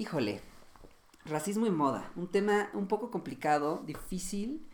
Híjole, 0.00 0.40
racismo 1.26 1.66
y 1.66 1.70
moda, 1.70 2.10
un 2.16 2.26
tema 2.26 2.70
un 2.72 2.88
poco 2.88 3.10
complicado, 3.10 3.82
difícil 3.84 4.66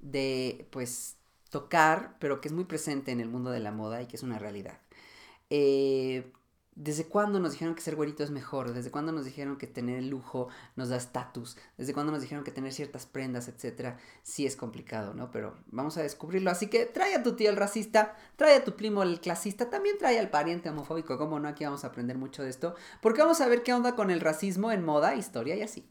de, 0.00 0.68
pues, 0.70 1.16
tocar, 1.48 2.18
pero 2.18 2.42
que 2.42 2.48
es 2.48 2.52
muy 2.52 2.64
presente 2.64 3.10
en 3.10 3.20
el 3.20 3.30
mundo 3.30 3.50
de 3.50 3.60
la 3.60 3.72
moda 3.72 4.02
y 4.02 4.06
que 4.06 4.16
es 4.16 4.22
una 4.22 4.38
realidad. 4.38 4.78
Eh, 5.48 6.30
¿Desde 6.76 7.04
cuándo 7.04 7.38
nos 7.38 7.52
dijeron 7.52 7.76
que 7.76 7.82
ser 7.82 7.94
güerito 7.94 8.24
es 8.24 8.32
mejor? 8.32 8.72
¿Desde 8.72 8.90
cuándo 8.90 9.12
nos 9.12 9.24
dijeron 9.24 9.56
que 9.56 9.68
tener 9.68 9.98
el 9.98 10.08
lujo 10.08 10.48
nos 10.74 10.88
da 10.88 10.96
estatus? 10.96 11.56
¿Desde 11.78 11.94
cuándo 11.94 12.10
nos 12.10 12.20
dijeron 12.20 12.42
que 12.42 12.50
tener 12.50 12.72
ciertas 12.72 13.06
prendas, 13.06 13.46
etcétera? 13.46 13.98
Sí 14.24 14.44
es 14.44 14.56
complicado, 14.56 15.14
¿no? 15.14 15.30
Pero 15.30 15.54
vamos 15.70 15.96
a 15.98 16.02
descubrirlo. 16.02 16.50
Así 16.50 16.66
que 16.66 16.86
trae 16.86 17.14
a 17.14 17.22
tu 17.22 17.36
tío 17.36 17.48
el 17.48 17.56
racista, 17.56 18.16
trae 18.34 18.56
a 18.56 18.64
tu 18.64 18.74
primo 18.74 19.04
el 19.04 19.20
clasista, 19.20 19.70
también 19.70 19.98
trae 19.98 20.18
al 20.18 20.30
pariente 20.30 20.68
homofóbico. 20.68 21.16
¿Cómo 21.16 21.38
no? 21.38 21.46
Aquí 21.48 21.64
vamos 21.64 21.84
a 21.84 21.88
aprender 21.88 22.18
mucho 22.18 22.42
de 22.42 22.50
esto. 22.50 22.74
Porque 23.00 23.22
vamos 23.22 23.40
a 23.40 23.46
ver 23.46 23.62
qué 23.62 23.72
onda 23.72 23.94
con 23.94 24.10
el 24.10 24.20
racismo 24.20 24.72
en 24.72 24.84
moda, 24.84 25.14
historia 25.14 25.54
y 25.54 25.62
así. 25.62 25.86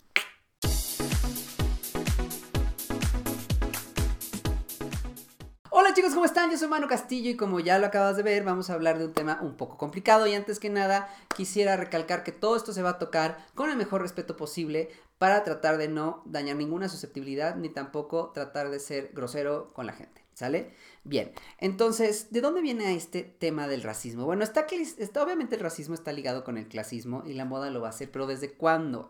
Chicos, 6.03 6.15
¿cómo 6.15 6.25
están? 6.25 6.51
Yo 6.51 6.57
soy 6.57 6.67
Mano 6.67 6.89
Castillo 6.89 7.29
y 7.29 7.37
como 7.37 7.61
ya 7.61 7.79
lo 7.79 7.85
acabas 7.85 8.17
de 8.17 8.23
ver, 8.23 8.43
vamos 8.43 8.69
a 8.69 8.73
hablar 8.73 8.97
de 8.97 9.05
un 9.05 9.13
tema 9.13 9.39
un 9.41 9.55
poco 9.55 9.77
complicado 9.77 10.27
y 10.27 10.33
antes 10.33 10.59
que 10.59 10.69
nada 10.69 11.07
quisiera 11.33 11.77
recalcar 11.77 12.25
que 12.25 12.33
todo 12.33 12.57
esto 12.57 12.73
se 12.73 12.81
va 12.81 12.89
a 12.89 12.99
tocar 12.99 13.45
con 13.55 13.69
el 13.69 13.77
mejor 13.77 14.01
respeto 14.01 14.35
posible 14.35 14.89
para 15.17 15.45
tratar 15.45 15.77
de 15.77 15.87
no 15.87 16.21
dañar 16.25 16.57
ninguna 16.57 16.89
susceptibilidad 16.89 17.55
ni 17.55 17.69
tampoco 17.69 18.31
tratar 18.33 18.69
de 18.69 18.81
ser 18.81 19.11
grosero 19.13 19.71
con 19.71 19.85
la 19.85 19.93
gente, 19.93 20.25
¿sale? 20.33 20.73
Bien, 21.05 21.31
entonces, 21.57 22.33
¿de 22.33 22.41
dónde 22.41 22.59
viene 22.59 22.93
este 22.95 23.23
tema 23.23 23.69
del 23.69 23.81
racismo? 23.81 24.25
Bueno, 24.25 24.43
está, 24.43 24.67
está 24.97 25.23
obviamente 25.23 25.55
el 25.55 25.61
racismo 25.61 25.95
está 25.95 26.11
ligado 26.11 26.43
con 26.43 26.57
el 26.57 26.67
clasismo 26.67 27.23
y 27.25 27.31
la 27.31 27.45
moda 27.45 27.69
lo 27.69 27.79
va 27.79 27.87
a 27.87 27.91
hacer, 27.91 28.11
pero 28.11 28.27
¿desde 28.27 28.51
cuándo? 28.51 29.09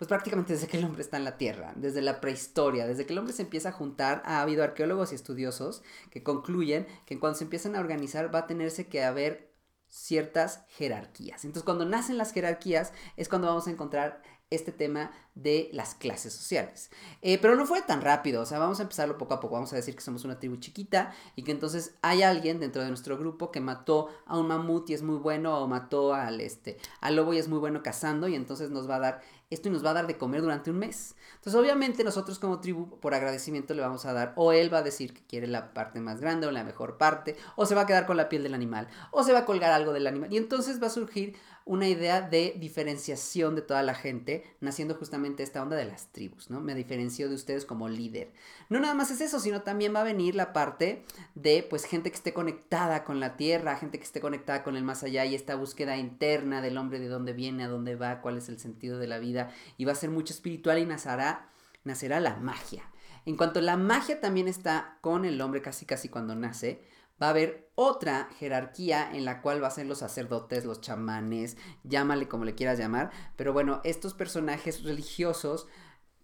Pues 0.00 0.08
prácticamente 0.08 0.54
desde 0.54 0.66
que 0.66 0.78
el 0.78 0.84
hombre 0.86 1.02
está 1.02 1.18
en 1.18 1.24
la 1.24 1.36
Tierra, 1.36 1.74
desde 1.76 2.00
la 2.00 2.22
prehistoria, 2.22 2.86
desde 2.86 3.04
que 3.04 3.12
el 3.12 3.18
hombre 3.18 3.34
se 3.34 3.42
empieza 3.42 3.68
a 3.68 3.72
juntar, 3.72 4.22
ha 4.24 4.40
habido 4.40 4.64
arqueólogos 4.64 5.12
y 5.12 5.14
estudiosos 5.14 5.82
que 6.10 6.22
concluyen 6.22 6.86
que 7.04 7.20
cuando 7.20 7.36
se 7.36 7.44
empiezan 7.44 7.76
a 7.76 7.80
organizar 7.80 8.34
va 8.34 8.38
a 8.38 8.46
tenerse 8.46 8.86
que 8.86 9.04
haber 9.04 9.52
ciertas 9.88 10.64
jerarquías. 10.68 11.44
Entonces 11.44 11.64
cuando 11.64 11.84
nacen 11.84 12.16
las 12.16 12.32
jerarquías 12.32 12.94
es 13.18 13.28
cuando 13.28 13.48
vamos 13.48 13.66
a 13.66 13.72
encontrar 13.72 14.22
este 14.48 14.72
tema 14.72 15.12
de 15.34 15.68
las 15.72 15.94
clases 15.94 16.32
sociales. 16.32 16.90
Eh, 17.22 17.38
pero 17.38 17.54
no 17.54 17.66
fue 17.66 17.82
tan 17.82 18.00
rápido, 18.00 18.42
o 18.42 18.46
sea, 18.46 18.58
vamos 18.58 18.80
a 18.80 18.82
empezarlo 18.82 19.16
poco 19.16 19.34
a 19.34 19.40
poco, 19.40 19.54
vamos 19.54 19.72
a 19.72 19.76
decir 19.76 19.94
que 19.94 20.00
somos 20.00 20.24
una 20.24 20.40
tribu 20.40 20.56
chiquita 20.56 21.12
y 21.36 21.44
que 21.44 21.52
entonces 21.52 21.94
hay 22.02 22.22
alguien 22.22 22.58
dentro 22.58 22.82
de 22.82 22.88
nuestro 22.88 23.16
grupo 23.16 23.52
que 23.52 23.60
mató 23.60 24.08
a 24.26 24.38
un 24.38 24.48
mamut 24.48 24.90
y 24.90 24.94
es 24.94 25.02
muy 25.02 25.16
bueno 25.16 25.58
o 25.58 25.68
mató 25.68 26.14
al, 26.14 26.40
este, 26.40 26.78
al 27.00 27.16
lobo 27.16 27.32
y 27.32 27.38
es 27.38 27.48
muy 27.48 27.58
bueno 27.58 27.82
cazando 27.82 28.26
y 28.28 28.34
entonces 28.34 28.70
nos 28.70 28.90
va 28.90 28.96
a 28.96 29.00
dar 29.00 29.20
esto 29.50 29.68
nos 29.68 29.84
va 29.84 29.90
a 29.90 29.94
dar 29.94 30.06
de 30.06 30.16
comer 30.16 30.42
durante 30.42 30.70
un 30.70 30.78
mes. 30.78 31.16
Entonces, 31.34 31.60
obviamente, 31.60 32.04
nosotros 32.04 32.38
como 32.38 32.60
tribu, 32.60 33.00
por 33.00 33.14
agradecimiento, 33.14 33.74
le 33.74 33.82
vamos 33.82 34.06
a 34.06 34.12
dar, 34.12 34.32
o 34.36 34.52
él 34.52 34.72
va 34.72 34.78
a 34.78 34.82
decir 34.82 35.12
que 35.12 35.26
quiere 35.26 35.48
la 35.48 35.74
parte 35.74 36.00
más 36.00 36.20
grande 36.20 36.46
o 36.46 36.52
la 36.52 36.62
mejor 36.62 36.98
parte, 36.98 37.36
o 37.56 37.66
se 37.66 37.74
va 37.74 37.82
a 37.82 37.86
quedar 37.86 38.06
con 38.06 38.16
la 38.16 38.28
piel 38.28 38.44
del 38.44 38.54
animal, 38.54 38.86
o 39.10 39.24
se 39.24 39.32
va 39.32 39.40
a 39.40 39.44
colgar 39.44 39.72
algo 39.72 39.92
del 39.92 40.06
animal. 40.06 40.32
Y 40.32 40.36
entonces 40.36 40.80
va 40.80 40.86
a 40.86 40.90
surgir 40.90 41.36
una 41.70 41.86
idea 41.86 42.20
de 42.20 42.56
diferenciación 42.58 43.54
de 43.54 43.62
toda 43.62 43.84
la 43.84 43.94
gente, 43.94 44.42
naciendo 44.60 44.96
justamente 44.96 45.44
esta 45.44 45.62
onda 45.62 45.76
de 45.76 45.84
las 45.84 46.08
tribus, 46.08 46.50
¿no? 46.50 46.60
Me 46.60 46.74
diferencio 46.74 47.28
de 47.28 47.36
ustedes 47.36 47.64
como 47.64 47.88
líder. 47.88 48.32
No 48.68 48.80
nada 48.80 48.92
más 48.92 49.12
es 49.12 49.20
eso, 49.20 49.38
sino 49.38 49.62
también 49.62 49.94
va 49.94 50.00
a 50.00 50.04
venir 50.04 50.34
la 50.34 50.52
parte 50.52 51.04
de, 51.36 51.64
pues, 51.70 51.84
gente 51.84 52.10
que 52.10 52.16
esté 52.16 52.32
conectada 52.32 53.04
con 53.04 53.20
la 53.20 53.36
tierra, 53.36 53.76
gente 53.76 53.98
que 53.98 54.04
esté 54.04 54.20
conectada 54.20 54.64
con 54.64 54.74
el 54.74 54.82
más 54.82 55.04
allá 55.04 55.24
y 55.24 55.36
esta 55.36 55.54
búsqueda 55.54 55.96
interna 55.96 56.60
del 56.60 56.76
hombre, 56.76 56.98
de 56.98 57.06
dónde 57.06 57.34
viene, 57.34 57.62
a 57.62 57.68
dónde 57.68 57.94
va, 57.94 58.20
cuál 58.20 58.38
es 58.38 58.48
el 58.48 58.58
sentido 58.58 58.98
de 58.98 59.06
la 59.06 59.20
vida, 59.20 59.52
y 59.76 59.84
va 59.84 59.92
a 59.92 59.94
ser 59.94 60.10
mucho 60.10 60.34
espiritual 60.34 60.80
y 60.80 60.86
nacerá, 60.86 61.52
nacerá 61.84 62.18
la 62.18 62.34
magia. 62.34 62.82
En 63.26 63.36
cuanto 63.36 63.60
la 63.60 63.76
magia 63.76 64.20
también 64.20 64.48
está 64.48 64.98
con 65.02 65.24
el 65.24 65.40
hombre 65.40 65.62
casi 65.62 65.86
casi 65.86 66.08
cuando 66.08 66.34
nace, 66.34 66.82
va 67.20 67.26
a 67.26 67.30
haber 67.30 67.70
otra 67.74 68.28
jerarquía 68.38 69.10
en 69.12 69.24
la 69.24 69.42
cual 69.42 69.62
va 69.62 69.68
a 69.68 69.72
ser 69.72 69.86
los 69.86 69.98
sacerdotes, 69.98 70.64
los 70.64 70.80
chamanes, 70.80 71.56
llámale 71.84 72.28
como 72.28 72.44
le 72.44 72.54
quieras 72.54 72.78
llamar, 72.78 73.10
pero 73.36 73.52
bueno, 73.52 73.80
estos 73.84 74.14
personajes 74.14 74.82
religiosos 74.82 75.66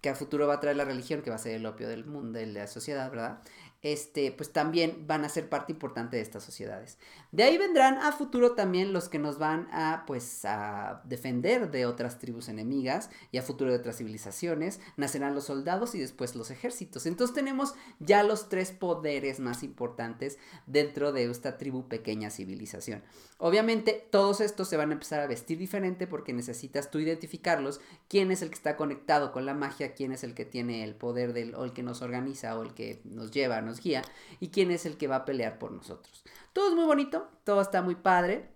que 0.00 0.10
a 0.10 0.14
futuro 0.14 0.46
va 0.46 0.54
a 0.54 0.60
traer 0.60 0.76
la 0.76 0.84
religión, 0.84 1.22
que 1.22 1.30
va 1.30 1.36
a 1.36 1.40
ser 1.40 1.54
el 1.54 1.66
opio 1.66 1.88
del 1.88 2.04
mundo, 2.04 2.38
de 2.38 2.46
la 2.46 2.66
sociedad, 2.66 3.10
¿verdad? 3.10 3.40
Este, 3.92 4.32
pues 4.32 4.52
también 4.52 5.06
van 5.06 5.24
a 5.24 5.28
ser 5.28 5.48
parte 5.48 5.70
importante 5.70 6.16
de 6.16 6.22
estas 6.22 6.42
sociedades. 6.42 6.98
De 7.30 7.44
ahí 7.44 7.56
vendrán 7.56 7.98
a 7.98 8.10
futuro 8.10 8.52
también 8.52 8.92
los 8.92 9.08
que 9.08 9.20
nos 9.20 9.38
van 9.38 9.68
a, 9.70 10.02
pues, 10.06 10.44
a 10.44 11.02
defender 11.04 11.70
de 11.70 11.86
otras 11.86 12.18
tribus 12.18 12.48
enemigas 12.48 13.10
y 13.30 13.38
a 13.38 13.42
futuro 13.42 13.70
de 13.70 13.78
otras 13.78 13.98
civilizaciones. 13.98 14.80
Nacerán 14.96 15.36
los 15.36 15.44
soldados 15.44 15.94
y 15.94 16.00
después 16.00 16.34
los 16.34 16.50
ejércitos. 16.50 17.06
Entonces 17.06 17.34
tenemos 17.34 17.74
ya 18.00 18.24
los 18.24 18.48
tres 18.48 18.72
poderes 18.72 19.38
más 19.38 19.62
importantes 19.62 20.38
dentro 20.66 21.12
de 21.12 21.30
esta 21.30 21.56
tribu 21.56 21.86
pequeña 21.86 22.30
civilización. 22.30 23.04
Obviamente 23.38 24.08
todos 24.10 24.40
estos 24.40 24.68
se 24.68 24.78
van 24.78 24.90
a 24.90 24.94
empezar 24.94 25.20
a 25.20 25.26
vestir 25.26 25.58
diferente 25.58 26.06
porque 26.06 26.32
necesitas 26.32 26.90
tú 26.90 26.98
identificarlos, 26.98 27.80
quién 28.08 28.30
es 28.30 28.40
el 28.40 28.48
que 28.48 28.54
está 28.54 28.76
conectado 28.76 29.30
con 29.30 29.44
la 29.44 29.52
magia, 29.52 29.94
quién 29.94 30.10
es 30.12 30.24
el 30.24 30.34
que 30.34 30.46
tiene 30.46 30.82
el 30.82 30.94
poder 30.94 31.34
del, 31.34 31.54
o 31.54 31.64
el 31.64 31.72
que 31.72 31.82
nos 31.82 32.00
organiza 32.00 32.58
o 32.58 32.62
el 32.62 32.72
que 32.72 33.02
nos 33.04 33.30
lleva, 33.30 33.60
nos 33.60 33.75
y 34.40 34.48
quién 34.48 34.70
es 34.70 34.86
el 34.86 34.96
que 34.96 35.08
va 35.08 35.16
a 35.16 35.24
pelear 35.24 35.58
por 35.58 35.72
nosotros. 35.72 36.24
Todo 36.52 36.68
es 36.68 36.74
muy 36.74 36.84
bonito, 36.84 37.28
todo 37.44 37.60
está 37.60 37.82
muy 37.82 37.94
padre, 37.94 38.48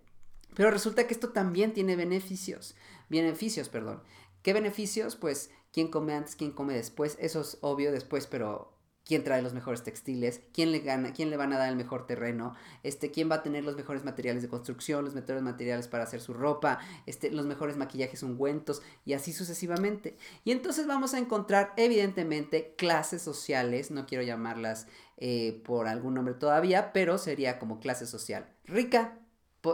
pero 0.55 0.71
resulta 0.71 1.07
que 1.07 1.13
esto 1.13 1.29
también 1.29 1.73
tiene 1.73 1.95
beneficios. 1.95 2.75
Beneficios, 3.09 3.69
perdón. 3.69 4.01
¿Qué 4.41 4.53
beneficios? 4.53 5.15
Pues 5.15 5.51
quién 5.71 5.89
come 5.89 6.13
antes, 6.13 6.35
quién 6.35 6.51
come 6.51 6.73
después. 6.73 7.17
Eso 7.19 7.41
es 7.41 7.57
obvio 7.61 7.91
después, 7.91 8.27
pero 8.27 8.71
quién 9.05 9.23
trae 9.23 9.41
los 9.41 9.53
mejores 9.53 9.83
textiles, 9.83 10.41
quién 10.53 10.71
le 10.71 10.79
gana, 10.79 11.13
quién 11.13 11.29
le 11.29 11.37
van 11.37 11.53
a 11.53 11.57
dar 11.57 11.69
el 11.69 11.75
mejor 11.75 12.05
terreno, 12.05 12.55
este, 12.83 13.11
quién 13.11 13.29
va 13.29 13.35
a 13.35 13.43
tener 13.43 13.63
los 13.63 13.75
mejores 13.75 14.03
materiales 14.03 14.43
de 14.43 14.49
construcción, 14.49 15.03
los 15.03 15.15
mejores 15.15 15.41
materiales 15.41 15.87
para 15.87 16.03
hacer 16.03 16.21
su 16.21 16.33
ropa, 16.33 16.79
este, 17.05 17.31
los 17.31 17.45
mejores 17.45 17.77
maquillajes 17.77 18.23
ungüentos 18.23 18.81
y 19.03 19.13
así 19.13 19.33
sucesivamente. 19.33 20.17
Y 20.43 20.51
entonces 20.51 20.87
vamos 20.87 21.13
a 21.13 21.19
encontrar 21.19 21.73
evidentemente 21.77 22.75
clases 22.77 23.21
sociales, 23.21 23.91
no 23.91 24.05
quiero 24.05 24.23
llamarlas 24.23 24.87
eh, 25.23 25.61
por 25.63 25.87
algún 25.87 26.15
nombre 26.15 26.33
todavía, 26.33 26.91
pero 26.93 27.19
sería 27.19 27.59
como 27.59 27.79
clase 27.79 28.07
social 28.07 28.47
rica, 28.65 29.19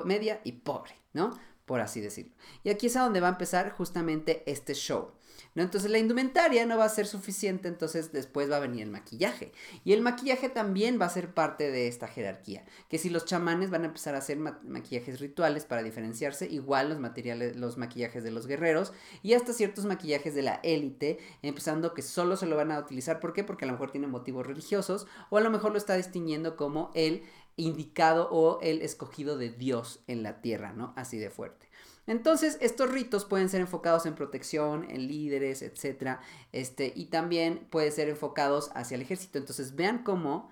media 0.03 0.41
y 0.44 0.52
pobre, 0.52 0.91
¿no? 1.13 1.40
Por 1.66 1.80
así 1.80 2.02
decirlo. 2.02 2.34
Y 2.63 2.69
aquí 2.69 2.88
es 2.88 2.97
a 2.97 3.03
donde 3.03 3.22
va 3.22 3.28
a 3.28 3.31
empezar 3.31 3.72
justamente 3.72 4.44
este 4.46 4.74
show. 4.74 5.12
¿No? 5.56 5.64
Entonces 5.64 5.92
la 5.92 5.98
indumentaria 5.98 6.66
no 6.66 6.78
va 6.78 6.86
a 6.86 6.90
ser 6.90 7.08
suficiente, 7.08 7.68
entonces 7.68 8.12
después 8.12 8.50
va 8.52 8.58
a 8.58 8.62
venir 8.62 8.84
el 8.84 8.92
maquillaje. 8.92 9.52
Y 9.84 9.94
el 9.94 10.02
maquillaje 10.02 10.50
también 10.50 11.00
va 11.00 11.06
a 11.06 11.09
ser 11.09 11.34
parte 11.34 11.72
de 11.72 11.88
esta 11.88 12.08
jerarquía. 12.08 12.66
Que 12.90 12.98
si 12.98 13.09
los 13.09 13.25
chamanes 13.25 13.70
van 13.70 13.84
a 13.84 13.88
empezar 13.88 14.16
a 14.16 14.20
hacer 14.20 14.38
maquillajes 14.38 15.20
rituales 15.20 15.66
para 15.66 15.84
diferenciarse, 15.84 16.47
igual 16.47 16.90
los 16.90 17.00
materiales, 17.00 17.56
los 17.56 17.78
maquillajes 17.78 18.24
de 18.24 18.31
los 18.31 18.47
guerreros 18.47 18.94
y 19.24 19.34
hasta 19.34 19.53
ciertos 19.53 19.86
maquillajes 19.86 20.36
de 20.36 20.42
la 20.42 20.59
élite, 20.64 21.20
empezando 21.42 21.94
que 21.94 22.02
solo 22.02 22.38
se 22.38 22.46
lo 22.46 22.56
van 22.56 22.72
a 22.72 22.80
utilizar. 22.80 23.20
¿Por 23.20 23.34
qué? 23.34 23.44
Porque 23.44 23.66
a 23.66 23.68
lo 23.68 23.74
mejor 23.74 23.92
tiene 23.92 24.08
motivos 24.08 24.46
religiosos 24.46 25.08
o 25.30 25.38
a 25.38 25.42
lo 25.42 25.50
mejor 25.50 25.72
lo 25.72 25.78
está 25.78 25.96
distinguiendo 25.96 26.56
como 26.56 26.92
el 26.94 27.24
indicado 27.58 28.30
o 28.31 28.59
el 28.62 28.81
escogido 28.81 29.38
de 29.38 29.50
Dios 29.50 30.02
en 30.08 30.24
la 30.24 30.42
tierra, 30.42 30.74
¿no? 30.74 30.94
Así 30.96 31.18
de 31.18 31.30
fuerte. 31.30 31.66
Entonces, 32.07 32.57
estos 32.62 32.90
ritos 32.90 33.25
pueden 33.25 33.50
ser 33.50 33.62
enfocados 33.62 34.06
en 34.06 34.16
protección, 34.16 34.90
en 34.90 35.07
líderes, 35.07 35.62
etc. 35.62 36.19
Este, 36.53 36.94
y 36.95 37.06
también 37.06 37.68
pueden 37.69 37.91
ser 37.91 38.07
enfocados 38.09 38.72
hacia 38.73 38.95
el 38.95 39.01
ejército. 39.01 39.38
Entonces, 39.38 39.75
vean 39.75 40.03
cómo 40.03 40.50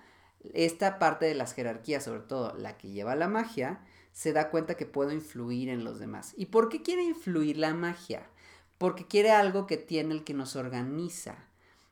esta 0.53 0.99
parte 0.99 1.25
de 1.25 1.35
las 1.35 1.53
jerarquías, 1.53 2.03
sobre 2.03 2.19
todo 2.21 2.53
la 2.55 2.77
que 2.77 2.89
lleva 2.89 3.15
la 3.15 3.27
magia, 3.29 3.79
se 4.11 4.33
da 4.33 4.49
cuenta 4.49 4.75
que 4.75 4.85
puedo 4.85 5.11
influir 5.11 5.69
en 5.69 5.83
los 5.83 5.99
demás. 5.99 6.33
¿Y 6.37 6.47
por 6.47 6.69
qué 6.69 6.81
quiere 6.81 7.03
influir 7.03 7.57
la 7.57 7.73
magia? 7.73 8.29
Porque 8.77 9.07
quiere 9.07 9.31
algo 9.31 9.67
que 9.67 9.77
tiene 9.77 10.13
el 10.13 10.23
que 10.23 10.33
nos 10.33 10.55
organiza 10.55 11.35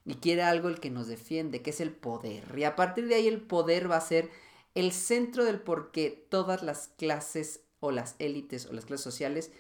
y 0.05 0.15
quiere 0.15 0.43
algo 0.43 0.67
el 0.67 0.79
que 0.79 0.89
nos 0.89 1.07
defiende, 1.07 1.61
que 1.61 1.69
es 1.69 1.81
el 1.81 1.91
poder. 1.91 2.57
Y 2.57 2.65
a 2.65 2.75
partir 2.75 3.07
de 3.07 3.15
ahí 3.15 3.27
el 3.27 3.41
poder 3.41 3.89
va 3.89 3.97
a 3.97 4.01
ser 4.01 4.29
el 4.75 4.91
centro 4.91 5.45
del 5.45 5.59
por 5.59 5.91
qué 5.91 6.25
todas 6.29 6.63
las 6.63 6.89
clases 6.89 7.61
o 7.83 7.91
las 7.91 8.15
élites 8.19 8.65
o 8.65 8.73
las 8.73 8.85
clases 8.85 9.03
sociales 9.03 9.51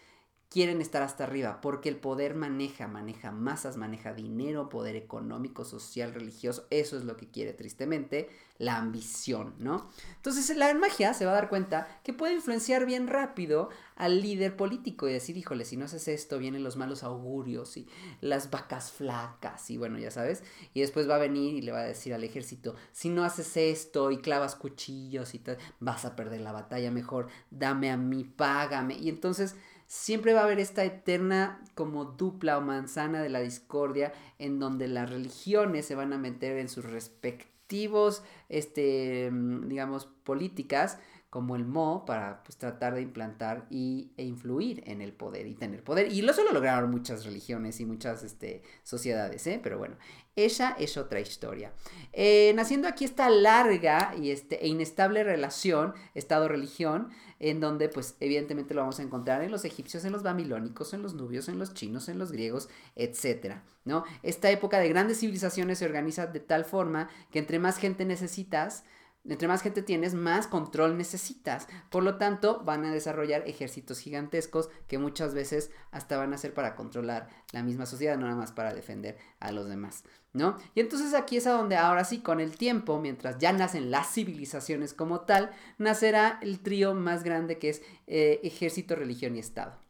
quieren 0.53 0.81
estar 0.81 1.01
hasta 1.01 1.23
arriba, 1.23 1.61
porque 1.61 1.89
el 1.89 1.95
poder 1.95 2.35
maneja, 2.35 2.87
maneja 2.87 3.31
masas, 3.31 3.75
maneja 3.75 4.13
dinero, 4.13 4.69
poder 4.69 4.95
económico, 4.95 5.65
social, 5.65 6.13
religioso, 6.13 6.67
eso 6.69 6.95
es 6.95 7.05
lo 7.05 7.17
que 7.17 7.27
quiere 7.27 7.53
tristemente, 7.53 8.29
la 8.59 8.77
ambición, 8.77 9.55
¿no? 9.57 9.89
Entonces 10.15 10.55
la 10.55 10.71
magia 10.75 11.15
se 11.15 11.25
va 11.25 11.31
a 11.31 11.35
dar 11.35 11.49
cuenta 11.49 11.87
que 12.03 12.13
puede 12.13 12.35
influenciar 12.35 12.85
bien 12.85 13.07
rápido 13.07 13.69
al 13.95 14.21
líder 14.21 14.55
político 14.55 15.09
y 15.09 15.13
decir, 15.13 15.37
híjole, 15.37 15.65
si 15.65 15.75
no 15.75 15.85
haces 15.85 16.07
esto, 16.07 16.37
vienen 16.37 16.63
los 16.63 16.77
malos 16.77 17.01
augurios 17.01 17.75
y 17.75 17.87
las 18.21 18.51
vacas 18.51 18.91
flacas 18.91 19.71
y 19.71 19.77
bueno, 19.77 19.97
ya 19.97 20.11
sabes, 20.11 20.43
y 20.75 20.81
después 20.81 21.09
va 21.09 21.15
a 21.15 21.19
venir 21.19 21.55
y 21.55 21.61
le 21.63 21.71
va 21.71 21.79
a 21.79 21.85
decir 21.85 22.13
al 22.13 22.23
ejército, 22.23 22.75
si 22.91 23.09
no 23.09 23.23
haces 23.23 23.57
esto 23.57 24.11
y 24.11 24.19
clavas 24.19 24.55
cuchillos 24.55 25.33
y 25.33 25.39
tal, 25.39 25.57
vas 25.79 26.05
a 26.05 26.15
perder 26.15 26.41
la 26.41 26.51
batalla, 26.51 26.91
mejor 26.91 27.29
dame 27.49 27.89
a 27.89 27.97
mí, 27.97 28.23
págame, 28.23 28.99
y 28.99 29.09
entonces 29.09 29.55
siempre 29.87 30.33
va 30.33 30.41
a 30.41 30.43
haber 30.43 30.59
esta 30.59 30.83
eterna 30.83 31.61
como 31.75 32.05
dupla 32.05 32.57
o 32.57 32.61
manzana 32.61 33.21
de 33.21 33.29
la 33.29 33.39
discordia 33.39 34.13
en 34.39 34.59
donde 34.59 34.87
las 34.87 35.09
religiones 35.09 35.85
se 35.85 35.95
van 35.95 36.13
a 36.13 36.17
meter 36.17 36.57
en 36.57 36.69
sus 36.69 36.85
respectivos, 36.85 38.23
este, 38.49 39.29
mm, 39.31 39.67
digamos, 39.67 40.05
políticas 40.05 40.99
como 41.33 41.55
el 41.55 41.65
Mo 41.65 42.05
para 42.05 42.43
pues, 42.43 42.59
tratar 42.59 42.93
de 42.93 43.01
implantar 43.01 43.65
y, 43.71 44.11
e 44.17 44.23
influir 44.23 44.83
en 44.85 45.01
el 45.01 45.13
poder 45.13 45.47
y 45.47 45.55
tener 45.55 45.83
poder. 45.83 46.13
Y 46.13 46.19
eso 46.29 46.43
lo 46.43 46.51
lograron 46.51 46.91
muchas 46.91 47.25
religiones 47.25 47.79
y 47.79 47.87
muchas 47.87 48.21
este, 48.21 48.61
sociedades, 48.83 49.47
¿eh? 49.47 49.59
pero 49.63 49.79
bueno, 49.79 49.95
ella 50.35 50.75
es 50.77 50.95
otra 50.95 51.19
historia. 51.19 51.73
Eh, 52.11 52.53
naciendo 52.55 52.87
aquí 52.87 53.03
esta 53.03 53.31
larga 53.31 54.13
y 54.15 54.29
este, 54.29 54.63
e 54.63 54.67
inestable 54.67 55.23
relación, 55.23 55.95
Estado-religión, 56.13 57.09
en 57.39 57.59
donde 57.59 57.89
pues 57.89 58.15
evidentemente 58.19 58.75
lo 58.75 58.81
vamos 58.81 58.99
a 58.99 59.03
encontrar 59.03 59.41
en 59.41 59.49
los 59.49 59.65
egipcios, 59.65 60.05
en 60.05 60.11
los 60.11 60.21
babilónicos, 60.21 60.93
en 60.93 61.01
los 61.01 61.15
nubios, 61.15 61.49
en 61.49 61.57
los 61.57 61.73
chinos, 61.73 62.09
en 62.09 62.19
los 62.19 62.31
griegos, 62.31 62.69
etc. 62.95 63.55
¿no? 63.85 64.03
Esta 64.21 64.51
época 64.51 64.77
de 64.77 64.87
grandes 64.87 65.19
civilizaciones 65.21 65.79
se 65.79 65.85
organiza 65.85 66.27
de 66.27 66.41
tal 66.41 66.63
forma 66.63 67.09
que 67.31 67.39
entre 67.39 67.57
más 67.57 67.79
gente 67.79 68.05
necesitas, 68.05 68.83
entre 69.25 69.47
más 69.47 69.61
gente 69.61 69.81
tienes, 69.81 70.13
más 70.13 70.47
control 70.47 70.97
necesitas. 70.97 71.67
Por 71.89 72.03
lo 72.03 72.17
tanto, 72.17 72.61
van 72.65 72.83
a 72.85 72.91
desarrollar 72.91 73.47
ejércitos 73.47 73.99
gigantescos 73.99 74.69
que 74.87 74.97
muchas 74.97 75.33
veces 75.33 75.71
hasta 75.91 76.17
van 76.17 76.33
a 76.33 76.37
ser 76.37 76.53
para 76.53 76.75
controlar 76.75 77.29
la 77.51 77.63
misma 77.63 77.85
sociedad, 77.85 78.17
no 78.17 78.25
nada 78.25 78.37
más 78.37 78.51
para 78.51 78.73
defender 78.73 79.17
a 79.39 79.51
los 79.51 79.69
demás, 79.69 80.03
¿no? 80.33 80.57
Y 80.75 80.81
entonces 80.81 81.13
aquí 81.13 81.37
es 81.37 81.47
a 81.47 81.51
donde 81.51 81.77
ahora 81.77 82.03
sí, 82.03 82.19
con 82.19 82.39
el 82.39 82.57
tiempo, 82.57 82.99
mientras 82.99 83.37
ya 83.37 83.53
nacen 83.53 83.91
las 83.91 84.13
civilizaciones 84.13 84.93
como 84.93 85.21
tal, 85.21 85.51
nacerá 85.77 86.39
el 86.41 86.59
trío 86.59 86.93
más 86.93 87.23
grande 87.23 87.59
que 87.59 87.69
es 87.69 87.81
eh, 88.07 88.41
ejército, 88.43 88.95
religión 88.95 89.35
y 89.35 89.39
Estado 89.39 89.83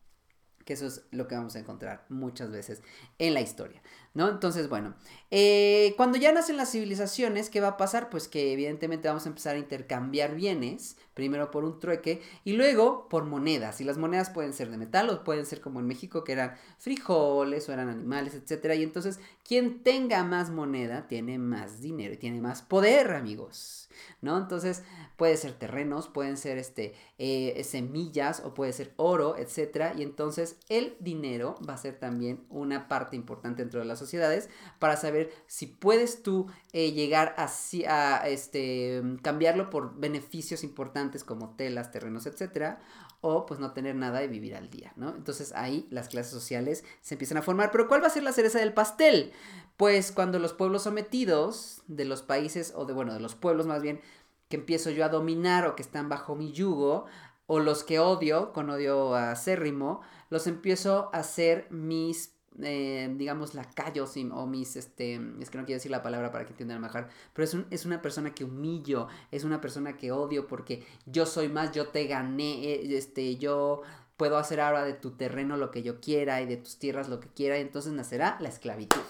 que 0.63 0.73
eso 0.73 0.87
es 0.87 1.03
lo 1.11 1.27
que 1.27 1.35
vamos 1.35 1.55
a 1.55 1.59
encontrar 1.59 2.05
muchas 2.09 2.51
veces 2.51 2.81
en 3.19 3.33
la 3.33 3.41
historia, 3.41 3.81
¿no? 4.13 4.29
Entonces, 4.29 4.69
bueno, 4.69 4.95
eh, 5.31 5.93
cuando 5.97 6.17
ya 6.17 6.31
nacen 6.31 6.57
las 6.57 6.71
civilizaciones, 6.71 7.49
¿qué 7.49 7.61
va 7.61 7.69
a 7.69 7.77
pasar? 7.77 8.09
Pues 8.09 8.27
que 8.27 8.53
evidentemente 8.53 9.07
vamos 9.07 9.25
a 9.25 9.29
empezar 9.29 9.55
a 9.55 9.59
intercambiar 9.59 10.35
bienes, 10.35 10.97
primero 11.13 11.51
por 11.51 11.63
un 11.63 11.79
trueque 11.79 12.21
y 12.43 12.53
luego 12.53 13.07
por 13.09 13.25
monedas. 13.25 13.81
Y 13.81 13.83
las 13.83 13.97
monedas 13.97 14.29
pueden 14.29 14.53
ser 14.53 14.69
de 14.69 14.77
metal 14.77 15.09
o 15.09 15.23
pueden 15.23 15.45
ser 15.45 15.61
como 15.61 15.79
en 15.79 15.87
México, 15.87 16.23
que 16.23 16.31
eran 16.31 16.55
frijoles 16.79 17.69
o 17.69 17.73
eran 17.73 17.89
animales, 17.89 18.33
etc. 18.33 18.73
Y 18.75 18.83
entonces, 18.83 19.19
quien 19.47 19.83
tenga 19.83 20.23
más 20.23 20.49
moneda 20.49 21.07
tiene 21.07 21.37
más 21.37 21.81
dinero 21.81 22.13
y 22.13 22.17
tiene 22.17 22.41
más 22.41 22.61
poder, 22.61 23.11
amigos, 23.11 23.89
¿no? 24.21 24.37
Entonces, 24.37 24.83
puede 25.17 25.37
ser 25.37 25.53
terrenos, 25.53 26.07
pueden 26.07 26.37
ser 26.37 26.57
este, 26.57 26.95
eh, 27.19 27.63
semillas 27.63 28.41
o 28.43 28.53
puede 28.53 28.73
ser 28.73 28.93
oro, 28.97 29.37
etc. 29.37 29.93
Y 29.95 30.03
entonces, 30.03 30.57
el 30.69 30.95
dinero 30.99 31.55
va 31.67 31.73
a 31.73 31.77
ser 31.77 31.99
también 31.99 32.43
una 32.49 32.87
parte 32.87 33.15
importante 33.15 33.61
dentro 33.61 33.79
de 33.79 33.85
las 33.85 33.99
sociedades 33.99 34.49
para 34.79 34.97
saber 34.97 35.31
si 35.47 35.67
puedes 35.67 36.23
tú 36.23 36.47
eh, 36.71 36.91
llegar 36.91 37.35
a, 37.37 37.49
a 37.87 38.27
este, 38.29 39.01
cambiarlo 39.21 39.69
por 39.69 39.99
beneficios 39.99 40.63
importantes 40.63 41.02
como 41.25 41.55
telas, 41.55 41.91
terrenos, 41.91 42.25
etc 42.25 42.77
o 43.25 43.45
pues 43.45 43.57
no 43.61 43.71
tener 43.71 43.95
nada 43.95 44.21
y 44.21 44.27
vivir 44.27 44.53
al 44.53 44.69
día, 44.69 44.91
¿no? 44.97 45.15
Entonces 45.15 45.53
ahí 45.55 45.87
las 45.89 46.09
clases 46.09 46.33
sociales 46.33 46.83
se 46.99 47.15
empiezan 47.15 47.37
a 47.37 47.41
formar. 47.41 47.71
Pero 47.71 47.87
¿cuál 47.87 48.03
va 48.03 48.07
a 48.07 48.09
ser 48.09 48.21
la 48.21 48.33
cereza 48.33 48.59
del 48.59 48.73
pastel? 48.73 49.31
Pues 49.77 50.11
cuando 50.11 50.39
los 50.39 50.51
pueblos 50.51 50.83
sometidos 50.83 51.83
de 51.87 52.03
los 52.03 52.21
países, 52.21 52.73
o 52.75 52.83
de, 52.83 52.91
bueno, 52.91 53.13
de 53.13 53.21
los 53.21 53.35
pueblos 53.35 53.65
más 53.65 53.81
bien, 53.81 54.01
que 54.49 54.57
empiezo 54.57 54.89
yo 54.89 55.05
a 55.05 55.09
dominar 55.09 55.65
o 55.65 55.77
que 55.77 55.83
están 55.83 56.09
bajo 56.09 56.35
mi 56.35 56.51
yugo, 56.51 57.05
o 57.45 57.59
los 57.59 57.85
que 57.85 57.99
odio, 57.99 58.51
con 58.51 58.69
odio 58.69 59.15
acérrimo, 59.15 60.01
los 60.29 60.45
empiezo 60.45 61.09
a 61.13 61.19
hacer 61.19 61.67
mis 61.71 62.32
eh, 62.61 63.13
digamos, 63.17 63.55
lacayos 63.55 64.15
o 64.31 64.45
mis, 64.45 64.75
este, 64.75 65.15
es 65.39 65.49
que 65.49 65.57
no 65.57 65.65
quiero 65.65 65.77
decir 65.77 65.91
la 65.91 66.03
palabra 66.03 66.31
para 66.31 66.45
que 66.45 66.51
entiendan 66.51 66.81
mejor, 66.81 67.07
pero 67.33 67.45
es, 67.45 67.57
es 67.71 67.85
una 67.85 68.01
persona 68.01 68.33
que 68.33 68.43
humillo, 68.43 69.07
es 69.31 69.43
una 69.43 69.59
persona 69.61 69.97
que 69.97 70.11
odio 70.11 70.47
porque 70.47 70.85
yo 71.05 71.25
soy 71.25 71.49
más, 71.49 71.71
yo 71.71 71.87
te 71.87 72.05
gané, 72.05 72.65
eh, 72.65 72.97
este, 72.97 73.37
yo 73.37 73.81
puedo 74.17 74.37
hacer 74.37 74.61
ahora 74.61 74.83
de 74.83 74.93
tu 74.93 75.11
terreno 75.11 75.57
lo 75.57 75.71
que 75.71 75.83
yo 75.83 75.99
quiera 75.99 76.41
y 76.41 76.45
de 76.45 76.57
tus 76.57 76.77
tierras 76.77 77.09
lo 77.09 77.19
que 77.19 77.29
quiera, 77.29 77.57
y 77.57 77.61
entonces 77.61 77.93
nacerá 77.93 78.37
la 78.39 78.49
esclavitud. 78.49 79.01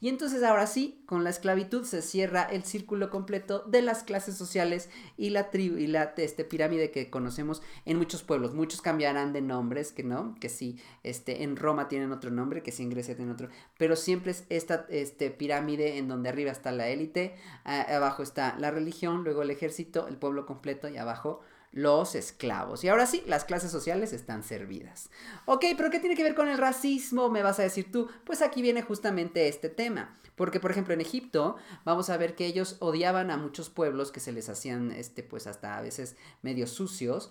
Y 0.00 0.08
entonces 0.08 0.42
ahora 0.42 0.66
sí, 0.66 1.02
con 1.06 1.24
la 1.24 1.30
esclavitud 1.30 1.84
se 1.84 2.02
cierra 2.02 2.44
el 2.44 2.64
círculo 2.64 3.10
completo 3.10 3.64
de 3.66 3.82
las 3.82 4.02
clases 4.02 4.36
sociales 4.36 4.88
y 5.16 5.30
la 5.30 5.50
tribu 5.50 5.76
y 5.76 5.86
la 5.86 6.14
este, 6.16 6.44
pirámide 6.44 6.90
que 6.90 7.10
conocemos 7.10 7.62
en 7.84 7.98
muchos 7.98 8.22
pueblos. 8.22 8.54
Muchos 8.54 8.80
cambiarán 8.80 9.32
de 9.32 9.42
nombres, 9.42 9.92
que 9.92 10.04
no, 10.04 10.34
que 10.40 10.48
sí, 10.48 10.80
este, 11.02 11.42
en 11.42 11.56
Roma 11.56 11.88
tienen 11.88 12.12
otro 12.12 12.30
nombre, 12.30 12.62
que 12.62 12.72
sí 12.72 12.82
en 12.82 12.90
Grecia 12.90 13.16
tienen 13.16 13.34
otro, 13.34 13.48
pero 13.76 13.96
siempre 13.96 14.30
es 14.30 14.44
esta 14.48 14.86
este, 14.88 15.30
pirámide 15.30 15.98
en 15.98 16.08
donde 16.08 16.28
arriba 16.28 16.52
está 16.52 16.72
la 16.72 16.88
élite, 16.88 17.34
abajo 17.64 18.22
está 18.22 18.56
la 18.58 18.70
religión, 18.70 19.24
luego 19.24 19.42
el 19.42 19.50
ejército, 19.50 20.06
el 20.08 20.16
pueblo 20.16 20.46
completo 20.46 20.88
y 20.88 20.96
abajo 20.96 21.40
los 21.74 22.14
esclavos. 22.14 22.84
Y 22.84 22.88
ahora 22.88 23.04
sí, 23.04 23.24
las 23.26 23.44
clases 23.44 23.72
sociales 23.72 24.12
están 24.12 24.44
servidas. 24.44 25.10
Ok, 25.44 25.64
pero 25.76 25.90
¿qué 25.90 25.98
tiene 25.98 26.14
que 26.14 26.22
ver 26.22 26.36
con 26.36 26.48
el 26.48 26.56
racismo? 26.56 27.28
Me 27.28 27.42
vas 27.42 27.58
a 27.58 27.64
decir 27.64 27.90
tú. 27.90 28.08
Pues 28.24 28.42
aquí 28.42 28.62
viene 28.62 28.80
justamente 28.82 29.48
este 29.48 29.68
tema. 29.68 30.16
Porque, 30.36 30.60
por 30.60 30.70
ejemplo, 30.70 30.94
en 30.94 31.00
Egipto 31.00 31.56
vamos 31.84 32.10
a 32.10 32.16
ver 32.16 32.36
que 32.36 32.46
ellos 32.46 32.76
odiaban 32.78 33.30
a 33.32 33.36
muchos 33.36 33.70
pueblos 33.70 34.12
que 34.12 34.20
se 34.20 34.30
les 34.30 34.48
hacían, 34.48 34.92
este, 34.92 35.24
pues 35.24 35.48
hasta 35.48 35.76
a 35.76 35.82
veces 35.82 36.16
medio 36.42 36.68
sucios 36.68 37.30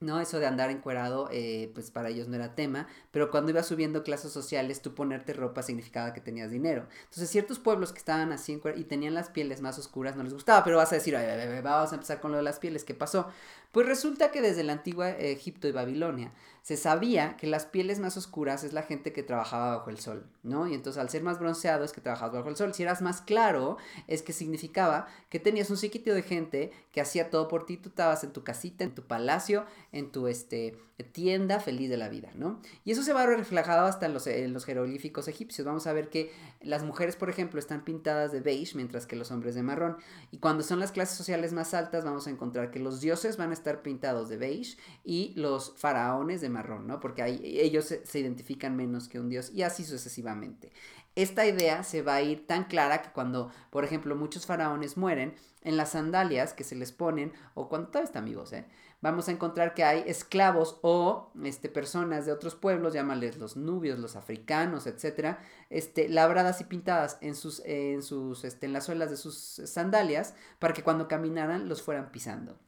¿no? 0.00 0.20
Eso 0.20 0.38
de 0.38 0.46
andar 0.46 0.70
encuerado, 0.70 1.28
eh, 1.32 1.70
pues 1.74 1.90
para 1.90 2.08
ellos 2.08 2.28
no 2.28 2.36
era 2.36 2.54
tema, 2.54 2.86
pero 3.10 3.30
cuando 3.30 3.50
ibas 3.50 3.66
subiendo 3.66 4.02
clases 4.02 4.32
sociales, 4.32 4.82
tú 4.82 4.94
ponerte 4.94 5.32
ropa 5.32 5.62
significaba 5.62 6.12
que 6.12 6.20
tenías 6.20 6.50
dinero. 6.50 6.86
Entonces, 7.04 7.28
ciertos 7.30 7.58
pueblos 7.58 7.92
que 7.92 7.98
estaban 7.98 8.32
así 8.32 8.60
y 8.76 8.84
tenían 8.84 9.14
las 9.14 9.30
pieles 9.30 9.60
más 9.60 9.78
oscuras 9.78 10.16
no 10.16 10.22
les 10.22 10.34
gustaba, 10.34 10.64
pero 10.64 10.76
vas 10.76 10.92
a 10.92 10.96
decir, 10.96 11.14
vamos 11.62 11.92
a 11.92 11.94
empezar 11.94 12.20
con 12.20 12.30
lo 12.30 12.36
de 12.36 12.42
las 12.44 12.58
pieles, 12.58 12.84
¿qué 12.84 12.94
pasó? 12.94 13.28
Pues 13.72 13.86
resulta 13.86 14.30
que 14.30 14.40
desde 14.40 14.64
la 14.64 14.72
antigua 14.72 15.10
Egipto 15.10 15.68
y 15.68 15.72
Babilonia 15.72 16.32
se 16.68 16.76
sabía 16.76 17.36
que 17.38 17.46
las 17.46 17.64
pieles 17.64 17.98
más 17.98 18.18
oscuras 18.18 18.62
es 18.62 18.74
la 18.74 18.82
gente 18.82 19.14
que 19.14 19.22
trabajaba 19.22 19.78
bajo 19.78 19.88
el 19.88 19.98
sol, 19.98 20.26
¿no? 20.42 20.68
Y 20.68 20.74
entonces 20.74 21.00
al 21.00 21.08
ser 21.08 21.22
más 21.22 21.38
bronceado 21.38 21.82
es 21.82 21.92
que 21.92 22.02
trabajabas 22.02 22.34
bajo 22.34 22.50
el 22.50 22.56
sol. 22.56 22.74
Si 22.74 22.82
eras 22.82 23.00
más 23.00 23.22
claro, 23.22 23.78
es 24.06 24.20
que 24.20 24.34
significaba 24.34 25.06
que 25.30 25.38
tenías 25.38 25.70
un 25.70 25.78
psiquitio 25.78 26.14
de 26.14 26.22
gente 26.22 26.70
que 26.92 27.00
hacía 27.00 27.30
todo 27.30 27.48
por 27.48 27.64
ti, 27.64 27.78
tú 27.78 27.88
estabas 27.88 28.22
en 28.22 28.34
tu 28.34 28.44
casita, 28.44 28.84
en 28.84 28.94
tu 28.94 29.06
palacio, 29.06 29.64
en 29.92 30.12
tu 30.12 30.28
este, 30.28 30.76
tienda 31.04 31.60
feliz 31.60 31.88
de 31.88 31.96
la 31.96 32.08
vida, 32.08 32.30
¿no? 32.34 32.60
Y 32.84 32.90
eso 32.90 33.02
se 33.02 33.12
va 33.12 33.24
reflejado 33.24 33.86
hasta 33.86 34.06
en 34.06 34.12
los, 34.12 34.26
en 34.26 34.52
los 34.52 34.64
jeroglíficos 34.64 35.28
egipcios. 35.28 35.66
Vamos 35.66 35.86
a 35.86 35.92
ver 35.92 36.10
que 36.10 36.32
las 36.60 36.82
mujeres, 36.82 37.16
por 37.16 37.30
ejemplo, 37.30 37.60
están 37.60 37.84
pintadas 37.84 38.32
de 38.32 38.40
beige, 38.40 38.76
mientras 38.76 39.06
que 39.06 39.16
los 39.16 39.30
hombres 39.30 39.54
de 39.54 39.62
marrón. 39.62 39.96
Y 40.32 40.38
cuando 40.38 40.62
son 40.62 40.80
las 40.80 40.92
clases 40.92 41.16
sociales 41.16 41.52
más 41.52 41.72
altas, 41.72 42.04
vamos 42.04 42.26
a 42.26 42.30
encontrar 42.30 42.70
que 42.70 42.78
los 42.78 43.00
dioses 43.00 43.36
van 43.36 43.50
a 43.50 43.54
estar 43.58 43.82
pintados 43.82 44.28
de 44.28 44.36
beige 44.36 44.76
y 45.04 45.32
los 45.36 45.74
faraones 45.76 46.40
de 46.40 46.48
marrón, 46.48 46.86
¿no? 46.86 47.00
Porque 47.00 47.24
ellos 47.24 47.84
se, 47.84 48.18
identifican 48.18 48.76
menos 48.76 49.08
que 49.08 49.20
un 49.20 49.28
dios 49.28 49.50
y 49.52 49.62
así 49.62 49.84
sucesivamente. 49.84 50.72
Esta 51.14 51.46
idea 51.46 51.82
se 51.82 52.02
va 52.02 52.14
a 52.14 52.22
ir 52.22 52.46
tan 52.46 52.64
clara 52.64 53.02
que 53.02 53.10
cuando, 53.10 53.50
por 53.70 53.84
ejemplo, 53.84 54.14
muchos 54.14 54.46
faraones 54.46 54.96
mueren, 54.96 55.34
en 55.62 55.76
las 55.76 55.90
sandalias 55.90 56.52
que 56.54 56.64
se 56.64 56.76
les 56.76 56.92
ponen, 56.92 57.32
o 57.54 57.68
cuando 57.68 57.88
todavía 57.88 58.06
está 58.06 58.18
amigos, 58.20 58.52
¿eh? 58.52 58.66
vamos 59.00 59.28
a 59.28 59.32
encontrar 59.32 59.74
que 59.74 59.84
hay 59.84 60.02
esclavos 60.06 60.78
o 60.82 61.30
este, 61.44 61.68
personas 61.68 62.26
de 62.26 62.32
otros 62.32 62.54
pueblos, 62.54 62.94
llámales 62.94 63.36
los 63.36 63.56
nubios, 63.56 63.98
los 63.98 64.16
africanos, 64.16 64.86
etcétera, 64.86 65.40
este, 65.70 66.08
labradas 66.08 66.60
y 66.60 66.64
pintadas 66.64 67.18
en 67.20 67.34
sus, 67.34 67.60
en 67.64 68.02
sus, 68.02 68.44
este, 68.44 68.66
en 68.66 68.72
las 68.72 68.86
suelas 68.86 69.10
de 69.10 69.16
sus 69.16 69.36
sandalias, 69.36 70.34
para 70.58 70.74
que 70.74 70.82
cuando 70.82 71.08
caminaran 71.08 71.68
los 71.68 71.82
fueran 71.82 72.10
pisando. 72.10 72.58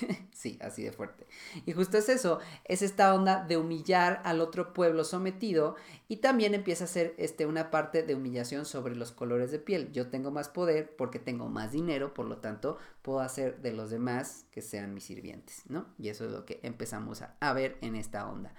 sí, 0.32 0.58
así 0.60 0.82
de 0.82 0.92
fuerte. 0.92 1.26
Y 1.66 1.72
justo 1.72 1.98
es 1.98 2.08
eso, 2.08 2.38
es 2.64 2.82
esta 2.82 3.14
onda 3.14 3.44
de 3.44 3.56
humillar 3.56 4.20
al 4.24 4.40
otro 4.40 4.72
pueblo 4.72 5.04
sometido 5.04 5.76
y 6.08 6.16
también 6.16 6.54
empieza 6.54 6.84
a 6.84 6.88
ser 6.88 7.14
este, 7.18 7.46
una 7.46 7.70
parte 7.70 8.02
de 8.02 8.14
humillación 8.14 8.64
sobre 8.64 8.96
los 8.96 9.12
colores 9.12 9.50
de 9.50 9.58
piel. 9.58 9.92
Yo 9.92 10.08
tengo 10.08 10.30
más 10.30 10.48
poder 10.48 10.94
porque 10.96 11.18
tengo 11.18 11.48
más 11.48 11.72
dinero, 11.72 12.14
por 12.14 12.26
lo 12.26 12.38
tanto 12.38 12.78
puedo 13.02 13.20
hacer 13.20 13.60
de 13.60 13.72
los 13.72 13.90
demás 13.90 14.46
que 14.50 14.62
sean 14.62 14.94
mis 14.94 15.04
sirvientes, 15.04 15.62
¿no? 15.68 15.86
Y 15.98 16.08
eso 16.08 16.24
es 16.24 16.32
lo 16.32 16.44
que 16.44 16.60
empezamos 16.62 17.22
a, 17.22 17.36
a 17.40 17.52
ver 17.52 17.76
en 17.80 17.96
esta 17.96 18.28
onda. 18.28 18.54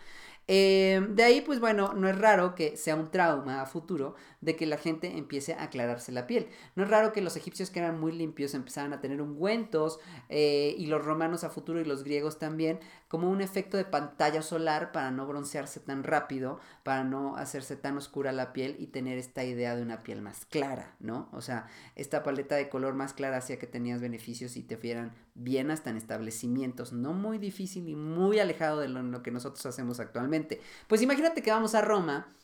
Eh, 0.48 1.06
de 1.10 1.24
ahí, 1.24 1.42
pues 1.42 1.60
bueno, 1.60 1.94
no 1.94 2.08
es 2.08 2.18
raro 2.18 2.54
que 2.56 2.78
sea 2.78 2.96
un 2.96 3.10
trauma 3.10 3.62
a 3.62 3.66
futuro 3.66 4.16
de 4.42 4.56
que 4.56 4.66
la 4.66 4.78
gente 4.78 5.18
empiece 5.18 5.54
a 5.54 5.64
aclararse 5.64 6.12
la 6.12 6.28
piel. 6.28 6.48
No 6.75 6.84
es 6.84 6.90
raro 6.90 7.12
que 7.14 7.22
los 7.22 7.36
egipcios 7.36 7.72
que 7.72 7.80
eran 7.80 8.00
muy 8.00 8.12
limpios 8.12 8.54
empezaran 8.54 8.94
a 8.94 9.02
tener 9.02 9.22
ungüentos 9.22 10.00
eh, 10.30 10.75
y 10.78 10.86
los 10.86 11.04
romanos 11.04 11.44
a 11.44 11.50
futuro 11.50 11.82
y 11.82 11.86
los 11.86 12.04
griegos 12.04 12.38
también 12.38 12.80
como 13.15 13.31
un 13.31 13.39
efecto 13.39 13.77
de 13.77 13.86
pantalla 13.86 14.41
solar 14.41 14.91
para 14.91 15.10
no 15.10 15.25
broncearse 15.25 15.79
tan 15.79 16.03
rápido, 16.03 16.60
para 16.84 17.05
no 17.05 17.38
hacerse 17.38 17.77
tan 17.77 17.95
oscura 17.95 18.34
la 18.34 18.51
piel 18.51 18.75
y 18.77 18.88
tener 18.88 19.17
esta 19.17 19.45
idea 19.45 19.74
de 19.74 19.81
una 19.81 20.03
piel 20.03 20.22
más 20.22 20.43
clara, 20.43 20.98
¿no? 21.00 21.29
O 21.31 21.39
sea, 21.39 21.67
esta 21.95 22.24
paleta 22.24 22.55
de 22.55 22.67
color 22.67 22.93
más 22.93 23.13
clara 23.13 23.38
hacía 23.38 23.57
que 23.57 23.67
tenías 23.67 24.01
beneficios 24.01 24.57
y 24.57 24.63
te 24.63 24.75
fueran 24.75 25.13
bien 25.34 25.72
hasta 25.72 25.91
en 25.91 25.95
establecimientos, 25.95 26.91
no 26.91 27.13
muy 27.13 27.38
difícil 27.38 27.88
y 27.88 27.95
muy 27.95 28.39
alejado 28.39 28.81
de 28.81 28.89
lo 28.89 29.24
que 29.24 29.31
nosotros 29.31 29.65
hacemos 29.65 30.01
actualmente. 30.01 30.60
Pues 30.89 31.01
imagínate 31.01 31.41
que 31.41 31.51
vamos 31.51 31.74
a 31.74 31.79
Roma 31.79 32.36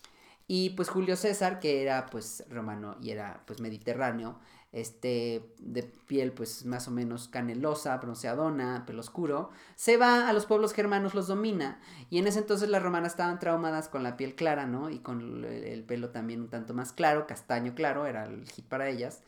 y 0.48 0.70
pues 0.70 0.88
Julio 0.88 1.18
César, 1.18 1.60
que 1.60 1.82
era 1.82 2.06
pues 2.06 2.46
romano 2.50 2.96
y 3.02 3.10
era 3.10 3.44
pues 3.46 3.60
mediterráneo, 3.60 4.40
este, 4.72 5.54
de 5.60 5.84
piel 5.84 6.32
pues 6.32 6.66
más 6.66 6.88
o 6.88 6.92
menos 6.92 7.28
canelosa, 7.28 7.98
bronceadona, 7.98 8.86
pelo 8.86 9.02
oscuro, 9.02 9.50
se 9.76 9.98
va 9.98 10.30
a 10.30 10.34
los 10.34 10.46
pueblos 10.46 10.74
germanos, 10.74 11.14
los 11.14 11.28
domina, 11.28 11.82
y 12.10 12.20
en 12.20 12.28
ese 12.28 12.40
entonces 12.40 12.70
las 12.70 12.82
romanas 12.82 13.14
estaban 13.14 13.40
traumadas 13.40 13.90
con 13.90 14.04
la 14.04 14.16
piel 14.16 14.36
clara, 14.36 14.66
¿no? 14.68 14.90
Y 14.90 15.00
con 15.00 15.44
el, 15.44 15.84
pelo 15.84 16.10
también 16.10 16.42
un 16.42 16.50
tanto 16.50 16.74
más 16.74 16.94
claro, 16.94 17.28
castaño 17.28 17.76
claro, 17.76 18.06
era 18.06 18.26
el 18.26 18.48
hit 18.50 18.66
para 18.66 18.88
ellas. 18.88 19.22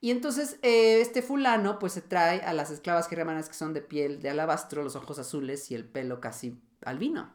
Y 0.00 0.10
entonces 0.10 0.58
eh, 0.62 1.00
este 1.00 1.22
fulano 1.22 1.78
pues 1.78 1.92
se 1.92 2.02
trae 2.02 2.40
a 2.42 2.52
las 2.52 2.70
esclavas 2.70 3.08
germanas 3.08 3.48
que 3.48 3.54
son 3.54 3.74
de 3.74 3.82
piel 3.82 4.20
de 4.22 4.30
alabastro, 4.30 4.82
los 4.82 4.96
ojos 4.96 5.18
azules 5.18 5.70
y 5.70 5.74
el 5.74 5.84
pelo 5.84 6.20
casi 6.20 6.60
albino. 6.84 7.34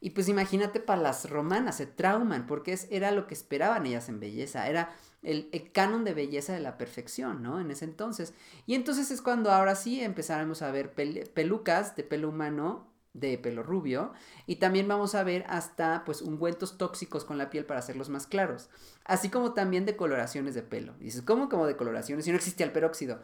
Y 0.00 0.10
pues 0.10 0.28
imagínate 0.28 0.78
para 0.80 1.02
las 1.02 1.28
romanas, 1.28 1.76
se 1.76 1.86
trauman, 1.86 2.46
porque 2.46 2.72
es, 2.72 2.86
era 2.90 3.10
lo 3.10 3.26
que 3.26 3.34
esperaban 3.34 3.84
ellas 3.84 4.08
en 4.08 4.20
belleza, 4.20 4.68
era 4.68 4.94
el, 5.28 5.70
canon 5.72 6.04
de 6.04 6.14
belleza 6.14 6.54
de 6.54 6.60
la 6.60 6.78
perfección, 6.78 7.42
¿no? 7.42 7.60
En 7.60 7.70
ese 7.70 7.84
entonces. 7.84 8.34
Y 8.66 8.74
entonces 8.74 9.10
es 9.10 9.20
cuando 9.20 9.50
ahora 9.50 9.74
sí 9.74 10.00
empezaremos 10.00 10.62
a 10.62 10.70
ver 10.72 10.92
pelucas 10.94 11.96
de 11.96 12.02
pelo 12.02 12.30
humano, 12.30 12.88
de 13.12 13.36
pelo 13.36 13.62
rubio, 13.62 14.12
y 14.46 14.56
también 14.56 14.88
vamos 14.88 15.14
a 15.14 15.24
ver 15.24 15.44
hasta 15.48 16.02
pues 16.04 16.22
ungüentos 16.22 16.78
tóxicos 16.78 17.24
con 17.24 17.36
la 17.36 17.50
piel 17.50 17.66
para 17.66 17.80
hacerlos 17.80 18.08
más 18.08 18.26
claros, 18.26 18.70
así 19.04 19.28
como 19.28 19.52
también 19.52 19.86
de 19.86 19.96
coloraciones 19.96 20.54
de 20.54 20.62
pelo. 20.62 20.94
dices, 20.98 21.22
¿cómo 21.22 21.48
como 21.48 21.66
de 21.66 21.76
coloraciones? 21.76 22.24
Si 22.24 22.30
no 22.30 22.36
existía 22.36 22.66
el 22.66 22.72
peróxido. 22.72 23.20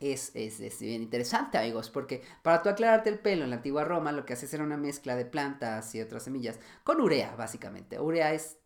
Es, 0.00 0.32
es, 0.34 0.60
es, 0.60 0.80
bien 0.80 1.02
interesante, 1.02 1.56
amigos, 1.56 1.88
porque 1.88 2.22
para 2.42 2.62
tú 2.62 2.68
aclararte 2.68 3.08
el 3.08 3.20
pelo 3.20 3.44
en 3.44 3.50
la 3.50 3.56
antigua 3.56 3.84
Roma, 3.84 4.12
lo 4.12 4.26
que 4.26 4.32
haces 4.32 4.52
era 4.52 4.64
una 4.64 4.76
mezcla 4.76 5.14
de 5.16 5.24
plantas 5.24 5.94
y 5.94 6.00
otras 6.00 6.24
semillas 6.24 6.58
con 6.82 7.00
urea, 7.00 7.34
básicamente. 7.36 8.00
Urea 8.00 8.34
es 8.34 8.58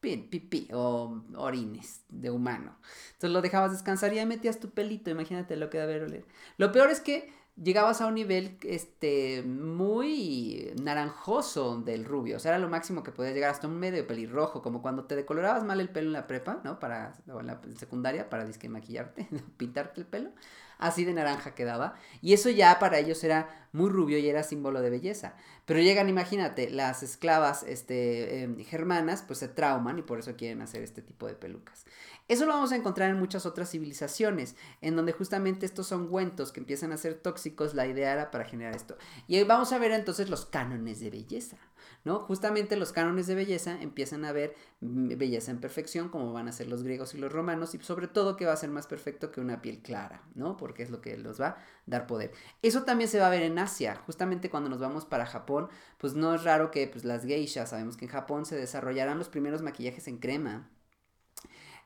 pipí 0.00 0.68
o 0.72 1.22
orines 1.36 2.02
de 2.08 2.30
humano. 2.30 2.76
Entonces 3.06 3.30
lo 3.30 3.42
dejabas 3.42 3.72
descansar 3.72 4.12
y 4.12 4.18
ahí 4.18 4.26
metías 4.26 4.60
tu 4.60 4.70
pelito, 4.70 5.10
imagínate 5.10 5.56
lo 5.56 5.70
que 5.70 5.78
debe 5.78 6.04
oler. 6.04 6.24
Lo 6.58 6.72
peor 6.72 6.90
es 6.90 7.00
que 7.00 7.32
llegabas 7.56 8.00
a 8.00 8.06
un 8.06 8.14
nivel 8.14 8.58
este, 8.62 9.42
muy 9.42 10.72
naranjoso 10.82 11.80
del 11.80 12.04
rubio. 12.04 12.36
O 12.36 12.38
sea, 12.38 12.52
era 12.52 12.58
lo 12.58 12.68
máximo 12.68 13.02
que 13.02 13.12
podías 13.12 13.34
llegar 13.34 13.50
hasta 13.50 13.66
un 13.66 13.78
medio 13.78 14.06
pelirrojo, 14.06 14.62
como 14.62 14.82
cuando 14.82 15.04
te 15.04 15.16
decolorabas 15.16 15.64
mal 15.64 15.80
el 15.80 15.88
pelo 15.88 16.08
en 16.08 16.12
la 16.12 16.26
prepa, 16.26 16.60
¿no? 16.64 16.78
Para, 16.78 17.14
o 17.32 17.40
en 17.40 17.46
la 17.46 17.60
secundaria, 17.76 18.28
para 18.28 18.44
disque 18.44 18.68
maquillarte, 18.68 19.28
pintarte 19.56 20.00
el 20.00 20.06
pelo 20.06 20.30
así 20.78 21.04
de 21.04 21.14
naranja 21.14 21.54
quedaba. 21.54 21.94
Y 22.20 22.32
eso 22.32 22.50
ya 22.50 22.78
para 22.78 22.98
ellos 22.98 23.22
era 23.24 23.65
muy 23.76 23.90
rubio 23.90 24.18
y 24.18 24.28
era 24.28 24.42
símbolo 24.42 24.80
de 24.80 24.90
belleza. 24.90 25.34
Pero 25.66 25.80
llegan, 25.80 26.08
imagínate, 26.08 26.70
las 26.70 27.02
esclavas 27.02 27.62
este, 27.62 28.42
em, 28.42 28.64
germanas, 28.64 29.22
pues 29.22 29.38
se 29.38 29.48
trauman 29.48 29.98
y 29.98 30.02
por 30.02 30.18
eso 30.18 30.34
quieren 30.34 30.62
hacer 30.62 30.82
este 30.82 31.02
tipo 31.02 31.26
de 31.26 31.34
pelucas. 31.34 31.84
Eso 32.26 32.46
lo 32.46 32.54
vamos 32.54 32.72
a 32.72 32.76
encontrar 32.76 33.10
en 33.10 33.18
muchas 33.18 33.46
otras 33.46 33.70
civilizaciones, 33.70 34.56
en 34.80 34.96
donde 34.96 35.12
justamente 35.12 35.66
estos 35.66 35.92
ungüentos 35.92 36.50
que 36.52 36.60
empiezan 36.60 36.90
a 36.92 36.96
ser 36.96 37.14
tóxicos, 37.14 37.74
la 37.74 37.86
idea 37.86 38.12
era 38.12 38.30
para 38.30 38.46
generar 38.46 38.74
esto. 38.74 38.96
Y 39.28 39.42
vamos 39.44 39.72
a 39.72 39.78
ver 39.78 39.92
entonces 39.92 40.30
los 40.30 40.46
cánones 40.46 40.98
de 41.00 41.10
belleza. 41.10 41.58
¿no? 42.06 42.20
Justamente 42.20 42.76
los 42.76 42.92
cánones 42.92 43.26
de 43.26 43.34
belleza 43.34 43.82
empiezan 43.82 44.24
a 44.24 44.30
ver 44.30 44.54
mm, 44.80 45.18
belleza 45.18 45.50
en 45.50 45.58
perfección, 45.58 46.08
como 46.08 46.32
van 46.32 46.46
a 46.46 46.52
ser 46.52 46.68
los 46.68 46.84
griegos 46.84 47.14
y 47.14 47.18
los 47.18 47.32
romanos, 47.32 47.74
y 47.74 47.80
sobre 47.80 48.06
todo 48.06 48.36
que 48.36 48.46
va 48.46 48.52
a 48.52 48.56
ser 48.56 48.70
más 48.70 48.86
perfecto 48.86 49.32
que 49.32 49.40
una 49.40 49.60
piel 49.60 49.82
clara, 49.82 50.22
¿no? 50.36 50.56
Porque 50.56 50.84
es 50.84 50.90
lo 50.90 51.00
que 51.00 51.16
los 51.16 51.40
va 51.40 51.48
a 51.48 51.58
dar 51.84 52.06
poder. 52.06 52.30
Eso 52.62 52.84
también 52.84 53.10
se 53.10 53.18
va 53.18 53.26
a 53.26 53.30
ver 53.30 53.42
en 53.42 53.58
Justamente 54.06 54.50
cuando 54.50 54.70
nos 54.70 54.80
vamos 54.80 55.04
para 55.04 55.26
Japón, 55.26 55.68
pues 55.98 56.14
no 56.14 56.34
es 56.34 56.44
raro 56.44 56.70
que 56.70 56.86
pues, 56.86 57.04
las 57.04 57.24
geishas, 57.24 57.70
sabemos 57.70 57.96
que 57.96 58.04
en 58.04 58.10
Japón 58.10 58.46
se 58.46 58.56
desarrollarán 58.56 59.18
los 59.18 59.28
primeros 59.28 59.62
maquillajes 59.62 60.08
en 60.08 60.18
crema, 60.18 60.68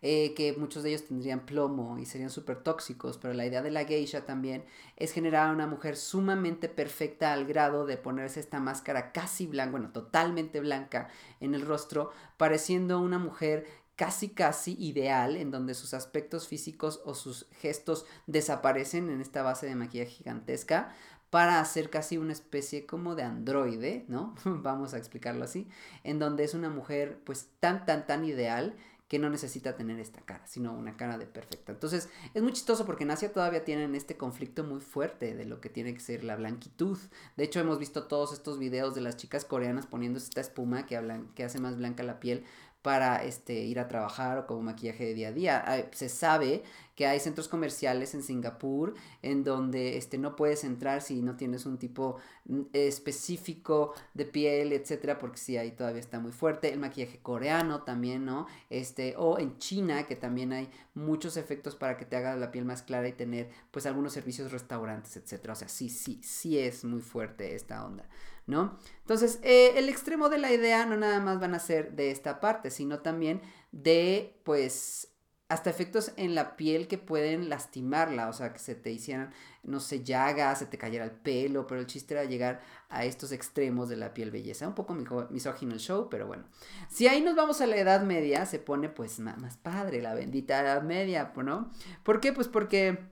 eh, 0.03 0.33
que 0.35 0.55
muchos 0.55 0.83
de 0.83 0.91
ellos 0.91 1.07
tendrían 1.07 1.45
plomo 1.45 1.99
y 1.99 2.07
serían 2.07 2.31
súper 2.31 2.63
tóxicos, 2.63 3.19
pero 3.19 3.35
la 3.35 3.45
idea 3.45 3.61
de 3.61 3.71
la 3.71 3.85
geisha 3.85 4.25
también 4.25 4.65
es 4.97 5.13
generar 5.13 5.49
a 5.49 5.53
una 5.53 5.67
mujer 5.67 5.97
sumamente 5.97 6.71
perfecta 6.71 7.35
al 7.35 7.45
grado 7.45 7.85
de 7.85 7.99
ponerse 7.99 8.41
esta 8.41 8.61
máscara 8.61 9.13
casi 9.13 9.47
blanca, 9.47 9.73
bueno, 9.73 9.91
totalmente 9.93 10.61
blanca 10.61 11.09
en 11.41 11.55
el 11.55 11.67
rostro, 11.67 12.13
pareciendo 12.39 12.99
una 12.99 13.19
mujer 13.19 13.67
casi 14.01 14.31
casi 14.31 14.75
ideal 14.83 15.37
en 15.37 15.51
donde 15.51 15.75
sus 15.75 15.93
aspectos 15.93 16.49
físicos 16.49 17.03
o 17.05 17.15
sus 17.15 17.47
gestos 17.61 18.07
desaparecen 18.27 19.11
en 19.11 19.21
esta 19.21 19.43
base 19.43 19.67
de 19.67 19.75
maquillaje 19.75 20.13
gigantesca 20.13 20.95
para 21.31 21.61
hacer 21.61 21.91
casi 21.91 22.19
una 22.19 22.33
especie 22.33 22.87
como 22.87 23.15
de 23.15 23.23
androide, 23.23 24.05
¿no? 24.09 24.35
Vamos 24.45 24.95
a 24.95 24.99
explicarlo 24.99 25.45
así, 25.45 25.69
en 26.05 26.19
donde 26.19 26.45
es 26.45 26.55
una 26.55 26.69
mujer 26.69 27.21
pues 27.25 27.49
tan 27.61 27.87
tan 27.87 28.07
tan 28.07 28.25
ideal 28.25 28.77
que 29.11 29.19
no 29.19 29.29
necesita 29.29 29.75
tener 29.75 29.99
esta 29.99 30.21
cara, 30.21 30.47
sino 30.47 30.73
una 30.73 30.97
cara 30.97 31.19
de 31.19 31.27
perfecta. 31.27 31.73
Entonces, 31.73 32.09
es 32.33 32.43
muy 32.45 32.53
chistoso 32.53 32.87
porque 32.87 33.03
en 33.03 33.11
Asia 33.11 33.33
todavía 33.33 33.65
tienen 33.65 33.97
este 33.97 34.17
conflicto 34.17 34.63
muy 34.63 34.81
fuerte 34.81 35.35
de 35.35 35.47
lo 35.47 35.61
que 35.61 35.69
tiene 35.69 35.93
que 35.93 35.99
ser 35.99 36.23
la 36.23 36.37
blanquitud. 36.37 36.97
De 37.37 37.43
hecho, 37.43 37.59
hemos 37.59 37.81
visto 37.81 38.05
todos 38.05 38.33
estos 38.33 38.61
videos 38.61 38.95
de 38.95 39.01
las 39.01 39.17
chicas 39.17 39.45
coreanas 39.45 39.87
poniéndose 39.87 40.27
esta 40.27 40.41
espuma 40.41 40.87
que 40.87 41.45
hace 41.45 41.59
más 41.59 41.77
blanca 41.77 42.05
la 42.05 42.21
piel 42.21 42.45
para 42.83 43.25
este, 43.25 43.55
ir 43.55 43.81
a 43.81 43.89
trabajar 43.89 44.39
o 44.39 44.47
como 44.47 44.63
maquillaje 44.63 45.07
de 45.07 45.15
día 45.15 45.29
a 45.29 45.33
día. 45.33 45.89
Se 45.91 46.09
sabe 46.09 46.63
que 47.01 47.07
hay 47.07 47.19
centros 47.19 47.49
comerciales 47.49 48.13
en 48.13 48.23
Singapur 48.23 48.93
en 49.23 49.43
donde 49.43 49.97
este, 49.97 50.19
no 50.19 50.37
puedes 50.37 50.65
entrar 50.65 51.01
si 51.01 51.23
no 51.23 51.35
tienes 51.35 51.65
un 51.65 51.79
tipo 51.79 52.19
mm, 52.45 52.61
específico 52.75 53.95
de 54.13 54.27
piel, 54.27 54.75
etcétera, 54.75 55.19
porque 55.19 55.39
sí, 55.39 55.57
ahí 55.57 55.71
todavía 55.71 56.03
está 56.03 56.21
muy 56.21 56.31
fuerte. 56.31 56.71
El 56.71 56.79
maquillaje 56.79 57.19
coreano 57.21 57.85
también, 57.85 58.27
¿no? 58.27 58.47
Este, 58.69 59.15
o 59.17 59.39
en 59.39 59.57
China, 59.57 60.07
que 60.07 60.15
también 60.15 60.53
hay 60.53 60.69
muchos 60.93 61.39
efectos 61.39 61.75
para 61.75 61.97
que 61.97 62.05
te 62.05 62.17
haga 62.17 62.37
la 62.37 62.53
piel 62.53 62.67
más 62.67 62.83
clara 62.83 63.09
y 63.09 63.15
tener, 63.15 63.49
pues, 63.71 63.87
algunos 63.87 64.13
servicios 64.13 64.53
restaurantes, 64.53 65.17
etcétera. 65.17 65.55
O 65.55 65.57
sea, 65.57 65.69
sí, 65.69 65.89
sí, 65.89 66.21
sí 66.23 66.59
es 66.59 66.85
muy 66.85 67.01
fuerte 67.01 67.55
esta 67.55 67.83
onda. 67.83 68.07
¿no? 68.47 68.79
Entonces, 69.01 69.39
eh, 69.43 69.73
el 69.77 69.89
extremo 69.89 70.29
de 70.29 70.37
la 70.37 70.53
idea 70.53 70.85
no 70.85 70.99
nada 70.99 71.21
más 71.21 71.41
van 71.41 71.55
a 71.55 71.61
ser 71.61 71.93
de 71.93 72.11
esta 72.11 72.41
parte, 72.41 72.71
sino 72.71 72.99
también 72.99 73.41
de, 73.73 74.39
pues, 74.45 75.10
hasta 75.51 75.69
efectos 75.69 76.13
en 76.17 76.37
la 76.37 76.57
piel 76.57 76.87
que 76.87 76.97
pueden 76.97 77.49
lastimarla, 77.49 78.29
o 78.29 78.33
sea, 78.33 78.53
que 78.53 78.61
se 78.61 78.77
te 78.77 78.93
hicieran, 78.93 79.33
no 79.65 79.81
sé, 79.81 80.05
llagas, 80.05 80.61
se 80.61 80.67
te 80.67 80.79
cayera 80.79 81.05
el 81.05 81.11
pelo, 81.11 81.67
pero 81.67 81.81
el 81.81 81.89
chiste 81.89 82.15
era 82.15 82.25
llegar 82.25 82.61
a 82.89 83.05
estos 83.05 83.33
extremos 83.33 83.89
de 83.89 83.97
la 83.97 84.15
piel 84.15 84.31
belleza. 84.31 84.69
Un 84.69 84.77
poco 84.77 84.95
misógino 85.31 85.75
el 85.75 85.81
show, 85.81 86.09
pero 86.09 86.29
bueno. 86.29 86.45
Si 86.89 87.09
ahí 87.09 87.21
nos 87.21 87.35
vamos 87.35 87.61
a 87.61 87.67
la 87.67 87.77
Edad 87.77 88.03
Media, 88.03 88.47
se 88.47 88.61
pone 88.61 88.89
pues 88.89 89.19
más 89.19 89.57
padre 89.57 90.01
la 90.01 90.15
bendita 90.15 90.61
Edad 90.61 90.83
Media, 90.83 91.33
¿no? 91.35 91.73
¿Por 92.05 92.21
qué? 92.21 92.33
Pues 92.33 92.47
porque, 92.47 93.11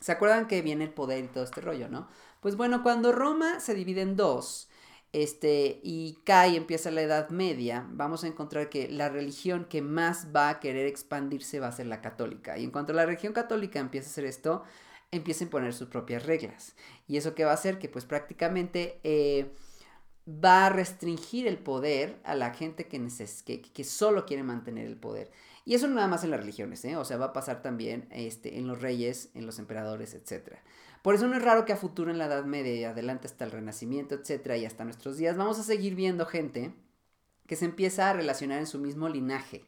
¿se 0.00 0.10
acuerdan 0.10 0.48
que 0.48 0.62
viene 0.62 0.82
el 0.82 0.92
poder 0.92 1.22
y 1.22 1.28
todo 1.28 1.44
este 1.44 1.60
rollo, 1.60 1.88
¿no? 1.88 2.08
Pues 2.40 2.56
bueno, 2.56 2.82
cuando 2.82 3.12
Roma 3.12 3.60
se 3.60 3.74
divide 3.74 4.02
en 4.02 4.16
dos, 4.16 4.68
este, 5.12 5.80
y 5.82 6.18
cae 6.24 6.56
empieza 6.56 6.90
la 6.90 7.02
Edad 7.02 7.30
Media, 7.30 7.86
vamos 7.90 8.24
a 8.24 8.26
encontrar 8.26 8.68
que 8.68 8.88
la 8.88 9.08
religión 9.08 9.64
que 9.64 9.82
más 9.82 10.28
va 10.34 10.50
a 10.50 10.60
querer 10.60 10.86
expandirse 10.86 11.60
va 11.60 11.68
a 11.68 11.72
ser 11.72 11.86
la 11.86 12.00
católica. 12.00 12.58
Y 12.58 12.64
en 12.64 12.70
cuanto 12.70 12.92
la 12.92 13.06
religión 13.06 13.32
católica 13.32 13.78
empieza 13.78 14.08
a 14.08 14.10
hacer 14.10 14.24
esto, 14.24 14.64
empieza 15.10 15.44
a 15.44 15.46
imponer 15.46 15.72
sus 15.72 15.88
propias 15.88 16.26
reglas. 16.26 16.74
¿Y 17.06 17.16
eso 17.16 17.34
qué 17.34 17.44
va 17.44 17.52
a 17.52 17.54
hacer? 17.54 17.78
Que 17.78 17.88
pues 17.88 18.04
prácticamente 18.04 19.00
eh, 19.02 19.50
va 20.28 20.66
a 20.66 20.70
restringir 20.70 21.46
el 21.46 21.58
poder 21.58 22.20
a 22.24 22.34
la 22.34 22.52
gente 22.52 22.86
que, 22.86 23.08
que, 23.44 23.62
que, 23.62 23.84
solo 23.84 24.26
quiere 24.26 24.42
mantener 24.42 24.86
el 24.86 24.96
poder. 24.96 25.30
Y 25.64 25.74
eso 25.74 25.88
no 25.88 25.94
nada 25.94 26.08
más 26.08 26.24
en 26.24 26.30
las 26.30 26.40
religiones, 26.40 26.84
¿eh? 26.84 26.96
o 26.96 27.04
sea, 27.04 27.16
va 27.16 27.26
a 27.26 27.32
pasar 27.32 27.62
también 27.62 28.08
este, 28.10 28.58
en 28.58 28.66
los 28.66 28.80
reyes, 28.80 29.30
en 29.34 29.46
los 29.46 29.58
emperadores, 29.58 30.14
etcétera. 30.14 30.62
Por 31.02 31.14
eso 31.14 31.26
no 31.26 31.36
es 31.36 31.42
raro 31.42 31.64
que 31.64 31.72
a 31.72 31.76
futuro 31.76 32.10
en 32.10 32.18
la 32.18 32.26
Edad 32.26 32.44
Media 32.44 32.74
y 32.74 32.84
adelante 32.84 33.26
hasta 33.26 33.44
el 33.44 33.50
Renacimiento, 33.50 34.14
etcétera, 34.14 34.56
y 34.56 34.64
hasta 34.64 34.84
nuestros 34.84 35.16
días, 35.16 35.36
vamos 35.36 35.58
a 35.58 35.62
seguir 35.62 35.94
viendo 35.94 36.26
gente 36.26 36.74
que 37.46 37.56
se 37.56 37.64
empieza 37.64 38.10
a 38.10 38.12
relacionar 38.12 38.58
en 38.58 38.66
su 38.66 38.78
mismo 38.78 39.08
linaje. 39.08 39.64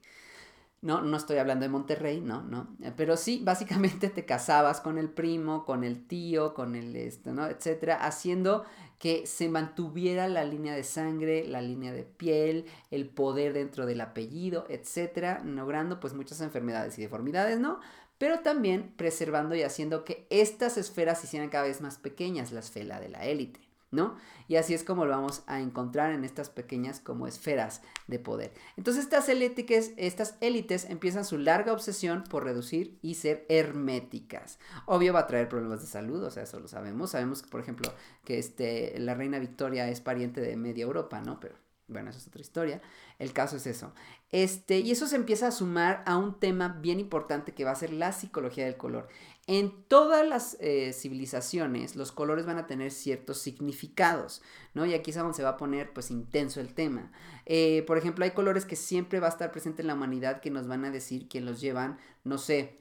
No, 0.83 1.03
no 1.03 1.17
estoy 1.19 1.37
hablando 1.37 1.65
de 1.65 1.69
Monterrey, 1.69 2.21
no, 2.23 2.43
no. 2.43 2.69
Pero 2.97 3.17
sí, 3.17 3.41
básicamente 3.45 4.09
te 4.09 4.25
casabas 4.25 4.81
con 4.81 4.99
el 4.99 5.11
primo, 5.11 5.65
con 5.65 5.85
el 5.85 6.07
tío, 6.07 6.55
con 6.55 6.75
el 6.75 6.97
esto, 6.97 7.33
¿no? 7.33 7.47
Etcétera, 7.47 8.05
haciendo 8.05 8.65
que 8.99 9.27
se 9.27 9.49
mantuviera 9.49 10.29
la 10.29 10.45
línea 10.45 10.75
de 10.75 10.85
sangre, 10.85 11.47
la 11.47 11.63
línea 11.63 11.93
de 11.93 12.05
piel, 12.05 12.67
el 12.91 13.09
poder 13.09 13.55
dentro 13.55 13.87
del 13.87 14.01
apellido, 14.01 14.67
etcétera, 14.69 15.43
logrando 15.45 16.01
pues 16.01 16.13
muchas 16.13 16.41
enfermedades 16.43 16.99
y 16.99 17.03
deformidades, 17.03 17.59
¿no? 17.59 17.81
Pero 18.21 18.41
también 18.41 18.93
preservando 18.99 19.55
y 19.55 19.63
haciendo 19.63 20.05
que 20.05 20.27
estas 20.29 20.77
esferas 20.77 21.21
se 21.21 21.27
hicieran 21.27 21.49
cada 21.49 21.65
vez 21.65 21.81
más 21.81 21.97
pequeñas, 21.97 22.53
la 22.53 22.61
esfera 22.61 23.01
de 23.01 23.09
la 23.09 23.25
élite. 23.25 23.61
¿no? 23.91 24.15
Y 24.47 24.57
así 24.57 24.75
es 24.75 24.85
como 24.85 25.07
lo 25.07 25.13
vamos 25.13 25.43
a 25.47 25.59
encontrar 25.59 26.13
en 26.13 26.23
estas 26.23 26.51
pequeñas 26.51 27.01
como 27.01 27.27
esferas 27.27 27.81
de 28.09 28.19
poder. 28.19 28.53
Entonces 28.77 29.05
estas 29.05 29.31
élites, 29.31 29.95
estas 29.97 30.37
élites 30.43 30.85
empiezan 30.91 31.25
su 31.25 31.39
larga 31.39 31.73
obsesión 31.73 32.23
por 32.25 32.45
reducir 32.45 32.99
y 33.01 33.15
ser 33.15 33.47
herméticas. 33.49 34.59
Obvio 34.85 35.15
va 35.15 35.21
a 35.21 35.27
traer 35.27 35.49
problemas 35.49 35.81
de 35.81 35.87
salud, 35.87 36.23
o 36.23 36.31
sea, 36.31 36.43
eso 36.43 36.61
lo 36.61 36.69
sabemos. 36.69 37.13
Sabemos, 37.13 37.43
por 37.43 37.63
ejemplo, 37.63 37.91
que 38.25 38.39
este, 38.39 38.99
la 38.99 39.15
reina 39.15 39.39
Victoria 39.39 39.89
es 39.89 40.03
pariente 40.03 40.43
de 40.43 40.57
media 40.57 40.85
Europa, 40.85 41.23
¿no? 41.23 41.41
Pero 41.41 41.55
bueno, 41.91 42.11
esa 42.11 42.19
es 42.19 42.27
otra 42.27 42.41
historia. 42.41 42.81
El 43.19 43.33
caso 43.33 43.57
es 43.57 43.67
eso. 43.67 43.93
Este, 44.33 44.79
y 44.79 44.91
eso 44.91 45.07
se 45.07 45.17
empieza 45.17 45.49
a 45.49 45.51
sumar 45.51 46.03
a 46.07 46.17
un 46.17 46.39
tema 46.39 46.69
bien 46.81 47.01
importante 47.01 47.53
que 47.53 47.65
va 47.65 47.73
a 47.73 47.77
ser 47.77 47.93
la 47.93 48.13
psicología 48.13 48.65
del 48.65 48.77
color. 48.77 49.09
En 49.47 49.83
todas 49.89 50.27
las 50.27 50.57
eh, 50.61 50.93
civilizaciones 50.93 51.97
los 51.97 52.13
colores 52.13 52.47
van 52.47 52.59
a 52.59 52.67
tener 52.67 52.93
ciertos 52.93 53.39
significados, 53.39 54.43
¿no? 54.75 54.87
Y 54.87 54.95
aquí 54.95 55.11
es 55.11 55.17
donde 55.17 55.35
se 55.35 55.43
va 55.43 55.51
a 55.51 55.57
poner 55.57 55.93
pues 55.93 56.11
intenso 56.11 56.61
el 56.61 56.73
tema. 56.73 57.11
Eh, 57.47 57.83
por 57.87 57.99
ejemplo, 57.99 58.25
hay 58.25 58.31
colores 58.31 58.65
que 58.65 58.77
siempre 58.77 59.19
va 59.19 59.27
a 59.27 59.31
estar 59.31 59.51
presente 59.51 59.83
en 59.83 59.89
la 59.89 59.95
humanidad 59.95 60.41
que 60.41 60.51
nos 60.51 60.69
van 60.69 60.85
a 60.85 60.91
decir 60.91 61.29
que 61.29 61.41
los 61.41 61.61
llevan, 61.61 61.99
no 62.23 62.39
sé, 62.39 62.81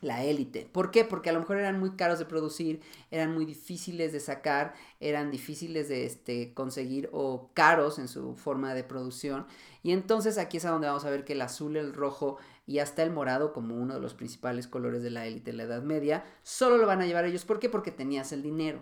la 0.00 0.24
élite. 0.24 0.68
¿Por 0.70 0.90
qué? 0.90 1.04
Porque 1.04 1.30
a 1.30 1.32
lo 1.32 1.40
mejor 1.40 1.58
eran 1.58 1.78
muy 1.78 1.90
caros 1.92 2.18
de 2.18 2.24
producir, 2.24 2.80
eran 3.10 3.34
muy 3.34 3.44
difíciles 3.44 4.12
de 4.12 4.20
sacar, 4.20 4.74
eran 5.00 5.30
difíciles 5.30 5.88
de 5.88 6.06
este, 6.06 6.54
conseguir 6.54 7.08
o 7.12 7.50
caros 7.54 7.98
en 7.98 8.08
su 8.08 8.34
forma 8.34 8.74
de 8.74 8.84
producción. 8.84 9.46
Y 9.82 9.92
entonces 9.92 10.38
aquí 10.38 10.58
es 10.58 10.64
a 10.64 10.70
donde 10.70 10.88
vamos 10.88 11.04
a 11.04 11.10
ver 11.10 11.24
que 11.24 11.32
el 11.32 11.42
azul, 11.42 11.76
el 11.76 11.94
rojo 11.94 12.38
y 12.66 12.80
hasta 12.80 13.02
el 13.02 13.10
morado 13.10 13.52
como 13.52 13.76
uno 13.76 13.94
de 13.94 14.00
los 14.00 14.14
principales 14.14 14.68
colores 14.68 15.02
de 15.02 15.10
la 15.10 15.26
élite 15.26 15.52
de 15.52 15.56
la 15.56 15.62
Edad 15.64 15.82
Media, 15.82 16.24
solo 16.42 16.76
lo 16.76 16.86
van 16.86 17.00
a 17.00 17.06
llevar 17.06 17.24
ellos. 17.24 17.44
¿Por 17.44 17.58
qué? 17.58 17.68
Porque 17.68 17.90
tenías 17.90 18.32
el 18.32 18.42
dinero 18.42 18.80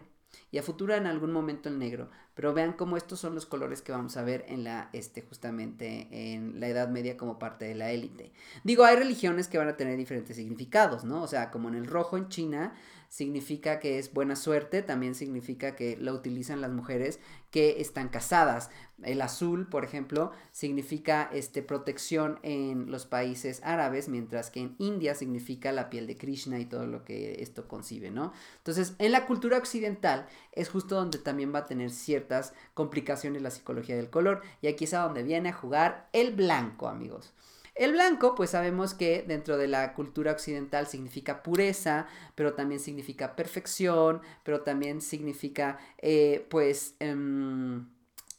y 0.50 0.59
a 0.59 0.62
futuro 0.62 0.95
en 0.95 1.07
algún 1.07 1.33
momento 1.33 1.69
el 1.69 1.78
negro. 1.78 2.11
Pero 2.35 2.52
vean 2.52 2.75
cómo 2.75 2.97
estos 2.97 3.19
son 3.21 3.35
los 3.35 3.47
colores 3.47 3.83
que 3.83 3.93
vamos 3.93 4.16
a 4.16 4.23
ver 4.23 4.45
en 4.49 4.64
la, 4.64 4.90
este, 4.93 5.23
justamente 5.23 6.09
en 6.11 6.61
la 6.61 6.69
Edad 6.69 6.88
Media 6.88 7.16
como 7.16 7.38
parte 7.38 7.64
de 7.64 7.75
la 7.75 7.90
élite. 7.90 8.33
Digo, 8.62 8.85
hay 8.85 8.97
religiones 8.97 9.49
que 9.49 9.59
van 9.59 9.69
a 9.69 9.76
tener 9.76 9.97
diferentes 9.97 10.37
significados, 10.37 11.05
¿no? 11.05 11.23
O 11.23 11.28
sea, 11.28 11.50
como 11.50 11.69
en 11.69 11.75
el 11.75 11.87
rojo 11.87 12.16
en 12.19 12.28
China, 12.28 12.75
significa 13.09 13.78
que 13.78 13.99
es 13.99 14.12
buena 14.12 14.37
suerte, 14.37 14.83
también 14.83 15.14
significa 15.14 15.75
que 15.76 15.97
lo 15.97 16.12
utilizan 16.12 16.61
las 16.61 16.73
mujeres 16.73 17.21
que 17.50 17.81
están 17.81 18.09
casadas. 18.09 18.71
El 19.03 19.21
azul, 19.21 19.69
por 19.69 19.85
ejemplo, 19.85 20.33
significa 20.53 21.29
este, 21.33 21.62
protección 21.62 22.38
en 22.43 22.91
los 22.91 23.05
países 23.05 23.61
árabes, 23.62 24.09
mientras 24.09 24.50
que 24.50 24.61
en 24.61 24.75
India 24.79 25.15
significa 25.15 25.71
la 25.71 25.91
piel 25.91 26.07
de 26.07 26.17
Krishna 26.17 26.59
y 26.59 26.65
todo 26.65 26.87
lo 26.87 27.05
que 27.05 27.43
esto 27.43 27.69
concibe, 27.69 28.11
¿no? 28.11 28.33
Entonces, 28.57 28.95
en 28.99 29.12
la 29.12 29.26
cultura 29.26 29.59
occidental 29.59 30.26
es 30.53 30.71
justo 30.71 30.95
donde 30.95 31.19
también 31.19 31.55
va 31.55 31.61
a 31.61 31.67
tener 31.67 31.91
ciertas 31.91 32.55
complicaciones 32.73 33.43
la 33.43 33.50
psicología 33.50 33.97
del 33.97 34.09
color, 34.09 34.43
y 34.62 34.69
aquí 34.69 34.85
es 34.85 34.95
a 34.95 35.03
donde 35.03 35.23
viene 35.23 35.50
a 35.50 35.53
jugar 35.53 36.09
el 36.12 36.35
blanco, 36.35 36.88
amigos. 36.88 37.35
El 37.76 37.93
blanco, 37.93 38.35
pues 38.35 38.50
sabemos 38.50 38.95
que 38.95 39.23
dentro 39.29 39.59
de 39.59 39.69
la 39.69 39.93
cultura 39.93 40.33
occidental 40.33 40.87
significa 40.87 41.43
pureza, 41.43 42.07
pero 42.35 42.55
también 42.55 42.81
significa 42.81 43.37
perfección, 43.37 44.23
pero 44.43 44.62
también 44.62 45.03
significa, 45.03 45.79
eh, 45.99 46.47
pues, 46.49 46.95
em, 47.00 47.87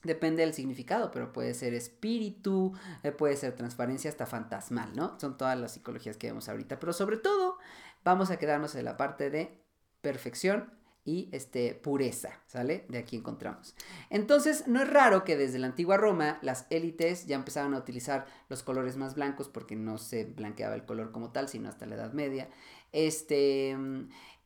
depende 0.08 0.42
del 0.42 0.54
significado, 0.54 1.12
pero 1.12 1.32
puede 1.32 1.54
ser 1.54 1.76
espíritu, 1.76 2.74
eh, 3.04 3.12
puede 3.12 3.36
ser 3.36 3.56
transparencia, 3.56 4.10
hasta 4.10 4.26
fantasmal, 4.26 4.96
¿no? 4.96 5.20
Son 5.20 5.38
todas 5.38 5.58
las 5.60 5.74
psicologías 5.74 6.18
que 6.18 6.28
vemos 6.28 6.50
ahorita, 6.50 6.80
pero 6.80 6.94
sobre 6.94 7.18
todo 7.18 7.58
vamos 8.04 8.32
a 8.32 8.38
quedarnos 8.38 8.74
en 8.76 8.86
la 8.86 8.98
parte 8.98 9.30
de 9.30 9.62
perfección 10.02 10.72
y 11.08 11.30
este, 11.32 11.74
pureza, 11.74 12.42
¿sale? 12.48 12.86
De 12.90 12.98
aquí 12.98 13.16
encontramos. 13.16 13.76
Entonces, 14.10 14.68
no 14.68 14.82
es 14.82 14.90
raro 14.90 15.24
que 15.24 15.38
desde 15.38 15.58
la 15.58 15.68
antigua 15.68 15.96
Roma 15.96 16.38
las 16.42 16.68
élites 16.70 17.28
ya 17.28 17.38
empezaban 17.38 17.74
a 17.74 17.78
utilizar 17.78 18.26
los 18.50 18.62
colores 18.62 18.98
más 18.98 19.16
blancos 19.16 19.48
porque 19.48 19.78
no 19.78 19.98
se 20.00 20.26
blanqueaba 20.26 20.76
el 20.76 20.86
color 20.86 21.14
como 21.14 21.32
tal, 21.32 21.48
sino 21.48 21.70
hasta 21.70 21.86
la 21.86 21.96
Edad 21.96 22.12
Media. 22.12 22.50
Este, 22.92 23.78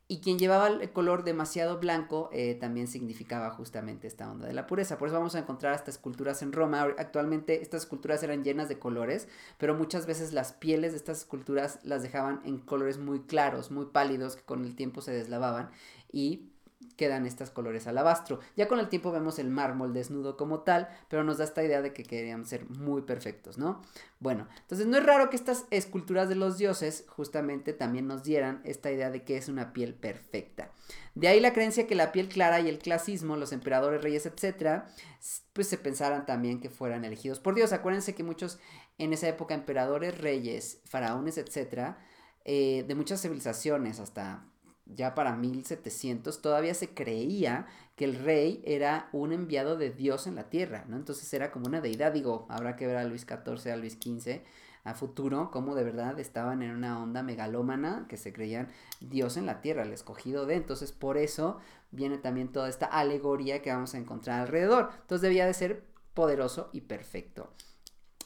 y 0.08 0.20
quien 0.20 0.38
llevaba 0.38 0.68
el 0.68 0.92
color 0.92 1.24
demasiado 1.24 1.78
blanco 1.78 2.28
eh, 2.32 2.54
también 2.54 2.86
significaba 2.86 3.50
justamente 3.50 4.06
esta 4.06 4.30
onda 4.30 4.46
de 4.46 4.52
la 4.52 4.66
pureza. 4.66 4.98
Por 4.98 5.08
eso 5.08 5.16
vamos 5.16 5.34
a 5.34 5.38
encontrar 5.38 5.74
estas 5.74 5.94
esculturas 5.94 6.42
en 6.42 6.52
Roma. 6.52 6.82
Actualmente 6.98 7.62
estas 7.62 7.82
esculturas 7.82 8.22
eran 8.22 8.44
llenas 8.44 8.68
de 8.68 8.78
colores, 8.78 9.28
pero 9.58 9.74
muchas 9.74 10.06
veces 10.06 10.32
las 10.32 10.52
pieles 10.52 10.92
de 10.92 10.98
estas 10.98 11.20
esculturas 11.20 11.78
las 11.82 12.02
dejaban 12.02 12.42
en 12.44 12.58
colores 12.58 12.98
muy 12.98 13.20
claros, 13.20 13.70
muy 13.70 13.86
pálidos, 13.86 14.36
que 14.36 14.42
con 14.42 14.64
el 14.64 14.76
tiempo 14.76 15.00
se 15.00 15.12
deslavaban 15.12 15.70
y 16.12 16.51
quedan 16.96 17.26
estos 17.26 17.50
colores 17.50 17.86
alabastro. 17.86 18.40
Ya 18.56 18.68
con 18.68 18.78
el 18.78 18.88
tiempo 18.88 19.12
vemos 19.12 19.38
el 19.38 19.48
mármol 19.48 19.92
desnudo 19.92 20.36
como 20.36 20.60
tal, 20.60 20.88
pero 21.08 21.24
nos 21.24 21.38
da 21.38 21.44
esta 21.44 21.62
idea 21.62 21.82
de 21.82 21.92
que 21.92 22.04
querían 22.04 22.46
ser 22.46 22.68
muy 22.70 23.02
perfectos, 23.02 23.58
¿no? 23.58 23.82
Bueno, 24.20 24.46
entonces 24.60 24.86
no 24.86 24.96
es 24.96 25.04
raro 25.04 25.30
que 25.30 25.36
estas 25.36 25.66
esculturas 25.70 26.28
de 26.28 26.36
los 26.36 26.58
dioses 26.58 27.04
justamente 27.08 27.72
también 27.72 28.06
nos 28.06 28.22
dieran 28.22 28.60
esta 28.64 28.90
idea 28.90 29.10
de 29.10 29.24
que 29.24 29.36
es 29.36 29.48
una 29.48 29.72
piel 29.72 29.94
perfecta. 29.94 30.70
De 31.14 31.28
ahí 31.28 31.40
la 31.40 31.52
creencia 31.52 31.86
que 31.86 31.94
la 31.94 32.12
piel 32.12 32.28
clara 32.28 32.60
y 32.60 32.68
el 32.68 32.78
clasismo, 32.78 33.36
los 33.36 33.52
emperadores, 33.52 34.02
reyes, 34.02 34.26
etcétera, 34.26 34.86
pues 35.52 35.66
se 35.66 35.78
pensaran 35.78 36.24
también 36.24 36.60
que 36.60 36.70
fueran 36.70 37.04
elegidos 37.04 37.40
por 37.40 37.54
Dios. 37.54 37.72
Acuérdense 37.72 38.14
que 38.14 38.22
muchos 38.22 38.58
en 38.98 39.12
esa 39.12 39.28
época 39.28 39.54
emperadores, 39.54 40.18
reyes, 40.18 40.80
faraones, 40.84 41.38
etcétera, 41.38 41.98
eh, 42.44 42.84
de 42.86 42.94
muchas 42.94 43.20
civilizaciones 43.20 44.00
hasta 44.00 44.44
ya 44.86 45.14
para 45.14 45.36
1700, 45.36 46.42
todavía 46.42 46.74
se 46.74 46.90
creía 46.90 47.66
que 47.96 48.04
el 48.04 48.16
rey 48.16 48.62
era 48.66 49.08
un 49.12 49.32
enviado 49.32 49.76
de 49.76 49.90
Dios 49.90 50.26
en 50.26 50.34
la 50.34 50.50
tierra, 50.50 50.84
¿no? 50.88 50.96
Entonces 50.96 51.32
era 51.34 51.50
como 51.50 51.66
una 51.66 51.80
deidad, 51.80 52.12
digo, 52.12 52.46
habrá 52.48 52.76
que 52.76 52.86
ver 52.86 52.96
a 52.96 53.04
Luis 53.04 53.26
XIV, 53.26 53.72
a 53.72 53.76
Luis 53.76 53.94
XV 53.94 54.42
a 54.84 54.94
futuro, 54.94 55.50
como 55.52 55.74
de 55.74 55.84
verdad 55.84 56.18
estaban 56.18 56.62
en 56.62 56.72
una 56.72 57.00
onda 57.00 57.22
megalómana 57.22 58.06
que 58.08 58.16
se 58.16 58.32
creían 58.32 58.68
Dios 59.00 59.36
en 59.36 59.46
la 59.46 59.60
tierra, 59.60 59.84
el 59.84 59.92
escogido 59.92 60.44
de, 60.44 60.56
entonces 60.56 60.90
por 60.90 61.18
eso 61.18 61.60
viene 61.92 62.18
también 62.18 62.50
toda 62.50 62.68
esta 62.68 62.86
alegoría 62.86 63.62
que 63.62 63.70
vamos 63.70 63.94
a 63.94 63.98
encontrar 63.98 64.40
alrededor, 64.40 64.90
entonces 65.02 65.22
debía 65.22 65.46
de 65.46 65.54
ser 65.54 65.84
poderoso 66.14 66.68
y 66.72 66.80
perfecto. 66.82 67.52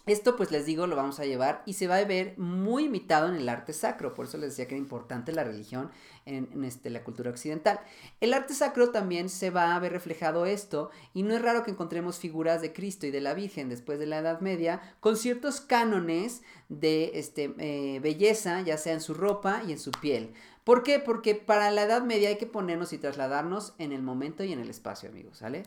Esto 0.06 0.36
pues 0.36 0.52
les 0.52 0.66
digo 0.66 0.86
lo 0.86 0.94
vamos 0.94 1.18
a 1.18 1.24
llevar 1.24 1.64
y 1.66 1.72
se 1.72 1.88
va 1.88 1.96
a 1.96 2.04
ver 2.04 2.38
muy 2.38 2.84
imitado 2.84 3.28
en 3.28 3.34
el 3.34 3.48
arte 3.48 3.72
sacro, 3.72 4.14
por 4.14 4.26
eso 4.26 4.38
les 4.38 4.50
decía 4.50 4.68
que 4.68 4.76
era 4.76 4.82
importante 4.82 5.32
la 5.32 5.42
religión 5.42 5.90
en, 6.26 6.64
este, 6.64 6.90
la 6.90 7.02
cultura 7.02 7.30
occidental. 7.30 7.80
El 8.20 8.32
arte 8.32 8.54
sacro 8.54 8.90
también 8.90 9.28
se 9.28 9.50
va 9.50 9.74
a 9.74 9.78
ver 9.80 9.90
reflejado 9.90 10.46
esto 10.46 10.90
y 11.12 11.24
no 11.24 11.34
es 11.34 11.42
raro 11.42 11.64
que 11.64 11.72
encontremos 11.72 12.20
figuras 12.20 12.62
de 12.62 12.72
Cristo 12.72 13.06
y 13.06 13.10
de 13.10 13.20
la 13.20 13.34
Virgen 13.34 13.68
después 13.68 13.98
de 13.98 14.06
la 14.06 14.18
Edad 14.18 14.40
Media 14.40 14.80
con 15.00 15.16
ciertos 15.16 15.60
cánones 15.60 16.42
de 16.68 17.12
este, 17.14 17.52
eh, 17.58 17.98
belleza, 17.98 18.60
ya 18.60 18.78
sea 18.78 18.92
en 18.92 19.00
su 19.00 19.12
ropa 19.12 19.62
y 19.66 19.72
en 19.72 19.80
su 19.80 19.90
piel. 19.90 20.32
¿Por 20.62 20.82
qué? 20.82 21.00
Porque 21.00 21.34
para 21.34 21.70
la 21.70 21.82
Edad 21.82 22.02
Media 22.02 22.28
hay 22.28 22.38
que 22.38 22.46
ponernos 22.46 22.92
y 22.92 22.98
trasladarnos 22.98 23.74
en 23.78 23.92
el 23.92 24.02
momento 24.02 24.44
y 24.44 24.52
en 24.52 24.60
el 24.60 24.70
espacio, 24.70 25.08
amigos, 25.08 25.38
¿sale? 25.38 25.64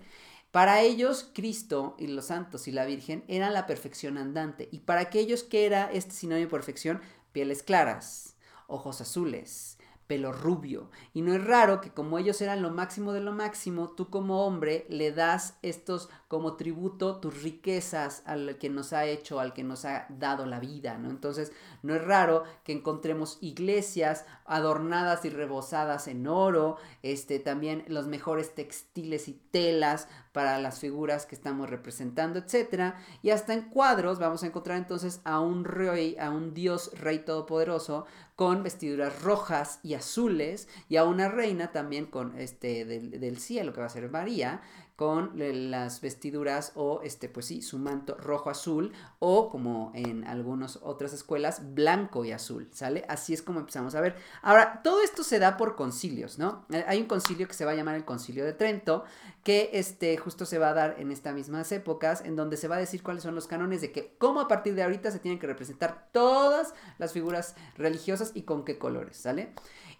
Para 0.51 0.81
ellos, 0.81 1.29
Cristo 1.33 1.95
y 1.99 2.07
los 2.07 2.25
santos 2.25 2.67
y 2.67 2.71
la 2.71 2.85
Virgen 2.85 3.23
eran 3.27 3.53
la 3.53 3.67
perfección 3.67 4.17
andante. 4.17 4.67
Y 4.71 4.79
para 4.79 5.01
aquellos 5.01 5.43
que 5.43 5.65
era 5.65 5.91
este 5.91 6.11
sinónimo 6.11 6.47
de 6.47 6.51
perfección, 6.51 7.01
pieles 7.31 7.61
claras, 7.61 8.35
ojos 8.67 8.99
azules, 8.99 9.77
pelo 10.09 10.31
rubio. 10.31 10.89
Y 11.13 11.21
no 11.21 11.35
es 11.35 11.43
raro 11.43 11.81
que 11.81 11.91
como 11.91 12.17
ellos 12.17 12.41
eran 12.41 12.63
lo 12.63 12.71
máximo 12.71 13.13
de 13.13 13.21
lo 13.21 13.31
máximo, 13.31 13.91
tú 13.91 14.09
como 14.09 14.43
hombre 14.43 14.87
le 14.89 15.11
das 15.11 15.59
estos 15.61 16.09
como 16.27 16.55
tributo 16.55 17.19
tus 17.19 17.43
riquezas 17.43 18.23
al 18.25 18.57
que 18.57 18.69
nos 18.69 18.91
ha 18.91 19.05
hecho, 19.05 19.39
al 19.39 19.53
que 19.53 19.63
nos 19.63 19.85
ha 19.85 20.07
dado 20.09 20.47
la 20.47 20.59
vida, 20.59 20.97
¿no? 20.97 21.11
Entonces, 21.11 21.51
no 21.83 21.93
es 21.93 22.03
raro 22.03 22.43
que 22.63 22.71
encontremos 22.71 23.37
iglesias 23.39 24.25
adornadas 24.49 25.23
y 25.25 25.29
rebosadas 25.29 26.07
en 26.07 26.27
oro, 26.27 26.77
este, 27.03 27.39
también 27.39 27.85
los 27.87 28.07
mejores 28.07 28.53
textiles 28.55 29.27
y 29.27 29.33
telas 29.51 30.07
para 30.33 30.59
las 30.59 30.79
figuras 30.79 31.25
que 31.25 31.35
estamos 31.35 31.69
representando, 31.69 32.39
etcétera, 32.39 32.99
y 33.21 33.29
hasta 33.29 33.53
en 33.53 33.69
cuadros 33.69 34.19
vamos 34.19 34.43
a 34.43 34.47
encontrar 34.47 34.77
entonces 34.77 35.21
a 35.23 35.39
un 35.39 35.65
rey, 35.65 36.17
a 36.19 36.29
un 36.31 36.53
dios 36.53 36.91
rey 36.99 37.19
todopoderoso 37.19 38.05
con 38.35 38.63
vestiduras 38.63 39.21
rojas 39.21 39.79
y 39.83 39.93
azules 39.93 40.67
y 40.87 40.95
a 40.95 41.03
una 41.03 41.29
reina 41.29 41.71
también 41.71 42.05
con 42.05 42.37
este 42.39 42.85
del 42.85 43.37
cielo 43.37 43.73
que 43.73 43.81
va 43.81 43.87
a 43.87 43.89
ser 43.89 44.09
María 44.09 44.61
con 44.99 45.31
las 45.71 46.01
vestiduras 46.01 46.73
o 46.75 46.99
este 47.03 47.29
pues 47.29 47.45
sí 47.45 47.61
su 47.61 47.79
manto 47.79 48.17
rojo 48.17 48.49
azul 48.49 48.91
o 49.19 49.49
como 49.49 49.93
en 49.95 50.25
algunas 50.25 50.77
otras 50.81 51.13
escuelas 51.13 51.73
blanco 51.73 52.25
y 52.25 52.33
azul 52.33 52.67
sale 52.73 53.05
así 53.07 53.33
es 53.33 53.41
como 53.41 53.61
empezamos 53.61 53.95
a 53.95 54.01
ver. 54.01 54.17
Ahora 54.41 54.81
todo 54.83 55.01
esto 55.01 55.23
se 55.23 55.39
da 55.39 55.55
por 55.55 55.77
concilios 55.77 56.37
no 56.37 56.65
eh, 56.69 56.83
hay 56.85 56.99
un 56.99 57.07
concilio 57.07 57.47
que 57.47 57.53
se 57.53 57.63
va 57.63 57.71
a 57.71 57.75
llamar 57.75 57.95
el 57.95 58.03
concilio 58.03 58.43
de 58.43 58.51
Trento 58.51 59.05
que 59.45 59.69
este 59.71 60.17
justo 60.17 60.45
se 60.45 60.57
va 60.57 60.71
a 60.71 60.73
dar 60.73 60.95
en 60.99 61.13
estas 61.13 61.33
mismas 61.33 61.71
épocas 61.71 62.19
en 62.25 62.35
donde 62.35 62.57
se 62.57 62.67
va 62.67 62.75
a 62.75 62.79
decir 62.79 63.01
cuáles 63.01 63.23
son 63.23 63.35
los 63.35 63.47
cánones 63.47 63.79
de 63.79 63.93
que 63.93 64.17
cómo 64.17 64.41
a 64.41 64.49
partir 64.49 64.75
de 64.75 64.83
ahorita 64.83 65.11
se 65.11 65.19
tienen 65.19 65.39
que 65.39 65.47
representar 65.47 66.09
todas 66.11 66.73
las 66.97 67.13
figuras 67.13 67.55
religiosas 67.77 68.31
y 68.33 68.41
con 68.41 68.65
qué 68.65 68.77
colores 68.77 69.15
sale 69.15 69.53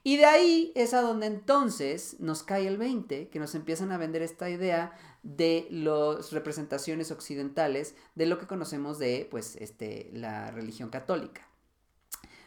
Y 0.03 0.17
de 0.17 0.25
ahí 0.25 0.71
es 0.75 0.93
a 0.93 1.01
donde 1.01 1.27
entonces 1.27 2.15
nos 2.19 2.43
cae 2.43 2.67
el 2.67 2.77
20, 2.77 3.29
que 3.29 3.39
nos 3.39 3.55
empiezan 3.55 3.91
a 3.91 3.97
vender 3.97 4.21
esta 4.21 4.49
idea 4.49 4.97
de 5.23 5.67
las 5.69 6.31
representaciones 6.31 7.11
occidentales 7.11 7.95
de 8.15 8.25
lo 8.25 8.39
que 8.39 8.47
conocemos 8.47 8.97
de 8.99 9.27
pues 9.29 9.57
este 9.57 10.09
la 10.13 10.51
religión 10.51 10.89
católica. 10.89 11.47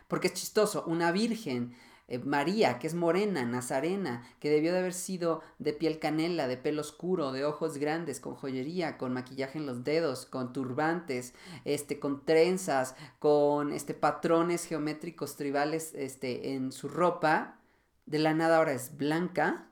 Porque 0.08 0.28
es 0.28 0.34
chistoso, 0.34 0.84
una 0.86 1.12
virgen 1.12 1.74
eh, 2.08 2.18
María, 2.18 2.78
que 2.78 2.86
es 2.86 2.94
morena, 2.94 3.44
nazarena, 3.44 4.26
que 4.40 4.50
debió 4.50 4.72
de 4.72 4.80
haber 4.80 4.92
sido 4.92 5.42
de 5.58 5.72
piel 5.72 5.98
canela, 5.98 6.48
de 6.48 6.56
pelo 6.56 6.80
oscuro, 6.80 7.32
de 7.32 7.44
ojos 7.44 7.78
grandes, 7.78 8.20
con 8.20 8.34
joyería, 8.34 8.98
con 8.98 9.12
maquillaje 9.12 9.58
en 9.58 9.66
los 9.66 9.84
dedos, 9.84 10.26
con 10.26 10.52
turbantes, 10.52 11.34
este, 11.64 11.98
con 11.98 12.24
trenzas, 12.24 12.96
con 13.18 13.72
este, 13.72 13.94
patrones 13.94 14.64
geométricos 14.66 15.36
tribales 15.36 15.92
este, 15.94 16.54
en 16.54 16.72
su 16.72 16.88
ropa, 16.88 17.58
de 18.06 18.18
la 18.18 18.34
nada 18.34 18.58
ahora 18.58 18.72
es 18.72 18.96
blanca, 18.96 19.68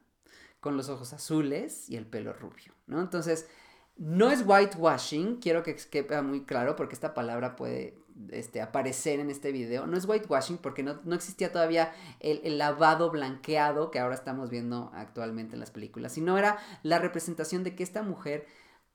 con 0.60 0.76
los 0.76 0.88
ojos 0.88 1.12
azules 1.12 1.88
y 1.88 1.96
el 1.96 2.06
pelo 2.06 2.32
rubio, 2.32 2.74
¿no? 2.86 3.00
Entonces, 3.00 3.48
no 3.96 4.30
es 4.30 4.44
whitewashing, 4.46 5.40
quiero 5.40 5.62
que 5.62 5.76
quede 5.76 6.22
muy 6.22 6.44
claro 6.44 6.76
porque 6.76 6.94
esta 6.94 7.12
palabra 7.12 7.56
puede 7.56 7.98
este, 8.30 8.61
aparecer 8.61 9.20
en 9.20 9.30
este 9.30 9.52
video. 9.52 9.87
No 9.87 9.96
es 9.96 10.06
whitewashing 10.06 10.59
porque 10.59 10.83
no, 10.83 11.00
existía 11.14 11.52
todavía 11.52 11.92
el, 12.20 12.59
lavado 12.59 13.11
blanqueado 13.11 13.90
que 13.90 13.98
ahora 13.98 14.14
estamos 14.14 14.50
viendo 14.50 14.90
actualmente 14.94 15.54
en 15.54 15.61
las 15.61 15.70
películas, 15.70 16.12
sino 16.12 16.37
era 16.38 16.59
la 16.83 16.98
representación 16.98 17.64
de 17.64 17.74
que 17.74 17.83
esta 17.83 18.02
mujer, 18.02 18.46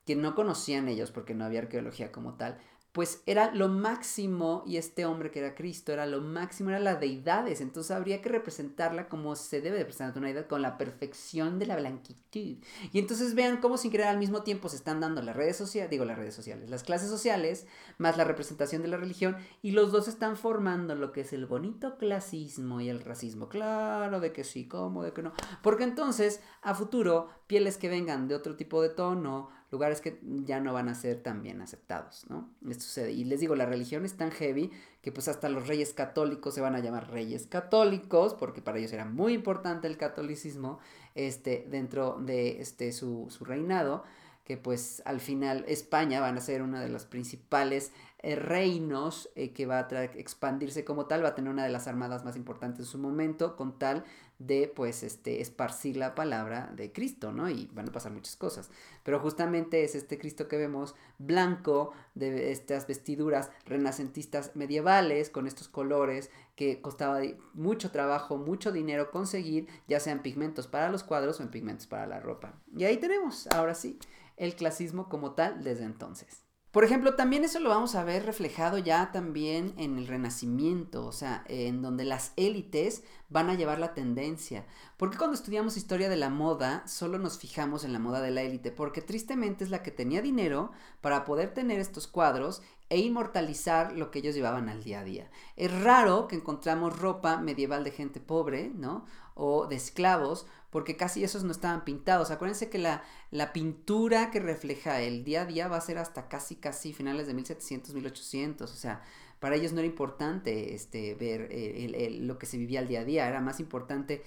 que 0.06 0.16
no 0.16 0.36
conocían 0.36 0.88
ellos 0.88 1.12
porque 1.12 1.34
no 1.34 1.46
había 1.46 1.60
arqueología 1.60 2.12
como 2.12 2.36
tal, 2.36 2.60
pues 2.96 3.22
era 3.26 3.54
lo 3.54 3.68
máximo, 3.68 4.64
y 4.66 4.78
este 4.78 5.06
hombre 5.06 5.30
que 5.30 5.40
era 5.40 5.54
Cristo 5.54 5.92
era 5.92 6.06
lo 6.06 6.22
máximo, 6.22 6.70
era 6.70 6.80
la 6.80 6.96
deidades, 6.96 7.60
entonces 7.60 7.92
habría 7.92 8.22
que 8.22 8.30
representarla 8.30 9.10
como 9.10 9.36
se 9.36 9.60
debe 9.60 9.78
de 9.78 9.84
presentar 9.84 10.18
una 10.18 10.28
deidad, 10.28 10.48
con 10.48 10.62
la 10.62 10.78
perfección 10.78 11.60
de 11.60 11.66
la 11.66 11.76
blanquitud. 11.76 12.56
Y 12.94 13.00
entonces 13.00 13.36
vean 13.36 13.58
cómo 13.58 13.78
sin 13.78 13.92
querer 13.92 14.08
al 14.08 14.18
mismo 14.18 14.44
tiempo 14.44 14.70
se 14.70 14.78
están 14.78 15.02
dando 15.02 15.22
las 15.22 15.36
redes 15.36 15.58
sociales, 15.58 15.92
digo 15.92 16.06
las 16.06 16.18
redes 16.18 16.36
sociales, 16.36 16.70
las 16.70 16.84
clases 16.84 17.10
sociales, 17.10 17.68
más 17.98 18.16
la 18.16 18.24
representación 18.24 18.82
de 18.82 18.88
la 18.88 18.96
religión, 18.96 19.36
y 19.62 19.72
los 19.72 19.92
dos 19.92 20.08
están 20.08 20.38
formando 20.38 20.96
lo 20.96 21.12
que 21.12 21.22
es 21.22 21.34
el 21.34 21.48
bonito 21.48 21.98
clasismo 21.98 22.80
y 22.80 22.88
el 22.88 23.02
racismo. 23.02 23.50
Claro, 23.50 24.22
de 24.22 24.32
que 24.32 24.46
sí, 24.46 24.70
¿cómo? 24.70 25.04
De 25.04 25.12
que 25.12 25.22
no. 25.22 25.34
Porque 25.62 25.84
entonces, 25.84 26.40
a 26.62 26.74
futuro, 26.74 27.28
pieles 27.48 27.78
que 27.78 27.90
vengan 27.90 28.30
de 28.30 28.36
otro 28.36 28.56
tipo 28.56 28.82
de 28.82 28.88
tono, 28.88 29.50
lugares 29.76 30.00
que 30.00 30.18
ya 30.24 30.62
no 30.62 30.72
van 30.72 30.88
a 30.88 30.96
ser 30.96 31.22
tan 31.22 31.44
bien 31.44 31.62
aceptados, 31.62 32.26
¿no? 32.30 32.50
Esto 32.70 32.86
sucede. 32.86 33.12
Y 33.12 33.26
les 33.26 33.42
digo, 33.42 33.56
la 33.56 33.66
religión 33.66 34.06
es 34.06 34.16
tan 34.16 34.32
heavy 34.32 34.72
que 35.02 35.12
pues 35.12 35.28
hasta 35.28 35.50
los 35.50 35.68
reyes 35.68 35.94
católicos 35.94 36.56
se 36.56 36.62
van 36.62 36.76
a 36.76 36.80
llamar 36.80 37.12
reyes 37.12 37.46
católicos, 37.46 38.34
porque 38.34 38.62
para 38.62 38.78
ellos 38.78 38.94
era 38.94 39.04
muy 39.04 39.34
importante 39.34 39.88
el 39.88 39.98
catolicismo 39.98 40.80
este, 41.14 41.68
dentro 41.70 42.18
de 42.22 42.62
este, 42.62 42.94
su, 42.94 43.28
su 43.30 43.44
reinado, 43.44 44.06
que 44.46 44.56
pues 44.56 45.02
al 45.04 45.20
final 45.20 45.66
España 45.68 46.22
van 46.22 46.38
a 46.38 46.42
ser 46.42 46.62
una 46.62 46.82
de 46.82 46.88
los 46.88 47.06
principales 47.06 47.92
eh, 48.20 48.36
reinos 48.36 49.30
eh, 49.36 49.52
que 49.52 49.66
va 49.66 49.80
a 49.80 50.04
expandirse 50.04 50.84
como 50.84 51.06
tal, 51.06 51.24
va 51.24 51.30
a 51.30 51.36
tener 51.36 51.52
una 51.52 51.64
de 51.64 51.70
las 51.70 51.88
armadas 51.88 52.26
más 52.26 52.36
importantes 52.36 52.80
en 52.82 52.86
su 52.86 52.98
momento, 52.98 53.56
con 53.56 53.78
tal 53.78 54.04
de 54.40 54.72
pues 54.74 55.04
este 55.04 55.42
esparcir 55.42 55.96
la 55.96 56.14
palabra 56.14 56.72
de 56.76 56.92
Cristo, 56.92 57.32
¿no? 57.32 57.50
Y 57.50 57.70
van 57.74 57.88
a 57.88 57.92
pasar 57.92 58.12
muchas 58.12 58.36
cosas. 58.36 58.70
Pero 59.04 59.20
justamente 59.20 59.84
es 59.84 59.96
este 59.96 60.18
Cristo 60.18 60.48
que 60.48 60.58
vemos 60.58 60.96
blanco 61.20 61.94
de 62.16 62.52
estas 62.52 62.88
vestiduras 62.88 63.50
renacentistas 63.66 64.56
medievales 64.56 65.30
con 65.30 65.48
estos 65.48 65.70
colores 65.70 66.30
que 66.56 66.82
costaba 66.82 67.22
mucho 67.54 67.92
trabajo, 67.92 68.38
mucho 68.38 68.72
dinero 68.72 69.12
conseguir, 69.12 69.68
ya 69.88 70.00
sean 70.00 70.22
pigmentos 70.22 70.68
para 70.68 70.90
los 70.90 71.04
cuadros 71.04 71.40
o 71.40 71.44
en 71.44 71.50
pigmentos 71.50 71.88
para 71.88 72.08
la 72.08 72.20
ropa. 72.20 72.54
Y 72.76 72.84
ahí 72.86 72.98
tenemos, 72.98 73.48
ahora 73.48 73.76
sí, 73.76 74.00
el 74.38 74.56
clasismo 74.56 75.10
como 75.10 75.32
tal 75.32 75.64
desde 75.64 75.84
entonces. 75.86 76.45
Por 76.76 76.84
ejemplo, 76.84 77.16
también 77.16 77.46
eso 77.46 77.62
lo 77.62 77.70
vamos 77.70 77.96
a 77.96 78.04
ver 78.04 78.26
reflejado 78.26 78.78
ya 78.78 79.14
también 79.14 79.74
en 79.78 79.98
el 79.98 80.08
Renacimiento, 80.08 81.06
o 81.06 81.14
sea, 81.14 81.46
en 81.48 81.82
donde 81.82 82.04
las 82.04 82.34
élites 82.36 83.02
van 83.30 83.50
a 83.50 83.54
llevar 83.54 83.80
la 83.80 83.94
tendencia. 83.94 84.66
Porque 84.98 85.18
cuando 85.18 85.36
estudiamos 85.36 85.78
historia 85.78 86.10
de 86.10 86.18
la 86.18 86.30
moda, 86.30 86.86
solo 86.86 87.18
nos 87.18 87.40
fijamos 87.40 87.86
en 87.86 87.94
la 87.94 88.00
moda 88.00 88.20
de 88.20 88.32
la 88.32 88.42
élite, 88.42 88.74
porque 88.74 89.02
tristemente 89.02 89.64
es 89.64 89.70
la 89.70 89.84
que 89.84 89.92
tenía 89.92 90.22
dinero 90.22 90.74
para 91.00 91.24
poder 91.24 91.54
tener 91.54 91.80
estos 91.80 92.08
cuadros 92.08 92.62
e 92.90 93.00
inmortalizar 93.00 93.94
lo 93.94 94.12
que 94.12 94.20
ellos 94.20 94.36
llevaban 94.36 94.68
al 94.68 94.84
día 94.84 95.00
a 95.00 95.04
día. 95.06 95.32
Es 95.56 95.72
raro 95.82 96.28
que 96.28 96.36
encontramos 96.36 97.00
ropa 97.00 97.38
medieval 97.38 97.86
de 97.86 97.92
gente 97.92 98.20
pobre, 98.20 98.70
¿no? 98.76 99.06
O 99.34 99.68
de 99.68 99.78
esclavos, 99.78 100.46
porque 100.76 100.98
casi 100.98 101.24
esos 101.24 101.46
no 101.46 101.54
estaban 101.54 101.86
pintados. 101.86 102.32
Acuérdense 102.32 102.70
que 102.70 102.78
la, 102.78 103.02
la, 103.32 103.54
pintura 103.54 104.30
que 104.30 104.42
refleja 104.42 105.00
el 105.00 105.24
día 105.24 105.44
a 105.44 105.46
día 105.46 105.70
va 105.70 105.78
a 105.78 105.80
ser 105.80 105.98
hasta 105.98 106.28
casi, 106.28 106.58
casi 106.58 106.92
finales 106.92 107.28
de 107.28 107.34
1700, 107.34 107.94
1800. 107.94 108.70
O 108.70 108.76
sea, 108.76 109.02
para 109.40 109.56
ellos 109.56 109.72
no 109.72 109.80
era 109.80 109.88
importante 109.88 110.76
este, 110.76 111.16
ver 111.16 111.48
eh, 111.50 112.18
lo 112.20 112.38
que 112.38 112.46
se 112.46 112.58
vivía 112.58 112.82
al 112.82 112.90
día 112.90 113.00
a 113.00 113.06
día, 113.06 113.26
era 113.26 113.40
más 113.40 113.62
importante 113.62 114.26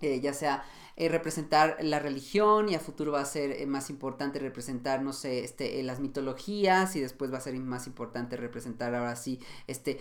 eh, 0.00 0.20
ya 0.20 0.32
sea 0.32 0.64
eh, 0.96 1.08
representar 1.08 1.76
la 1.80 1.98
religión 1.98 2.68
y 2.68 2.74
a 2.74 2.80
futuro 2.80 3.12
va 3.12 3.20
a 3.20 3.24
ser 3.24 3.52
eh, 3.52 3.66
más 3.66 3.90
importante 3.90 4.38
representar, 4.38 5.02
no 5.02 5.12
sé, 5.12 5.44
este, 5.44 5.82
las 5.82 6.00
mitologías 6.00 6.96
y 6.96 7.00
después 7.00 7.32
va 7.32 7.38
a 7.38 7.40
ser 7.40 7.54
más 7.54 7.86
importante 7.86 8.36
representar 8.36 8.94
ahora 8.94 9.16
sí 9.16 9.40
este, 9.66 10.00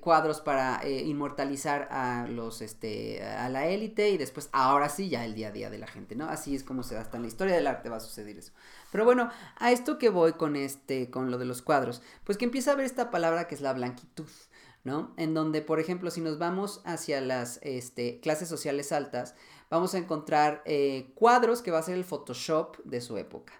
cuadros 0.00 0.40
para 0.40 0.86
inmortalizar 0.88 1.88
a 1.90 2.26
los, 2.28 2.62
este, 2.62 3.22
a 3.22 3.48
la 3.48 3.66
élite 3.66 4.10
y 4.10 4.18
después 4.18 4.48
ahora 4.52 4.88
sí 4.88 5.08
ya 5.08 5.24
el 5.24 5.34
día 5.34 5.48
a 5.48 5.52
día 5.52 5.70
de 5.70 5.78
la 5.78 5.86
gente, 5.86 6.16
¿no? 6.16 6.28
Así 6.28 6.54
es 6.54 6.64
como 6.64 6.82
se 6.82 6.94
da 6.94 7.02
hasta 7.02 7.16
en 7.16 7.22
la 7.22 7.28
historia 7.28 7.54
del 7.54 7.66
arte 7.66 7.88
va 7.88 7.96
a 7.96 8.00
suceder 8.00 8.38
eso. 8.38 8.52
Pero 8.90 9.04
bueno, 9.04 9.30
a 9.56 9.72
esto 9.72 9.98
que 9.98 10.08
voy 10.08 10.34
con 10.34 10.54
este, 10.56 11.10
con 11.10 11.30
lo 11.30 11.38
de 11.38 11.44
los 11.44 11.62
cuadros, 11.62 12.02
pues 12.22 12.38
que 12.38 12.44
empieza 12.44 12.72
a 12.72 12.76
ver 12.76 12.86
esta 12.86 13.10
palabra 13.10 13.48
que 13.48 13.56
es 13.56 13.60
la 13.60 13.72
blanquitud. 13.72 14.28
¿No? 14.84 15.12
En 15.16 15.34
donde, 15.34 15.62
por 15.62 15.80
ejemplo, 15.80 16.10
si 16.10 16.20
nos 16.20 16.38
vamos 16.38 16.82
hacia 16.84 17.20
las 17.20 17.58
este, 17.62 18.20
clases 18.20 18.48
sociales 18.48 18.92
altas, 18.92 19.34
vamos 19.70 19.94
a 19.94 19.98
encontrar 19.98 20.62
eh, 20.66 21.10
cuadros 21.14 21.62
que 21.62 21.70
va 21.70 21.78
a 21.78 21.82
ser 21.82 21.96
el 21.96 22.04
Photoshop 22.04 22.76
de 22.84 23.00
su 23.00 23.16
época. 23.16 23.54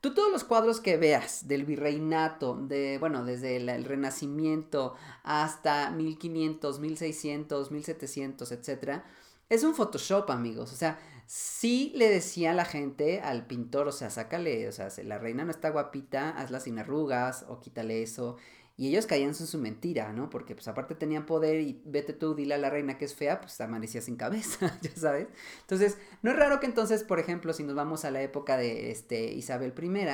Tú 0.00 0.14
todos 0.14 0.30
los 0.30 0.44
cuadros 0.44 0.80
que 0.80 0.96
veas 0.96 1.48
del 1.48 1.64
virreinato, 1.64 2.54
de, 2.54 2.98
bueno, 2.98 3.24
desde 3.24 3.56
el, 3.56 3.84
Renacimiento 3.84 4.94
hasta 5.24 5.90
1500, 5.90 6.80
1600, 6.80 7.70
1700, 7.70 8.52
etc., 8.52 9.02
es 9.48 9.62
un 9.62 9.74
Photoshop, 9.74 10.30
amigos. 10.30 10.72
O 10.72 10.76
sea, 10.76 10.98
sí 11.26 11.92
le 11.94 12.10
decía 12.10 12.52
la 12.52 12.64
gente, 12.64 13.20
al 13.20 13.46
pintor, 13.46 13.88
o 13.88 13.92
sea, 13.92 14.10
sácale, 14.10 14.68
o 14.68 14.72
sea, 14.72 14.88
la 15.04 15.18
reina 15.18 15.44
no 15.44 15.50
está 15.50 15.70
guapita, 15.70 16.30
hazla 16.30 16.60
sin 16.60 16.78
arrugas 16.78 17.44
o 17.48 17.60
quítale 17.60 18.02
eso. 18.02 18.36
Y 18.76 18.88
ellos 18.88 19.06
caían 19.06 19.30
en 19.30 19.34
su 19.34 19.58
mentira, 19.58 20.12
¿no? 20.12 20.28
Porque 20.28 20.54
pues 20.54 20.68
aparte 20.68 20.94
tenían 20.94 21.24
poder 21.24 21.60
y 21.60 21.80
vete 21.86 22.12
tú, 22.12 22.34
dile 22.34 22.54
a 22.54 22.58
la 22.58 22.68
reina 22.68 22.98
que 22.98 23.06
es 23.06 23.14
fea, 23.14 23.40
pues 23.40 23.58
amanecía 23.60 24.02
sin 24.02 24.16
cabeza, 24.16 24.78
ya 24.82 24.90
sabes. 24.94 25.28
Entonces, 25.62 25.96
no 26.22 26.30
es 26.30 26.36
raro 26.36 26.60
que 26.60 26.66
entonces, 26.66 27.02
por 27.02 27.18
ejemplo, 27.18 27.54
si 27.54 27.62
nos 27.64 27.74
vamos 27.74 28.04
a 28.04 28.10
la 28.10 28.20
época 28.22 28.58
de 28.58 28.90
este, 28.90 29.32
Isabel 29.32 29.72
I, 29.80 30.06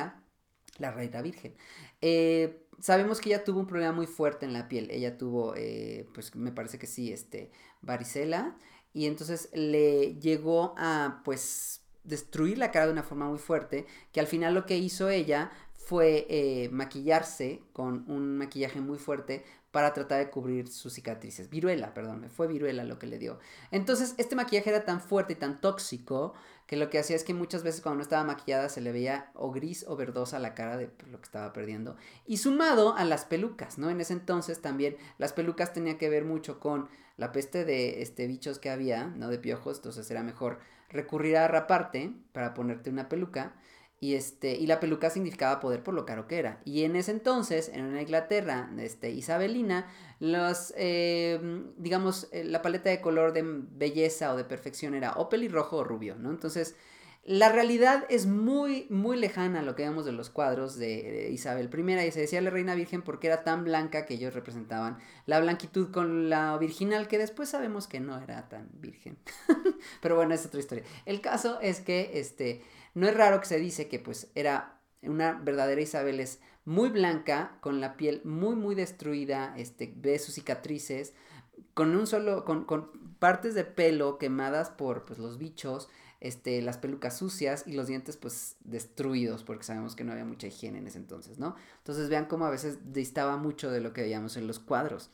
la 0.79 0.93
reina 0.93 1.23
virgen, 1.23 1.55
eh, 2.01 2.67
sabemos 2.79 3.21
que 3.21 3.31
ella 3.31 3.45
tuvo 3.45 3.61
un 3.61 3.67
problema 3.67 3.93
muy 3.93 4.07
fuerte 4.07 4.47
en 4.47 4.53
la 4.53 4.69
piel. 4.69 4.91
Ella 4.91 5.19
tuvo, 5.19 5.55
eh, 5.57 6.09
pues 6.15 6.35
me 6.37 6.53
parece 6.53 6.79
que 6.79 6.87
sí, 6.87 7.13
este, 7.13 7.51
varicela. 7.81 8.57
Y 8.93 9.07
entonces 9.07 9.49
le 9.55 10.17
llegó 10.21 10.75
a, 10.77 11.23
pues, 11.25 11.83
destruir 12.05 12.59
la 12.59 12.71
cara 12.71 12.87
de 12.87 12.93
una 12.93 13.03
forma 13.03 13.29
muy 13.29 13.39
fuerte, 13.39 13.87
que 14.13 14.21
al 14.21 14.27
final 14.27 14.55
lo 14.55 14.67
que 14.67 14.77
hizo 14.77 15.09
ella 15.09 15.51
fue 15.85 16.27
eh, 16.29 16.69
maquillarse 16.71 17.63
con 17.73 18.09
un 18.11 18.39
maquillaje 18.39 18.81
muy 18.81 18.99
fuerte 18.99 19.45
para 19.73 19.95
tratar 19.95 20.19
de 20.19 20.31
cubrir 20.31 20.69
sus 20.69 20.93
cicatrices. 20.93 21.49
Viruela, 21.49 21.95
perdón, 21.95 22.29
fue 22.31 22.47
viruela 22.47 22.85
lo 22.85 22.99
que 22.99 23.07
le 23.07 23.19
dio. 23.19 23.39
Entonces, 23.71 24.15
este 24.19 24.37
maquillaje 24.37 24.69
era 24.69 24.85
tan 24.85 25.01
fuerte 25.01 25.33
y 25.33 25.37
tan 25.37 25.61
tóxico 25.61 26.35
que 26.67 26.77
lo 26.77 26.91
que 26.91 26.99
hacía 26.99 27.17
es 27.17 27.25
que 27.25 27.35
muchas 27.35 27.63
veces 27.63 27.81
cuando 27.81 27.97
no 27.97 28.03
estaba 28.03 28.23
maquillada 28.23 28.69
se 28.69 28.81
le 28.81 28.93
veía 28.93 29.31
o 29.35 29.51
gris 29.51 29.85
o 29.89 29.97
verdosa 29.97 30.39
la 30.39 30.55
cara 30.55 30.77
de 30.77 30.91
lo 31.11 31.19
que 31.19 31.25
estaba 31.25 31.53
perdiendo. 31.53 31.97
Y 32.27 32.37
sumado 32.37 32.95
a 32.95 33.05
las 33.05 33.25
pelucas, 33.25 33.79
¿no? 33.79 33.91
En 33.91 34.01
ese 34.01 34.13
entonces 34.13 34.61
también 34.61 34.97
las 35.19 35.33
pelucas 35.33 35.73
tenían 35.73 35.99
que 35.99 36.11
ver 36.11 36.25
mucho 36.25 36.61
con 36.61 36.89
la 37.17 37.33
peste 37.33 37.65
de 37.65 38.03
este, 38.03 38.27
bichos 38.27 38.59
que 38.59 38.71
había, 38.71 39.07
¿no? 39.07 39.29
De 39.29 39.39
piojos, 39.39 39.79
entonces 39.79 40.11
era 40.11 40.23
mejor 40.23 40.61
recurrir 40.91 41.39
a 41.39 41.49
raparte 41.49 42.13
para 42.33 42.55
ponerte 42.55 42.91
una 42.91 43.09
peluca 43.09 43.55
y, 44.03 44.17
este, 44.17 44.57
y 44.57 44.67
la 44.67 44.81
peluca 44.81 45.11
significaba 45.11 45.61
poder 45.61 45.85
por 45.85 45.95
lo 45.95 46.05
caro 46.05 46.27
que 46.27 46.41
era. 46.41 46.61
Y 46.65 46.83
en 46.83 46.97
ese 46.97 47.13
entonces, 47.13 47.69
en 47.73 47.85
una 47.85 48.03
Inglaterra 48.03 48.69
este, 48.81 49.13
isabelina, 49.13 49.87
los, 50.19 50.75
eh, 50.77 51.39
digamos, 51.77 52.27
eh, 52.33 52.43
la 52.43 52.63
paleta 52.63 52.91
de 52.91 53.01
color 53.01 53.33
de 53.33 53.45
belleza 53.45 54.35
o 54.35 54.37
de 54.37 54.43
perfección 54.43 54.95
era 54.95 55.13
o 55.13 55.29
pelirrojo 55.29 55.77
o 55.77 55.85
rubio, 55.85 56.17
¿no? 56.17 56.31
Entonces, 56.31 56.75
La 57.25 57.51
realidad 57.51 58.05
es 58.09 58.27
muy, 58.27 58.87
muy 58.91 59.17
lejana 59.17 59.61
a 59.61 59.63
lo 59.63 59.77
que 59.77 59.85
vemos 59.85 60.05
de 60.05 60.11
los 60.11 60.29
cuadros 60.29 60.77
de 60.77 61.31
Isabel 61.31 61.71
I. 61.73 62.09
Y 62.09 62.11
se 62.11 62.21
decía 62.21 62.41
la 62.41 62.51
reina 62.51 62.75
virgen 62.75 63.03
porque 63.03 63.29
era 63.29 63.45
tan 63.45 63.63
blanca 63.63 64.07
que 64.07 64.15
ellos 64.15 64.35
representaban 64.35 64.99
la 65.27 65.39
blanquitud 65.39 65.93
con 65.93 66.29
la 66.29 66.59
virginal, 66.59 67.07
que 67.07 67.19
después 67.19 67.49
sabemos 67.49 67.87
que 67.87 68.01
no 68.01 68.19
era 68.19 68.49
tan 68.49 68.69
virgen. 68.73 69.19
Pero 70.03 70.17
bueno, 70.17 70.35
es 70.35 70.45
otra 70.45 70.59
historia. 70.59 70.83
El 71.07 71.21
caso 71.21 71.61
es 71.61 71.81
que 71.81 72.11
este, 72.15 72.65
no 72.95 73.07
es 73.07 73.17
raro 73.17 73.39
que 73.41 73.47
se 73.47 73.59
dice 73.59 73.87
que 73.87 74.01
pues 74.01 74.33
era 74.35 74.81
una 75.03 75.35
verdadera 75.35 75.81
Isabel 75.81 76.19
es 76.19 76.41
muy 76.65 76.91
blanca, 76.91 77.57
con 77.61 77.81
la 77.81 77.97
piel 77.97 78.21
muy, 78.25 78.57
muy 78.57 78.75
destruida, 78.75 79.55
este, 79.57 79.93
ve 79.97 80.19
sus 80.19 80.35
cicatrices, 80.35 81.15
con 81.75 81.95
un 81.97 82.07
solo, 82.07 82.45
con, 82.45 82.65
con 82.65 82.91
partes 83.19 83.55
de 83.55 83.65
pelo 83.65 84.19
quemadas 84.19 84.71
por 84.71 85.05
pues, 85.05 85.19
los 85.19 85.39
bichos, 85.39 85.89
este, 86.23 86.63
las 86.63 86.79
pelucas 86.79 87.19
sucias 87.19 87.65
y 87.67 87.73
los 87.73 87.89
dientes 87.89 88.17
pues 88.17 88.55
destruidos 88.63 89.43
porque 89.43 89.65
sabemos 89.65 89.97
que 89.97 90.05
no 90.05 90.13
había 90.13 90.25
mucha 90.25 90.47
higiene 90.47 90.79
en 90.79 90.87
ese 90.87 90.99
entonces, 90.99 91.41
¿no? 91.41 91.57
Entonces 91.79 92.09
vean 92.09 92.27
cómo 92.27 92.47
a 92.47 92.51
veces 92.51 92.93
distaba 92.93 93.37
mucho 93.37 93.73
de 93.73 93.81
lo 93.81 93.93
que 93.93 94.03
veíamos 94.03 94.37
en 94.37 94.47
los 94.47 94.61
cuadros. 94.61 95.11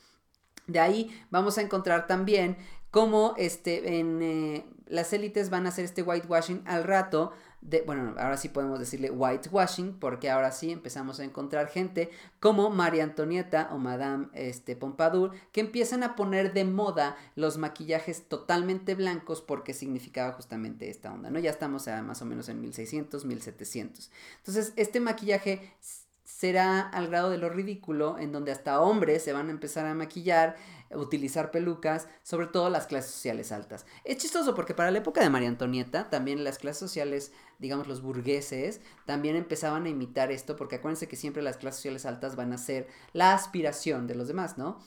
De 0.67 0.79
ahí 0.79 1.09
vamos 1.31 1.57
a 1.57 1.63
encontrar 1.63 2.05
también 2.05 2.57
cómo 2.91 3.33
este, 3.37 3.99
en, 3.99 4.21
eh, 4.21 4.65
las 4.85 5.11
élites 5.11 5.49
van 5.49 5.65
a 5.65 5.69
hacer 5.69 5.83
este 5.83 6.03
whitewashing 6.03 6.61
al 6.65 6.83
rato 6.83 7.31
bueno, 7.85 8.15
ahora 8.17 8.37
sí 8.37 8.49
podemos 8.49 8.79
decirle 8.79 9.11
whitewashing, 9.11 9.99
porque 9.99 10.29
ahora 10.29 10.51
sí 10.51 10.71
empezamos 10.71 11.19
a 11.19 11.23
encontrar 11.23 11.67
gente 11.67 12.09
como 12.39 12.69
María 12.69 13.03
Antonieta 13.03 13.69
o 13.71 13.77
Madame 13.77 14.27
este, 14.33 14.75
Pompadour, 14.75 15.31
que 15.51 15.61
empiezan 15.61 16.03
a 16.03 16.15
poner 16.15 16.53
de 16.53 16.65
moda 16.65 17.17
los 17.35 17.57
maquillajes 17.57 18.27
totalmente 18.27 18.95
blancos 18.95 19.41
porque 19.41 19.73
significaba 19.73 20.33
justamente 20.33 20.89
esta 20.89 21.13
onda, 21.13 21.29
¿no? 21.29 21.39
Ya 21.39 21.49
estamos 21.49 21.87
más 22.03 22.21
o 22.21 22.25
menos 22.25 22.49
en 22.49 22.61
1600, 22.61 23.25
1700. 23.25 24.11
Entonces, 24.37 24.73
este 24.75 24.99
maquillaje 24.99 25.73
será 26.23 26.81
al 26.81 27.07
grado 27.07 27.31
de 27.31 27.37
lo 27.37 27.49
ridículo, 27.49 28.17
en 28.17 28.31
donde 28.31 28.51
hasta 28.51 28.79
hombres 28.79 29.23
se 29.23 29.33
van 29.33 29.47
a 29.47 29.51
empezar 29.51 29.85
a 29.85 29.93
maquillar, 29.93 30.55
utilizar 30.91 31.51
pelucas, 31.51 32.07
sobre 32.23 32.47
todo 32.47 32.69
las 32.69 32.87
clases 32.87 33.11
sociales 33.11 33.51
altas. 33.51 33.85
Es 34.03 34.17
chistoso 34.17 34.55
porque 34.55 34.73
para 34.73 34.91
la 34.91 34.99
época 34.99 35.21
de 35.21 35.29
María 35.29 35.49
Antonieta, 35.49 36.09
también 36.09 36.43
las 36.43 36.57
clases 36.57 36.79
sociales, 36.79 37.31
digamos 37.59 37.87
los 37.87 38.01
burgueses, 38.01 38.81
también 39.05 39.35
empezaban 39.35 39.85
a 39.85 39.89
imitar 39.89 40.31
esto, 40.31 40.55
porque 40.55 40.77
acuérdense 40.77 41.07
que 41.07 41.15
siempre 41.15 41.43
las 41.43 41.57
clases 41.57 41.77
sociales 41.77 42.05
altas 42.05 42.35
van 42.35 42.53
a 42.53 42.57
ser 42.57 42.87
la 43.13 43.33
aspiración 43.33 44.07
de 44.07 44.15
los 44.15 44.27
demás, 44.27 44.57
¿no? 44.57 44.79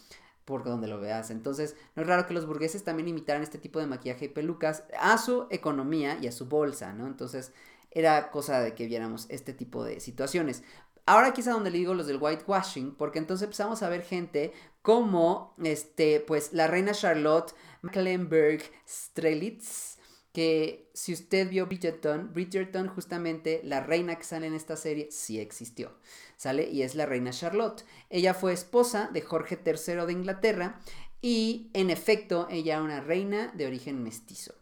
por 0.45 0.65
donde 0.65 0.89
lo 0.89 1.01
veas. 1.01 1.31
Entonces, 1.31 1.77
no 1.95 2.03
es 2.03 2.09
raro 2.09 2.27
que 2.27 2.35
los 2.35 2.47
burgueses 2.47 2.83
también 2.83 3.09
imitaran 3.09 3.43
este 3.43 3.59
tipo 3.59 3.79
de 3.79 3.87
maquillaje 3.87 4.25
y 4.25 4.29
pelucas 4.29 4.85
a 4.99 5.17
su 5.19 5.47
economía 5.51 6.19
y 6.21 6.27
a 6.27 6.33
su 6.33 6.47
bolsa, 6.47 6.93
¿no? 6.93 7.07
Entonces, 7.07 7.53
era 7.91 8.31
cosa 8.31 8.61
de 8.61 8.75
que 8.75 8.87
viéramos 8.87 9.27
este 9.29 9.53
tipo 9.53 9.85
de 9.85 10.01
situaciones. 10.01 10.63
Ahora 11.07 11.29
aquí 11.29 11.41
es 11.41 11.49
a 11.49 11.53
donde 11.53 11.71
le 11.71 11.79
digo 11.79 11.95
los 11.95 12.07
del 12.07 12.23
whitewashing, 12.23 12.95
porque 12.95 13.19
entonces 13.19 13.45
empezamos 13.45 13.83
a 13.83 13.89
ver 13.89 14.03
gente 14.03 14.53
como, 14.83 15.55
este, 15.63 16.21
pues, 16.21 16.53
la 16.53 16.67
reina 16.67 16.93
Charlotte 16.93 17.55
Mecklenburg 17.83 18.63
Strelitz, 18.87 19.99
que 20.33 20.91
si 20.95 21.13
usted 21.13 21.49
vio 21.49 21.67
Bridgerton, 21.67 22.33
Bridgerton 22.33 22.89
justamente 22.89 23.61
la 23.65 23.81
reina 23.81 24.17
que 24.17 24.25
sale 24.25 24.47
en 24.47 24.55
esta 24.55 24.77
serie 24.77 25.09
sí 25.11 25.39
existió, 25.39 25.93
¿sale? 26.37 26.71
Y 26.71 26.83
es 26.83 26.95
la 26.95 27.07
reina 27.07 27.31
Charlotte. 27.31 27.85
Ella 28.09 28.33
fue 28.33 28.53
esposa 28.53 29.11
de 29.13 29.21
Jorge 29.21 29.61
III 29.65 30.07
de 30.07 30.13
Inglaterra 30.13 30.81
y 31.21 31.71
en 31.75 31.91
efecto 31.91 32.49
ella 32.51 32.75
era 32.75 32.83
una 32.83 33.01
reina 33.01 33.53
de 33.55 33.67
origen 33.67 34.03
mestizo. 34.03 34.55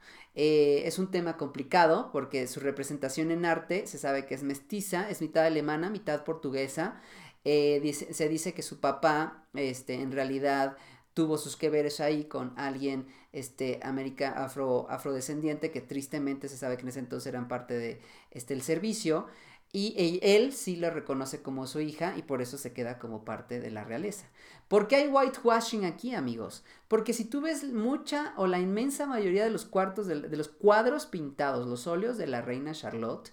Eh, 0.42 0.88
es 0.88 0.98
un 0.98 1.10
tema 1.10 1.36
complicado 1.36 2.08
porque 2.12 2.46
su 2.46 2.60
representación 2.60 3.30
en 3.30 3.44
arte 3.44 3.86
se 3.86 3.98
sabe 3.98 4.24
que 4.24 4.34
es 4.34 4.42
mestiza, 4.42 5.10
es 5.10 5.20
mitad 5.20 5.44
alemana, 5.44 5.90
mitad 5.90 6.24
portuguesa. 6.24 6.98
Eh, 7.44 7.92
se 7.92 8.28
dice 8.30 8.54
que 8.54 8.62
su 8.62 8.80
papá 8.80 9.44
este, 9.52 10.00
en 10.00 10.12
realidad 10.12 10.78
tuvo 11.12 11.36
sus 11.36 11.56
que 11.56 11.68
veres 11.68 12.00
ahí 12.00 12.24
con 12.24 12.54
alguien 12.56 13.06
este, 13.32 13.80
América 13.82 14.30
afro, 14.30 14.86
afrodescendiente 14.88 15.70
que 15.70 15.82
tristemente 15.82 16.48
se 16.48 16.56
sabe 16.56 16.76
que 16.78 16.84
en 16.84 16.88
ese 16.88 17.00
entonces 17.00 17.26
eran 17.26 17.46
parte 17.46 17.74
de 17.74 18.00
este, 18.30 18.54
el 18.54 18.62
servicio. 18.62 19.26
Y 19.72 20.18
él 20.22 20.52
sí 20.52 20.74
la 20.74 20.90
reconoce 20.90 21.42
como 21.42 21.68
su 21.68 21.80
hija 21.80 22.16
y 22.16 22.22
por 22.22 22.42
eso 22.42 22.58
se 22.58 22.72
queda 22.72 22.98
como 22.98 23.24
parte 23.24 23.60
de 23.60 23.70
la 23.70 23.84
realeza. 23.84 24.26
¿Por 24.66 24.88
qué 24.88 24.96
hay 24.96 25.08
whitewashing 25.08 25.84
aquí, 25.84 26.12
amigos? 26.12 26.64
Porque 26.88 27.12
si 27.12 27.24
tú 27.24 27.40
ves 27.40 27.62
mucha 27.64 28.34
o 28.36 28.48
la 28.48 28.58
inmensa 28.58 29.06
mayoría 29.06 29.44
de 29.44 29.50
los, 29.50 29.64
cuartos 29.64 30.08
de, 30.08 30.16
los 30.36 30.48
cuadros 30.48 31.06
pintados, 31.06 31.68
los 31.68 31.86
óleos 31.86 32.18
de 32.18 32.26
la 32.26 32.42
reina 32.42 32.72
Charlotte, 32.72 33.30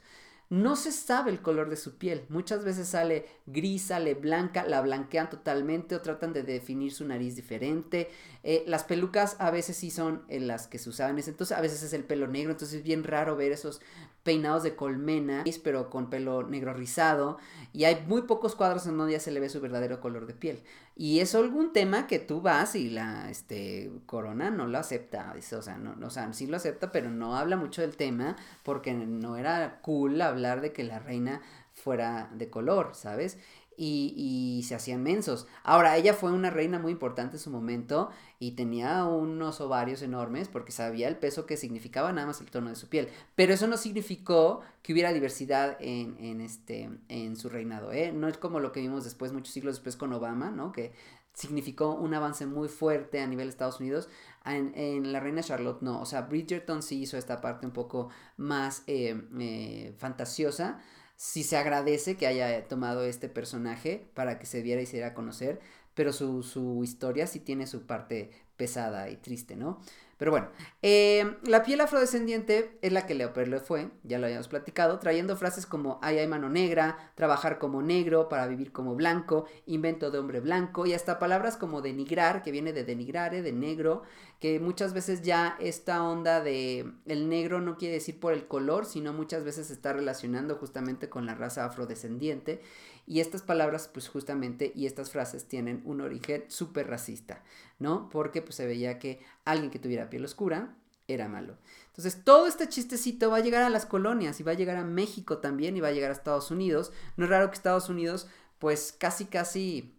no 0.50 0.76
se 0.76 0.92
sabe 0.92 1.32
el 1.32 1.42
color 1.42 1.70
de 1.70 1.76
su 1.76 1.98
piel. 1.98 2.26
Muchas 2.30 2.64
veces 2.64 2.88
sale 2.88 3.26
gris, 3.48 3.88
sale 3.88 4.14
blanca, 4.14 4.66
la 4.66 4.82
blanquean 4.82 5.30
totalmente 5.30 5.96
o 5.96 6.02
tratan 6.02 6.34
de 6.34 6.44
definir 6.44 6.94
su 6.94 7.06
nariz 7.06 7.36
diferente. 7.36 8.10
Eh, 8.44 8.64
las 8.66 8.84
pelucas 8.84 9.36
a 9.40 9.52
veces 9.52 9.76
sí 9.76 9.92
son 9.92 10.24
las 10.30 10.68
que 10.68 10.80
se 10.80 10.90
usaban 10.90 11.18
entonces, 11.18 11.58
a 11.58 11.62
veces 11.62 11.84
es 11.84 11.94
el 11.94 12.06
pelo 12.06 12.28
negro, 12.28 12.52
entonces 12.52 12.78
es 12.78 12.84
bien 12.84 13.04
raro 13.04 13.36
ver 13.36 13.52
esos 13.52 13.82
peinados 14.28 14.62
de 14.64 14.76
colmena, 14.76 15.46
pero 15.64 15.90
con 15.90 16.10
pelo 16.10 16.44
negro 16.44 16.74
rizado. 16.74 17.38
Y 17.72 17.86
hay 17.86 18.04
muy 18.10 18.24
pocos 18.24 18.56
cuadros 18.56 18.86
en 18.86 18.98
donde 18.98 19.14
ya 19.14 19.22
se 19.22 19.32
le 19.32 19.40
ve 19.40 19.48
su 19.48 19.62
verdadero 19.62 20.02
color 20.02 20.28
de 20.28 20.34
piel. 20.34 20.62
Y 20.98 21.22
es 21.22 21.34
algún 21.34 21.72
tema 21.72 22.08
que 22.08 22.20
tú 22.20 22.42
vas 22.42 22.76
y 22.76 22.90
la 22.90 23.30
este, 23.30 23.90
corona 24.06 24.50
no 24.50 24.68
lo 24.68 24.80
acepta. 24.80 25.34
O 25.58 25.62
sea, 25.62 25.78
no, 25.78 25.96
o 26.06 26.10
sea, 26.10 26.34
sí 26.34 26.46
lo 26.46 26.58
acepta, 26.58 26.92
pero 26.92 27.10
no 27.10 27.38
habla 27.38 27.56
mucho 27.56 27.82
del 27.82 27.96
tema 27.96 28.36
porque 28.64 28.94
no 28.94 29.38
era 29.38 29.80
cool 29.82 30.22
hablar 30.22 30.60
de 30.60 30.74
que 30.74 30.84
la 30.84 31.00
reina 31.00 31.42
fuera 31.74 32.30
de 32.34 32.50
color, 32.50 32.96
¿sabes? 32.96 33.38
Y, 33.78 34.64
se 34.68 34.76
hacían 34.76 35.04
mensos. 35.04 35.48
Ahora, 35.64 35.96
ella 35.98 36.14
fue 36.14 36.32
una 36.32 36.50
reina 36.50 36.80
muy 36.80 36.92
importante 36.92 37.36
en 37.38 37.40
su 37.42 37.52
momento 37.52 38.10
y 38.40 38.52
tenía 38.52 39.06
unos 39.06 39.62
ovarios 39.62 40.02
enormes 40.02 40.48
porque 40.48 40.72
sabía 40.72 41.08
el 41.08 41.18
peso 41.18 41.46
que 41.46 41.58
significaba 41.58 42.12
nada 42.12 42.28
más 42.28 42.42
el 42.42 42.50
tono 42.50 42.70
de 42.70 42.76
su 42.76 42.90
piel. 42.90 43.08
Pero 43.36 43.54
eso 43.54 43.68
no 43.68 43.78
significó 43.78 44.62
que 44.82 44.94
hubiera 44.94 45.14
diversidad 45.14 45.78
en, 45.80 46.42
este, 46.42 46.90
en 47.08 47.36
su 47.38 47.50
reinado. 47.50 47.92
¿eh? 47.92 48.12
No 48.12 48.28
es 48.28 48.38
como 48.38 48.60
lo 48.60 48.72
que 48.72 48.82
vimos 48.82 49.04
después, 49.04 49.32
muchos 49.32 49.54
siglos 49.54 49.76
después 49.76 49.96
con 49.96 50.12
Obama, 50.12 50.50
¿no? 50.50 50.72
Que 50.72 50.94
significó 51.34 51.94
un 51.94 52.16
avance 52.16 52.48
muy 52.48 52.68
fuerte 52.68 53.22
a 53.22 53.28
nivel 53.28 53.46
de 53.46 53.52
Estados 53.52 53.80
Unidos. 53.80 54.10
En, 54.44 55.12
la 55.12 55.20
reina 55.20 55.44
Charlotte 55.44 55.84
no. 55.84 56.02
O 56.02 56.06
sea, 56.06 56.22
Bridgerton 56.22 56.82
sí 56.82 57.02
hizo 57.02 57.16
esta 57.16 57.42
parte 57.42 57.68
un 57.68 57.74
poco 57.74 58.10
más 58.38 58.84
eh, 58.88 59.22
eh, 59.40 59.94
fantasiosa 60.00 60.80
sí 61.18 61.44
se 61.44 61.58
agradece 61.58 62.16
que 62.16 62.28
haya 62.28 62.68
tomado 62.70 63.04
este 63.04 63.30
personaje 63.30 64.08
para 64.14 64.40
que 64.40 64.46
se 64.46 64.62
diera 64.62 64.82
y 64.82 64.86
se 64.86 64.94
diera 64.94 65.10
a 65.10 65.14
conocer, 65.14 65.60
pero 65.96 66.14
su, 66.14 66.44
su 66.44 66.84
historia 66.84 67.28
sí 67.28 67.40
tiene 67.42 67.68
su 67.68 67.86
parte 67.86 68.32
pesada 68.56 69.10
y 69.10 69.18
triste, 69.18 69.58
¿no? 69.58 69.82
Pero 70.18 70.32
bueno, 70.32 70.50
eh, 70.82 71.38
la 71.44 71.64
piel 71.64 71.80
afrodescendiente 71.82 72.78
es 72.82 72.92
la 72.92 73.06
que 73.06 73.14
Leopoldo 73.14 73.52
le 73.52 73.60
fue, 73.60 73.92
ya 74.04 74.18
lo 74.18 74.26
habíamos 74.26 74.48
platicado, 74.48 74.98
trayendo 74.98 75.38
frases 75.38 75.66
como 75.68 76.00
ay, 76.02 76.18
hay 76.18 76.28
mano 76.28 76.50
negra, 76.50 77.12
trabajar 77.16 77.60
como 77.60 77.84
negro 77.84 78.28
para 78.28 78.48
vivir 78.48 78.72
como 78.72 78.96
blanco, 78.96 79.46
invento 79.68 80.10
de 80.10 80.18
hombre 80.18 80.40
blanco 80.40 80.86
y 80.88 80.94
hasta 80.94 81.20
palabras 81.20 81.56
como 81.56 81.82
denigrar, 81.82 82.42
que 82.42 82.52
viene 82.52 82.74
de 82.74 82.84
denigrare, 82.84 83.44
de 83.44 83.54
negro, 83.54 84.04
que 84.40 84.60
muchas 84.60 84.94
veces 84.94 85.22
ya 85.22 85.56
esta 85.60 86.04
onda 86.04 86.42
de 86.42 86.92
el 87.06 87.30
negro 87.30 87.62
no 87.62 87.78
quiere 87.78 87.96
decir 87.96 88.20
por 88.20 88.34
el 88.34 88.48
color, 88.48 88.86
sino 88.86 89.14
muchas 89.14 89.44
veces 89.44 89.70
está 89.70 89.94
relacionando 89.94 90.56
justamente 90.56 91.10
con 91.10 91.26
la 91.26 91.36
raza 91.36 91.66
afrodescendiente 91.66 92.62
y 93.08 93.22
estas 93.22 93.42
palabras, 93.42 93.90
pues 93.92 94.10
justamente, 94.10 94.74
y 94.76 94.86
estas 94.86 95.12
frases 95.12 95.48
tienen 95.48 95.82
un 95.86 96.02
origen 96.02 96.44
súper 96.50 96.88
racista, 96.88 97.42
¿no? 97.80 98.10
Porque 98.10 98.42
pues 98.42 98.56
se 98.56 98.68
veía 98.68 99.00
que 99.00 99.22
alguien 99.46 99.72
que 99.72 99.80
tuviera 99.80 100.10
piel 100.10 100.26
oscura 100.26 100.76
era 101.08 101.30
malo. 101.30 101.58
Entonces, 101.88 102.24
todo 102.26 102.48
este 102.48 102.68
chistecito 102.68 103.32
va 103.32 103.38
a 103.38 103.42
llegar 103.42 103.64
a 103.64 103.70
las 103.70 103.86
colonias 103.86 104.40
y 104.42 104.44
va 104.44 104.52
a 104.52 104.56
llegar 104.56 104.76
a 104.76 104.84
México 104.84 105.38
también 105.38 105.78
y 105.78 105.80
va 105.80 105.88
a 105.88 105.94
llegar 105.94 106.12
a 106.12 106.14
Estados 106.14 106.52
Unidos. 106.52 106.92
No 107.16 107.24
es 107.24 107.30
raro 107.30 107.50
que 107.50 107.56
Estados 107.56 107.88
Unidos, 107.88 108.28
pues 108.60 108.92
casi, 108.92 109.26
casi 109.26 109.97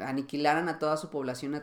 aniquilaran 0.00 0.68
a 0.68 0.78
toda 0.78 0.96
su 0.96 1.10
población 1.10 1.60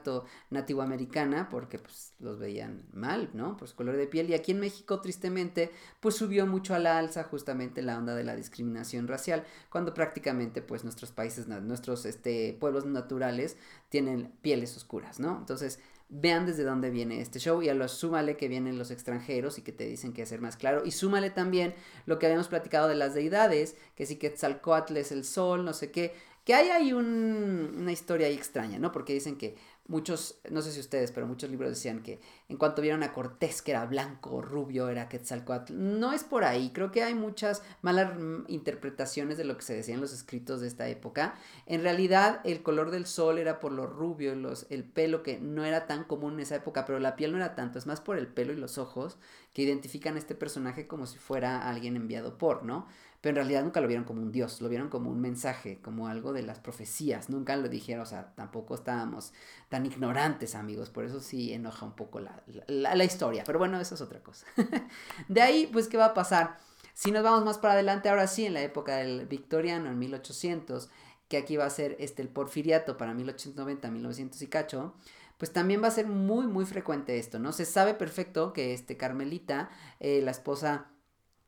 nativoamericana 0.50 1.50
porque 1.50 1.80
pues 1.80 2.14
los 2.20 2.40
veían 2.40 2.84
mal, 2.94 3.30
¿no? 3.34 3.58
Por 3.58 3.68
su 3.68 3.76
color 3.76 3.96
de 3.98 4.08
piel. 4.08 4.30
Y 4.30 4.34
aquí 4.34 4.52
en 4.52 4.60
México, 4.60 5.02
tristemente, 5.02 5.72
pues 6.00 6.16
subió 6.16 6.46
mucho 6.46 6.76
a 6.76 6.80
la 6.80 6.98
alza 6.98 7.24
justamente 7.24 7.82
la 7.82 7.98
onda 7.98 8.16
de 8.16 8.24
la 8.24 8.36
discriminación 8.36 9.08
racial, 9.08 9.44
cuando 9.70 9.94
prácticamente 9.94 10.62
pues 10.62 10.84
nuestros 10.84 11.12
países, 11.12 11.48
nuestros 11.48 12.06
este, 12.06 12.56
pueblos 12.60 12.86
naturales 12.86 13.58
tienen 13.90 14.34
pieles 14.42 14.76
oscuras, 14.76 15.20
¿no? 15.20 15.38
Entonces, 15.38 15.80
vean 16.10 16.46
desde 16.46 16.64
dónde 16.64 16.92
viene 16.92 17.20
este 17.20 17.40
show 17.40 17.62
y 17.62 17.70
a 17.70 17.74
lo 17.74 17.88
súmale 17.88 18.38
que 18.38 18.48
vienen 18.48 18.78
los 18.78 18.92
extranjeros 18.92 19.58
y 19.58 19.64
que 19.64 19.72
te 19.72 19.86
dicen 19.86 20.14
que 20.14 20.22
hacer 20.22 20.40
más 20.40 20.56
claro 20.56 20.84
y 20.86 20.92
súmale 20.92 21.32
también 21.32 21.74
lo 22.06 22.20
que 22.20 22.28
habíamos 22.28 22.48
platicado 22.48 22.88
de 22.88 22.96
las 22.96 23.16
deidades, 23.16 23.76
que 23.96 24.06
sí 24.06 24.18
que 24.18 24.30
Tzalcoatl 24.30 24.98
es 24.98 25.12
el 25.12 25.26
sol, 25.26 25.66
no 25.66 25.74
sé 25.74 25.92
qué, 25.92 26.14
Que 26.46 26.54
hay 26.54 26.70
ahí 26.70 26.94
una 26.94 27.92
historia 27.92 28.28
ahí 28.28 28.36
extraña, 28.36 28.80
¿no? 28.80 28.92
Porque 28.92 29.14
dicen 29.14 29.36
que 29.38 29.58
muchos, 29.88 30.40
no 30.50 30.62
sé 30.62 30.72
si 30.72 30.80
ustedes, 30.80 31.12
pero 31.12 31.28
muchos 31.28 31.50
libros 31.50 31.70
decían 31.70 32.02
que 32.02 32.20
en 32.50 32.58
cuanto 32.58 32.82
vieron 32.82 33.04
a 33.04 33.14
Cortés, 33.14 33.62
que 33.62 33.72
era 33.72 33.86
blanco, 33.86 34.42
rubio, 34.42 34.90
era 34.90 35.10
Quetzalcoatl. 35.10 35.74
No 35.76 36.14
es 36.14 36.24
por 36.24 36.44
ahí, 36.44 36.72
creo 36.72 36.92
que 36.92 37.04
hay 37.04 37.14
muchas 37.14 37.62
malas 37.82 38.14
interpretaciones 38.48 39.38
de 39.38 39.46
lo 39.46 39.58
que 39.58 39.64
se 39.64 39.76
decía 39.76 39.96
en 39.96 40.02
los 40.02 40.14
escritos 40.14 40.62
de 40.62 40.68
esta 40.68 40.88
época. 40.88 41.36
En 41.66 41.84
realidad, 41.84 42.42
el 42.44 42.64
color 42.64 42.92
del 42.92 43.06
sol 43.06 43.38
era 43.38 43.60
por 43.60 43.72
lo 43.72 43.86
rubio, 43.86 44.36
los, 44.36 44.66
el 44.70 44.84
pelo, 44.84 45.24
que 45.24 45.40
no 45.40 45.66
era 45.66 45.88
tan 45.88 46.04
común 46.04 46.36
en 46.36 46.42
esa 46.42 46.56
época, 46.56 46.86
pero 46.86 47.00
la 47.00 47.16
piel 47.16 47.32
no 47.32 47.38
era 47.38 47.56
tanto, 47.56 47.78
es 47.78 47.86
más 47.86 48.02
por 48.02 48.18
el 48.18 48.28
pelo 48.28 48.54
y 48.54 48.58
los 48.58 48.78
ojos 48.78 49.18
que 49.54 49.62
identifican 49.62 50.16
a 50.16 50.20
este 50.20 50.36
personaje 50.36 50.88
como 50.88 51.06
si 51.08 51.18
fuera 51.18 51.70
alguien 51.70 51.96
enviado 51.96 52.38
por, 52.38 52.64
¿no? 52.64 52.88
Pero 53.26 53.32
en 53.32 53.48
realidad 53.48 53.64
nunca 53.64 53.82
lo 53.82 53.88
vieron 53.88 54.06
como 54.06 54.22
un 54.22 54.32
dios, 54.32 54.62
lo 54.62 54.70
vieron 54.70 54.88
como 54.88 55.10
un 55.10 55.20
mensaje, 55.20 55.80
como 55.82 56.08
algo 56.08 56.32
de 56.32 56.44
las 56.44 56.60
profecías, 56.60 57.28
nunca 57.28 57.56
lo 57.58 57.68
dijeron, 57.70 58.04
o 58.04 58.06
sea, 58.06 58.36
tampoco 58.36 58.76
estábamos 58.76 59.34
tan 59.68 59.84
ignorantes 59.88 60.54
amigos, 60.54 60.92
por 60.92 61.06
eso 61.06 61.20
sí 61.20 61.52
enoja 61.52 61.88
un 61.88 61.94
poco 61.94 62.20
la, 62.20 62.44
la, 62.68 63.04
historia, 63.04 63.44
pero 63.44 63.58
bueno, 63.58 63.82
eso 63.82 63.96
es 63.96 64.02
otra 64.02 64.20
cosa. 64.20 64.46
de 65.28 65.42
ahí, 65.42 65.68
pues, 65.74 65.88
¿qué 65.88 65.98
va 65.98 66.06
a 66.06 66.14
pasar? 66.14 66.58
Si 66.94 67.12
nos 67.12 67.24
vamos 67.24 67.44
más 67.44 67.58
para 67.58 67.74
adelante, 67.74 68.10
ahora 68.10 68.28
sí, 68.28 68.46
en 68.46 68.54
la 68.54 68.62
época 68.62 68.98
del 68.98 69.26
victoriano, 69.26 69.90
en 69.90 69.98
1800, 69.98 70.92
que 71.28 71.38
aquí 71.38 71.58
va 71.58 71.66
a 71.66 71.72
ser 71.72 71.96
este, 71.98 72.22
el 72.22 72.30
porfiriato 72.30 72.96
para 72.96 73.16
1890, 73.16 73.90
1900 73.90 74.40
y 74.40 74.48
cacho, 74.48 74.94
pues 75.40 75.52
también 75.52 75.82
va 75.82 75.88
a 75.88 75.92
ser 75.92 76.06
muy, 76.06 76.46
muy 76.46 76.68
frecuente 76.68 77.18
esto, 77.18 77.40
¿no? 77.40 77.54
Se 77.54 77.66
sabe 77.66 77.96
perfecto 77.96 78.54
que 78.54 78.76
este 78.76 78.98
Carmelita, 78.98 79.72
eh, 80.00 80.22
la 80.22 80.30
esposa 80.30 80.92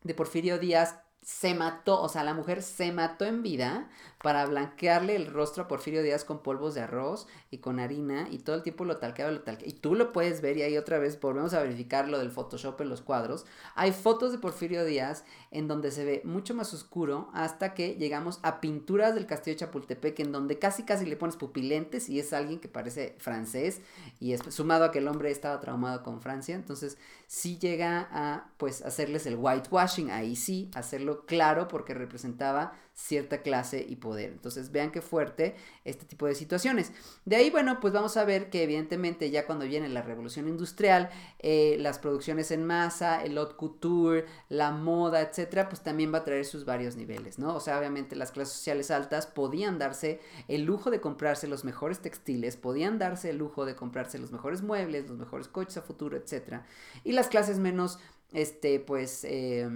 de 0.02 0.16
Porfirio 0.16 0.58
Díaz, 0.58 0.96
se 1.28 1.54
mató, 1.54 2.02
o 2.02 2.08
sea, 2.08 2.24
la 2.24 2.34
mujer 2.34 2.63
se 2.63 2.94
mató 2.94 3.26
en 3.26 3.44
vida 3.44 3.90
para 4.28 4.46
blanquearle 4.46 5.16
el 5.16 5.28
rostro 5.28 5.63
a 5.63 5.68
Porfirio 5.70 6.04
Díaz 6.04 6.26
con 6.26 6.40
polvos 6.40 6.76
de 6.76 6.82
arroz 6.82 7.28
y 7.50 7.60
con 7.60 7.80
harina 7.80 8.28
y 8.30 8.40
todo 8.40 8.58
el 8.58 8.62
tiempo 8.62 8.84
lo 8.84 8.98
talqueaba, 8.98 9.32
lo 9.32 9.40
talqueaba. 9.40 9.72
Y 9.72 9.80
tú 9.80 9.96
lo 9.96 10.12
puedes 10.12 10.42
ver 10.42 10.58
y 10.58 10.63
ahí 10.63 10.78
otra 10.78 11.00
vez 11.00 11.18
volvemos 11.18 11.54
a 11.54 11.62
verificar 11.62 12.10
lo 12.10 12.20
del 12.20 12.30
Photoshop 12.30 12.82
en 12.82 12.90
los 12.90 13.00
cuadros. 13.00 13.46
Hay 13.76 13.94
fotos 13.94 14.34
de 14.34 14.38
Porfirio 14.38 14.84
Díaz 14.84 15.24
en 15.50 15.70
donde 15.70 15.92
se 15.92 16.04
ve 16.04 16.22
mucho 16.26 16.54
más 16.54 16.74
oscuro 16.74 17.30
hasta 17.34 17.74
que 17.74 17.96
llegamos 17.96 18.42
a 18.44 18.60
pinturas 18.60 19.16
del 19.16 19.28
castillo 19.28 19.56
de 19.56 19.60
Chapultepec 19.62 20.20
en 20.20 20.34
donde 20.34 20.60
casi 20.60 20.84
casi 20.84 21.06
le 21.06 21.16
pones 21.16 21.38
pupilentes 21.38 22.10
y 22.10 22.20
es 22.20 22.34
alguien 22.34 22.60
que 22.60 22.68
parece 22.68 23.16
francés 23.20 23.80
y 24.20 24.34
es 24.34 24.42
sumado 24.50 24.84
a 24.84 24.92
que 24.92 25.00
el 25.00 25.08
hombre 25.08 25.32
estaba 25.32 25.62
traumado 25.62 26.04
con 26.04 26.20
Francia. 26.20 26.54
Entonces 26.54 26.98
sí 27.28 27.60
llega 27.60 28.10
a 28.12 28.50
pues 28.58 28.82
hacerles 28.82 29.26
el 29.26 29.38
whitewashing, 29.38 30.12
ahí 30.12 30.36
sí, 30.36 30.70
hacerlo 30.76 31.26
claro 31.26 31.70
porque 31.70 31.94
representaba 31.94 32.74
cierta 32.98 33.44
clase 33.44 33.86
y 33.88 33.98
poder. 33.98 34.32
Entonces 34.32 34.72
vean 34.72 34.92
qué 34.92 35.02
fuerte 35.02 35.56
este 35.86 36.06
tipo 36.06 36.26
de 36.26 36.34
situaciones. 36.34 36.92
De 37.26 37.36
ahí, 37.36 37.52
bueno, 37.52 37.80
pues 37.80 37.94
vamos 37.94 38.18
a 38.18 38.26
ver 38.26 38.50
que 38.50 38.64
evidentemente 38.64 39.30
ya 39.30 39.46
cuando 39.46 39.66
viene 39.66 39.88
la 39.88 40.02
revolución 40.02 40.48
industrial, 40.48 41.12
eh, 41.38 41.78
las 41.80 42.00
producciones 42.00 42.50
en 42.50 42.66
masa, 42.66 43.24
el 43.24 43.38
haute 43.38 43.56
couture, 43.56 44.26
la 44.50 44.72
moda, 44.72 45.22
etcétera, 45.22 45.70
pues 45.70 45.84
también 45.84 46.12
va 46.12 46.20
a 46.20 46.24
traer 46.24 46.44
sus 46.44 46.66
varios 46.66 46.96
niveles, 46.96 47.38
¿no? 47.38 47.56
O 47.56 47.60
sea, 47.60 47.78
obviamente 47.78 48.16
las 48.16 48.32
clases 48.32 48.56
sociales 48.56 48.90
altas 48.90 49.28
podían 49.28 49.78
darse 49.78 50.20
el 50.48 50.64
lujo 50.64 50.90
de 50.90 51.00
comprarse 51.00 51.48
los 51.48 51.64
mejores 51.66 52.00
textiles, 52.00 52.58
podían 52.58 52.98
darse 52.98 53.30
el 53.30 53.38
lujo 53.38 53.66
de 53.66 53.76
comprarse 53.76 54.18
los 54.18 54.32
mejores 54.32 54.64
muebles, 54.64 55.08
los 55.08 55.20
mejores 55.20 55.48
coches 55.48 55.78
a 55.78 55.84
futuro, 55.84 56.18
etcétera. 56.18 56.66
Y 57.04 57.12
las 57.12 57.28
clases 57.28 57.60
menos 57.60 58.00
este, 58.34 58.80
pues, 58.80 59.24
eh, 59.24 59.70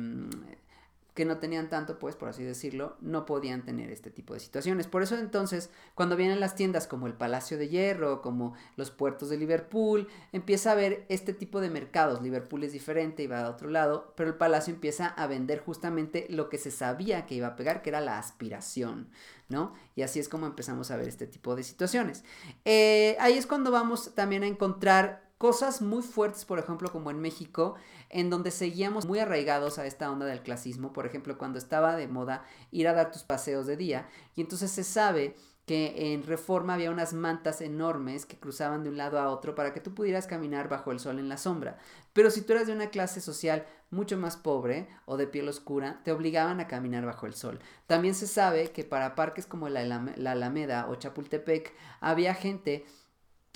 que 1.22 1.26
no 1.26 1.38
tenían 1.38 1.70
tanto, 1.70 2.00
pues, 2.00 2.16
por 2.16 2.30
así 2.30 2.44
decirlo, 2.44 2.98
no 3.00 3.28
podían 3.28 3.64
tener 3.64 3.92
este 3.92 4.10
tipo 4.10 4.34
de 4.34 4.40
situaciones. 4.40 4.88
Por 4.88 5.04
eso 5.04 5.16
entonces, 5.20 5.70
cuando 5.94 6.16
vienen 6.16 6.40
las 6.40 6.56
tiendas 6.56 6.88
como 6.88 7.06
el 7.06 7.14
Palacio 7.14 7.60
de 7.60 7.70
Hierro, 7.70 8.24
como 8.24 8.56
los 8.76 8.90
puertos 8.90 9.30
de 9.30 9.38
Liverpool, 9.38 10.08
empieza 10.32 10.70
a 10.70 10.74
haber 10.74 11.06
este 11.10 11.36
tipo 11.36 11.62
de 11.62 11.70
mercados. 11.70 12.24
Liverpool 12.24 12.64
es 12.64 12.74
diferente 12.74 13.22
y 13.22 13.28
va 13.28 13.42
a 13.42 13.52
otro 13.52 13.70
lado, 13.70 14.16
pero 14.18 14.32
el 14.32 14.36
Palacio 14.36 14.74
empieza 14.74 15.10
a 15.10 15.28
vender 15.28 15.60
justamente 15.60 16.26
lo 16.28 16.50
que 16.50 16.58
se 16.58 16.72
sabía 16.72 17.28
que 17.28 17.36
iba 17.36 17.50
a 17.50 17.56
pegar, 17.56 17.84
que 17.84 17.92
era 17.92 18.02
la 18.02 18.18
aspiración, 18.18 19.12
¿no? 19.48 19.76
Y 19.96 20.02
así 20.02 20.20
es 20.20 20.28
como 20.28 20.48
empezamos 20.48 20.90
a 20.90 20.98
ver 20.98 21.08
este 21.08 21.28
tipo 21.28 21.56
de 21.56 21.62
situaciones. 21.62 22.24
Eh, 22.66 23.16
ahí 23.20 23.38
es 23.38 23.46
cuando 23.46 23.70
vamos 23.70 24.16
también 24.16 24.42
a 24.42 24.48
encontrar 24.48 25.30
cosas 25.42 25.82
muy 25.82 26.04
fuertes, 26.04 26.46
por 26.46 26.60
ejemplo, 26.60 26.92
como 26.92 27.10
en 27.10 27.20
México, 27.20 27.74
en 28.12 28.30
donde 28.30 28.52
seguíamos 28.52 29.06
muy 29.06 29.20
arraigados 29.20 29.80
a 29.80 29.86
esta 29.86 30.12
onda 30.12 30.26
del 30.26 30.44
clasismo, 30.44 30.94
por 30.94 31.06
ejemplo, 31.06 31.38
cuando 31.38 31.58
estaba 31.58 31.96
de 31.96 32.08
moda 32.08 32.44
ir 32.72 32.88
a 32.88 32.94
dar 32.94 33.12
tus 33.12 33.24
paseos 33.24 33.66
de 33.66 33.78
día, 33.78 34.10
y 34.36 34.42
entonces 34.42 34.72
se 34.72 34.84
sabe 34.84 35.36
que 35.66 36.14
en 36.14 36.24
Reforma 36.24 36.74
había 36.74 36.92
unas 36.92 37.14
mantas 37.14 37.62
enormes 37.62 38.26
que 38.26 38.38
cruzaban 38.38 38.84
de 38.84 38.90
un 38.90 38.98
lado 38.98 39.20
a 39.20 39.30
otro 39.30 39.56
para 39.56 39.74
que 39.74 39.80
tú 39.80 39.94
pudieras 39.94 40.28
caminar 40.28 40.68
bajo 40.68 40.92
el 40.92 41.00
sol 41.00 41.20
en 41.20 41.30
la 41.30 41.38
sombra. 41.38 41.78
Pero 42.14 42.32
si 42.32 42.42
tú 42.42 42.54
eras 42.54 42.68
de 42.68 42.74
una 42.74 42.90
clase 42.90 43.22
social 43.22 43.66
mucho 43.90 44.18
más 44.18 44.38
pobre 44.38 44.88
o 45.06 45.18
de 45.18 45.28
piel 45.28 45.48
oscura, 45.48 46.02
te 46.04 46.12
obligaban 46.12 46.60
a 46.60 46.68
caminar 46.68 47.06
bajo 47.06 47.26
el 47.26 47.36
sol. 47.36 47.60
También 47.88 48.16
se 48.16 48.28
sabe 48.28 48.72
que 48.72 48.84
para 48.84 49.16
parques 49.16 49.46
como 49.46 49.70
la, 49.70 49.84
la 49.84 50.32
Alameda 50.32 50.88
o 50.90 50.96
Chapultepec 50.96 51.74
había 52.00 52.34
gente 52.34 52.86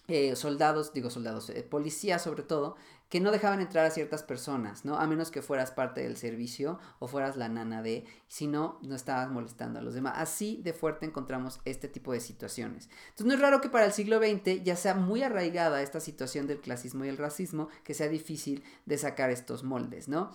eh, 0.08 0.36
soldados, 0.36 0.94
digo 0.94 1.10
soldados, 1.10 1.50
eh, 1.50 1.64
policías 1.64 2.22
sobre 2.22 2.44
todo, 2.44 2.76
que 3.10 3.20
no 3.20 3.32
dejaban 3.32 3.62
entrar 3.62 3.86
a 3.86 3.92
ciertas 3.92 4.24
personas, 4.24 4.84
¿no? 4.84 4.98
A 4.98 5.06
menos 5.06 5.30
que 5.30 5.42
fueras 5.42 5.72
parte 5.72 6.02
del 6.02 6.18
servicio 6.18 6.80
o 7.00 7.08
fueras 7.08 7.38
la 7.38 7.50
nana 7.50 7.82
de, 7.82 8.06
si 8.28 8.48
no, 8.48 8.80
no 8.82 8.96
estabas 8.96 9.30
molestando 9.30 9.80
a 9.80 9.82
los 9.82 9.94
demás. 9.94 10.16
Así 10.18 10.60
de 10.64 10.74
fuerte 10.74 11.06
encontramos 11.06 11.60
este 11.66 11.88
tipo 11.88 12.14
de 12.14 12.20
situaciones. 12.20 12.90
Entonces 13.10 13.28
no 13.28 13.34
es 13.34 13.40
raro 13.40 13.62
que 13.62 13.70
para 13.70 13.86
el 13.86 13.94
siglo 13.94 14.18
XX 14.20 14.64
ya 14.64 14.76
sea 14.76 14.96
muy 14.96 15.22
arraigada 15.22 15.82
esta 15.82 16.00
situación 16.00 16.48
del 16.48 16.62
clasismo 16.62 17.06
y 17.06 17.10
el 17.10 17.18
racismo, 17.18 17.70
que 17.84 17.94
sea 17.94 18.08
difícil 18.08 18.64
de 18.86 18.98
sacar 18.98 19.30
estos 19.30 19.64
moldes, 19.64 20.08
¿no? 20.08 20.32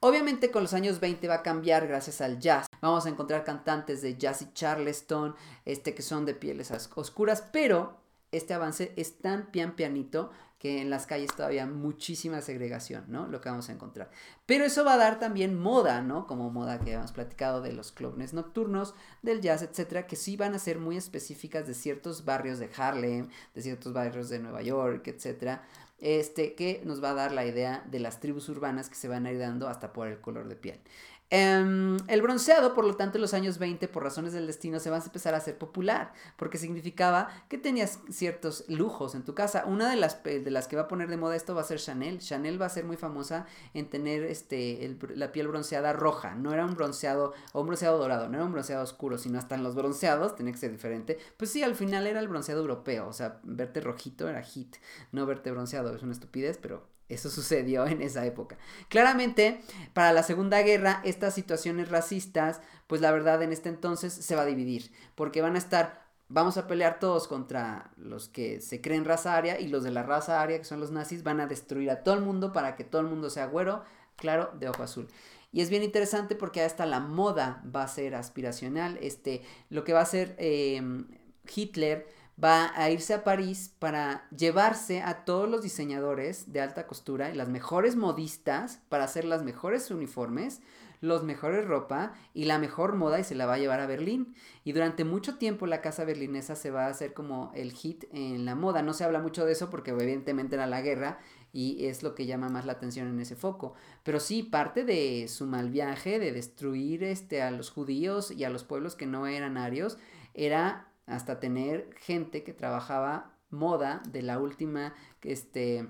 Obviamente 0.00 0.50
con 0.50 0.62
los 0.62 0.74
años 0.74 1.00
20 1.00 1.28
va 1.28 1.36
a 1.36 1.42
cambiar 1.42 1.86
gracias 1.86 2.20
al 2.20 2.38
jazz. 2.38 2.66
Vamos 2.80 3.06
a 3.06 3.10
encontrar 3.10 3.44
cantantes 3.44 4.02
de 4.02 4.16
jazz 4.16 4.42
y 4.42 4.52
charleston, 4.52 5.34
este, 5.64 5.94
que 5.94 6.02
son 6.02 6.24
de 6.24 6.34
pieles 6.34 6.70
oscuras, 6.94 7.42
pero 7.52 8.00
este 8.32 8.52
avance 8.52 8.92
es 8.96 9.18
tan 9.18 9.50
pian 9.50 9.76
pianito 9.76 10.30
que 10.64 10.80
en 10.80 10.88
las 10.88 11.04
calles 11.04 11.30
todavía 11.36 11.66
muchísima 11.66 12.40
segregación, 12.40 13.04
¿no? 13.08 13.26
Lo 13.26 13.42
que 13.42 13.50
vamos 13.50 13.68
a 13.68 13.72
encontrar. 13.74 14.10
Pero 14.46 14.64
eso 14.64 14.82
va 14.82 14.94
a 14.94 14.96
dar 14.96 15.18
también 15.18 15.60
moda, 15.60 16.00
¿no? 16.00 16.26
Como 16.26 16.48
moda 16.48 16.80
que 16.80 16.92
hemos 16.92 17.12
platicado 17.12 17.60
de 17.60 17.74
los 17.74 17.92
clubes 17.92 18.32
nocturnos, 18.32 18.94
del 19.20 19.42
jazz, 19.42 19.60
etcétera, 19.60 20.06
que 20.06 20.16
sí 20.16 20.38
van 20.38 20.54
a 20.54 20.58
ser 20.58 20.78
muy 20.78 20.96
específicas 20.96 21.66
de 21.66 21.74
ciertos 21.74 22.24
barrios 22.24 22.58
de 22.58 22.70
Harlem, 22.74 23.28
de 23.54 23.60
ciertos 23.60 23.92
barrios 23.92 24.30
de 24.30 24.38
Nueva 24.38 24.62
York, 24.62 25.06
etcétera. 25.06 25.64
Este, 25.98 26.54
que 26.54 26.80
nos 26.86 27.04
va 27.04 27.10
a 27.10 27.14
dar 27.14 27.32
la 27.32 27.44
idea 27.44 27.84
de 27.90 28.00
las 28.00 28.20
tribus 28.20 28.48
urbanas 28.48 28.88
que 28.88 28.94
se 28.94 29.06
van 29.06 29.26
a 29.26 29.32
ir 29.32 29.38
dando 29.40 29.68
hasta 29.68 29.92
por 29.92 30.08
el 30.08 30.18
color 30.22 30.48
de 30.48 30.56
piel. 30.56 30.80
Em, 31.30 31.96
el 32.06 32.22
bronceado, 32.22 32.74
por 32.74 32.84
lo 32.84 32.94
tanto, 32.96 33.18
en 33.18 33.22
los 33.22 33.34
años 33.34 33.58
20, 33.58 33.88
por 33.88 34.04
razones 34.04 34.32
del 34.32 34.46
destino, 34.46 34.78
se 34.78 34.90
va 34.90 34.98
a 34.98 35.04
empezar 35.04 35.34
a 35.34 35.38
hacer 35.38 35.58
popular, 35.58 36.12
porque 36.36 36.58
significaba 36.58 37.28
que 37.48 37.58
tenías 37.58 37.98
ciertos 38.10 38.64
lujos 38.68 39.14
en 39.14 39.24
tu 39.24 39.34
casa. 39.34 39.64
Una 39.66 39.90
de 39.90 39.96
las, 39.96 40.22
de 40.22 40.50
las 40.50 40.68
que 40.68 40.76
va 40.76 40.82
a 40.82 40.88
poner 40.88 41.08
de 41.08 41.16
moda 41.16 41.34
esto 41.34 41.54
va 41.54 41.62
a 41.62 41.64
ser 41.64 41.78
Chanel. 41.78 42.18
Chanel 42.20 42.60
va 42.60 42.66
a 42.66 42.70
ser 42.70 42.84
muy 42.84 42.96
famosa 42.96 43.46
en 43.72 43.90
tener 43.90 44.22
este, 44.24 44.96
la 45.14 45.32
piel 45.32 45.48
bronceada 45.48 45.92
roja. 45.92 46.34
No 46.34 46.52
era 46.52 46.64
un 46.64 46.74
bronceado 46.74 47.32
o 47.52 47.60
un 47.60 47.66
bronceado 47.66 47.98
dorado, 47.98 48.28
no 48.28 48.36
era 48.36 48.44
un 48.44 48.52
bronceado 48.52 48.84
oscuro, 48.84 49.18
sino 49.18 49.38
hasta 49.38 49.54
en 49.54 49.64
los 49.64 49.74
bronceados 49.74 50.36
tenía 50.36 50.52
que 50.52 50.58
ser 50.58 50.70
diferente. 50.70 51.18
Pues 51.36 51.50
sí, 51.50 51.62
al 51.62 51.74
final 51.74 52.06
era 52.06 52.20
el 52.20 52.28
bronceado 52.28 52.60
europeo, 52.60 53.08
o 53.08 53.12
sea, 53.12 53.40
verte 53.42 53.80
rojito 53.80 54.28
era 54.28 54.42
hit, 54.42 54.76
no 55.12 55.26
verte 55.26 55.50
bronceado, 55.50 55.94
es 55.94 56.02
una 56.02 56.12
estupidez, 56.12 56.58
pero 56.58 56.93
eso 57.08 57.30
sucedió 57.30 57.86
en 57.86 58.02
esa 58.02 58.24
época. 58.24 58.56
Claramente, 58.88 59.60
para 59.92 60.12
la 60.12 60.22
Segunda 60.22 60.62
Guerra, 60.62 61.00
estas 61.04 61.34
situaciones 61.34 61.88
racistas, 61.88 62.60
pues 62.86 63.00
la 63.00 63.12
verdad 63.12 63.42
en 63.42 63.52
este 63.52 63.68
entonces 63.68 64.12
se 64.12 64.36
va 64.36 64.42
a 64.42 64.46
dividir, 64.46 64.90
porque 65.14 65.42
van 65.42 65.54
a 65.54 65.58
estar, 65.58 66.06
vamos 66.28 66.56
a 66.56 66.66
pelear 66.66 66.98
todos 66.98 67.28
contra 67.28 67.92
los 67.96 68.28
que 68.28 68.60
se 68.60 68.80
creen 68.80 69.04
raza 69.04 69.36
aria 69.36 69.60
y 69.60 69.68
los 69.68 69.82
de 69.82 69.90
la 69.90 70.02
raza 70.02 70.40
aria, 70.40 70.58
que 70.58 70.64
son 70.64 70.80
los 70.80 70.90
nazis, 70.90 71.22
van 71.22 71.40
a 71.40 71.46
destruir 71.46 71.90
a 71.90 72.02
todo 72.02 72.14
el 72.14 72.22
mundo 72.22 72.52
para 72.52 72.76
que 72.76 72.84
todo 72.84 73.02
el 73.02 73.08
mundo 73.08 73.30
sea 73.30 73.46
güero, 73.46 73.84
claro, 74.16 74.50
de 74.58 74.68
ojo 74.68 74.82
azul. 74.82 75.08
Y 75.54 75.60
es 75.60 75.70
bien 75.70 75.84
interesante 75.84 76.34
porque 76.34 76.62
hasta 76.62 76.84
la 76.84 76.98
moda 76.98 77.62
va 77.64 77.84
a 77.84 77.88
ser 77.88 78.16
aspiracional. 78.16 78.98
Este, 79.00 79.42
lo 79.70 79.84
que 79.84 79.92
va 79.92 80.00
a 80.00 80.06
ser 80.06 80.34
em, 80.38 81.06
Hitler 81.54 82.08
va 82.42 82.72
a 82.74 82.90
irse 82.90 83.14
a 83.14 83.24
París 83.24 83.74
para 83.78 84.26
llevarse 84.36 85.02
a 85.02 85.24
todos 85.24 85.48
los 85.48 85.62
diseñadores 85.62 86.52
de 86.52 86.60
alta 86.60 86.86
costura 86.86 87.30
y 87.30 87.34
las 87.34 87.48
mejores 87.48 87.96
modistas 87.96 88.80
para 88.88 89.04
hacer 89.04 89.24
las 89.24 89.44
mejores 89.44 89.90
uniformes, 89.90 90.60
los 91.00 91.22
mejores 91.22 91.66
ropa 91.66 92.14
y 92.32 92.46
la 92.46 92.58
mejor 92.58 92.96
moda 92.96 93.20
y 93.20 93.24
se 93.24 93.34
la 93.34 93.46
va 93.46 93.54
a 93.54 93.58
llevar 93.58 93.80
a 93.80 93.86
Berlín. 93.86 94.34
Y 94.64 94.72
durante 94.72 95.04
mucho 95.04 95.36
tiempo 95.36 95.66
la 95.66 95.82
casa 95.82 96.04
berlinesa 96.04 96.56
se 96.56 96.70
va 96.70 96.86
a 96.86 96.90
hacer 96.90 97.12
como 97.12 97.52
el 97.54 97.72
hit 97.72 98.04
en 98.12 98.44
la 98.44 98.54
moda. 98.54 98.82
No 98.82 98.94
se 98.94 99.04
habla 99.04 99.20
mucho 99.20 99.44
de 99.44 99.52
eso 99.52 99.70
porque 99.70 99.90
evidentemente 99.90 100.56
era 100.56 100.66
la 100.66 100.80
guerra 100.80 101.18
y 101.52 101.86
es 101.86 102.02
lo 102.02 102.14
que 102.14 102.26
llama 102.26 102.48
más 102.48 102.64
la 102.64 102.72
atención 102.72 103.06
en 103.06 103.20
ese 103.20 103.36
foco. 103.36 103.74
Pero 104.02 104.18
sí, 104.18 104.42
parte 104.42 104.84
de 104.84 105.28
su 105.28 105.46
mal 105.46 105.68
viaje 105.70 106.18
de 106.18 106.32
destruir 106.32 107.04
este, 107.04 107.42
a 107.42 107.50
los 107.50 107.70
judíos 107.70 108.30
y 108.30 108.44
a 108.44 108.50
los 108.50 108.64
pueblos 108.64 108.96
que 108.96 109.06
no 109.06 109.26
eran 109.26 109.56
arios 109.56 109.98
era 110.32 110.88
hasta 111.06 111.40
tener 111.40 111.94
gente 111.98 112.44
que 112.44 112.52
trabajaba 112.52 113.34
moda 113.50 114.02
de 114.10 114.22
la 114.22 114.38
última, 114.38 114.94
este, 115.22 115.88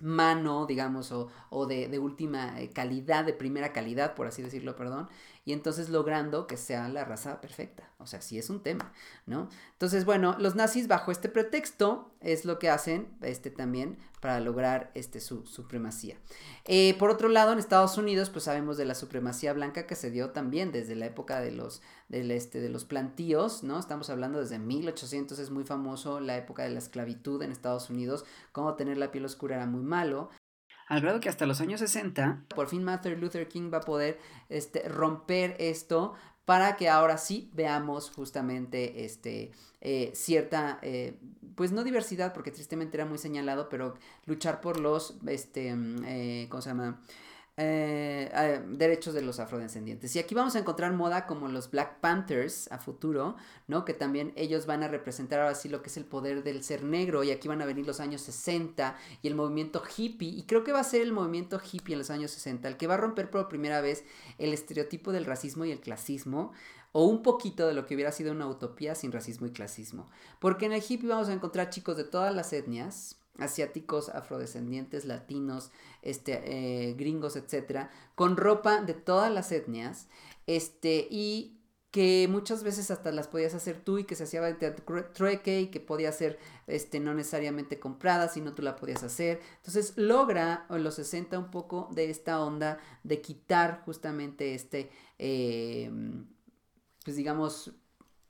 mano, 0.00 0.66
digamos, 0.66 1.12
o, 1.12 1.28
o 1.50 1.66
de, 1.66 1.88
de, 1.88 1.98
última 1.98 2.60
eh, 2.60 2.70
calidad, 2.70 3.24
de 3.24 3.32
primera 3.32 3.72
calidad, 3.72 4.14
por 4.14 4.26
así 4.26 4.42
decirlo, 4.42 4.76
perdón, 4.76 5.08
y 5.44 5.52
entonces 5.52 5.88
logrando 5.88 6.46
que 6.46 6.56
sea 6.56 6.88
la 6.88 7.04
raza 7.04 7.40
perfecta. 7.40 7.91
O 8.02 8.06
sea, 8.06 8.20
sí 8.20 8.38
es 8.38 8.50
un 8.50 8.62
tema, 8.62 8.92
¿no? 9.26 9.48
Entonces, 9.72 10.04
bueno, 10.04 10.36
los 10.38 10.54
nazis 10.54 10.88
bajo 10.88 11.10
este 11.12 11.28
pretexto 11.28 12.14
es 12.20 12.44
lo 12.44 12.58
que 12.58 12.68
hacen 12.70 13.08
este, 13.22 13.50
también 13.50 13.98
para 14.20 14.40
lograr 14.40 14.90
este, 14.94 15.20
su 15.20 15.46
supremacía. 15.46 16.16
Eh, 16.64 16.94
por 16.98 17.10
otro 17.10 17.28
lado, 17.28 17.52
en 17.52 17.58
Estados 17.58 17.98
Unidos, 17.98 18.30
pues 18.30 18.44
sabemos 18.44 18.76
de 18.76 18.84
la 18.84 18.94
supremacía 18.94 19.52
blanca 19.52 19.86
que 19.86 19.96
se 19.96 20.10
dio 20.10 20.30
también 20.30 20.72
desde 20.72 20.94
la 20.94 21.06
época 21.06 21.40
de 21.40 21.52
los, 21.52 21.82
del, 22.08 22.30
este, 22.30 22.60
de 22.60 22.68
los 22.68 22.84
plantíos, 22.84 23.62
¿no? 23.62 23.78
Estamos 23.78 24.10
hablando 24.10 24.40
desde 24.40 24.58
1800, 24.58 25.38
es 25.38 25.50
muy 25.50 25.64
famoso 25.64 26.20
la 26.20 26.36
época 26.36 26.62
de 26.64 26.70
la 26.70 26.78
esclavitud 26.78 27.42
en 27.42 27.52
Estados 27.52 27.90
Unidos, 27.90 28.24
cómo 28.52 28.74
tener 28.74 28.98
la 28.98 29.10
piel 29.10 29.24
oscura 29.24 29.56
era 29.56 29.66
muy 29.66 29.82
malo 29.82 30.30
al 30.92 31.00
grado 31.00 31.20
que 31.20 31.30
hasta 31.30 31.46
los 31.46 31.62
años 31.62 31.80
60, 31.80 32.44
por 32.54 32.68
fin 32.68 32.84
Martin 32.84 33.18
Luther 33.18 33.48
King 33.48 33.70
va 33.72 33.78
a 33.78 33.80
poder 33.80 34.18
este, 34.50 34.86
romper 34.90 35.56
esto 35.58 36.12
para 36.44 36.76
que 36.76 36.88
ahora 36.88 37.18
sí 37.18 37.50
veamos 37.54 38.10
justamente 38.10 39.04
este, 39.04 39.52
eh, 39.80 40.10
cierta, 40.14 40.78
eh, 40.82 41.16
pues 41.54 41.72
no 41.72 41.84
diversidad, 41.84 42.32
porque 42.32 42.50
tristemente 42.50 42.96
era 42.96 43.06
muy 43.06 43.18
señalado, 43.18 43.68
pero 43.68 43.94
luchar 44.26 44.60
por 44.60 44.80
los, 44.80 45.16
este, 45.26 45.74
mm, 45.74 46.04
eh, 46.04 46.46
¿cómo 46.50 46.62
se 46.62 46.70
llama? 46.70 47.00
Eh, 47.58 48.62
derechos 48.66 49.12
de 49.12 49.20
los 49.20 49.38
afrodescendientes. 49.38 50.16
Y 50.16 50.18
aquí 50.18 50.34
vamos 50.34 50.56
a 50.56 50.60
encontrar 50.60 50.94
moda 50.94 51.26
como 51.26 51.48
los 51.48 51.70
Black 51.70 52.00
Panthers 52.00 52.72
a 52.72 52.78
futuro, 52.78 53.36
¿no? 53.68 53.84
Que 53.84 53.92
también 53.92 54.32
ellos 54.36 54.64
van 54.64 54.82
a 54.82 54.88
representar 54.88 55.40
ahora 55.40 55.54
sí 55.54 55.68
lo 55.68 55.82
que 55.82 55.90
es 55.90 55.98
el 55.98 56.06
poder 56.06 56.44
del 56.44 56.64
ser 56.64 56.82
negro. 56.82 57.22
Y 57.24 57.30
aquí 57.30 57.48
van 57.48 57.60
a 57.60 57.66
venir 57.66 57.86
los 57.86 58.00
años 58.00 58.22
60 58.22 58.96
y 59.20 59.28
el 59.28 59.34
movimiento 59.34 59.82
hippie. 59.96 60.30
Y 60.30 60.44
creo 60.44 60.64
que 60.64 60.72
va 60.72 60.80
a 60.80 60.84
ser 60.84 61.02
el 61.02 61.12
movimiento 61.12 61.60
hippie 61.60 61.92
en 61.92 61.98
los 61.98 62.08
años 62.08 62.30
60 62.30 62.68
el 62.68 62.78
que 62.78 62.86
va 62.86 62.94
a 62.94 62.98
romper 62.98 63.28
por 63.28 63.48
primera 63.48 63.82
vez 63.82 64.04
el 64.38 64.54
estereotipo 64.54 65.12
del 65.12 65.26
racismo 65.26 65.66
y 65.66 65.72
el 65.72 65.80
clasismo 65.80 66.52
o 66.92 67.04
un 67.04 67.22
poquito 67.22 67.66
de 67.66 67.74
lo 67.74 67.84
que 67.84 67.94
hubiera 67.94 68.12
sido 68.12 68.32
una 68.32 68.46
utopía 68.46 68.94
sin 68.94 69.12
racismo 69.12 69.46
y 69.46 69.52
clasismo. 69.52 70.08
Porque 70.38 70.64
en 70.64 70.72
el 70.72 70.82
hippie 70.82 71.08
vamos 71.08 71.28
a 71.28 71.34
encontrar 71.34 71.68
chicos 71.68 71.98
de 71.98 72.04
todas 72.04 72.34
las 72.34 72.52
etnias, 72.54 73.16
asiáticos, 73.38 74.08
afrodescendientes, 74.10 75.04
latinos, 75.04 75.70
este, 76.02 76.42
eh, 76.44 76.94
gringos, 76.94 77.36
etcétera, 77.36 77.90
con 78.14 78.36
ropa 78.36 78.82
de 78.82 78.94
todas 78.94 79.32
las 79.32 79.52
etnias, 79.52 80.08
este, 80.46 81.06
y 81.10 81.62
que 81.92 82.26
muchas 82.28 82.64
veces 82.64 82.90
hasta 82.90 83.12
las 83.12 83.28
podías 83.28 83.54
hacer 83.54 83.84
tú 83.84 83.98
y 83.98 84.04
que 84.04 84.16
se 84.16 84.24
hacía 84.24 84.40
de 84.40 84.70
trueque 85.12 85.60
y 85.60 85.66
que 85.66 85.78
podía 85.78 86.10
ser 86.10 86.38
este, 86.66 87.00
no 87.00 87.12
necesariamente 87.12 87.78
comprada, 87.78 88.28
sino 88.28 88.54
tú 88.54 88.62
la 88.62 88.76
podías 88.76 89.02
hacer. 89.02 89.40
Entonces 89.58 89.92
logra 89.96 90.66
en 90.70 90.84
los 90.84 90.94
60 90.94 91.38
un 91.38 91.50
poco 91.50 91.90
de 91.92 92.08
esta 92.08 92.42
onda 92.42 92.78
de 93.04 93.20
quitar 93.20 93.82
justamente 93.84 94.54
este, 94.54 94.90
em, 95.18 96.26
pues 97.04 97.14
digamos, 97.14 97.72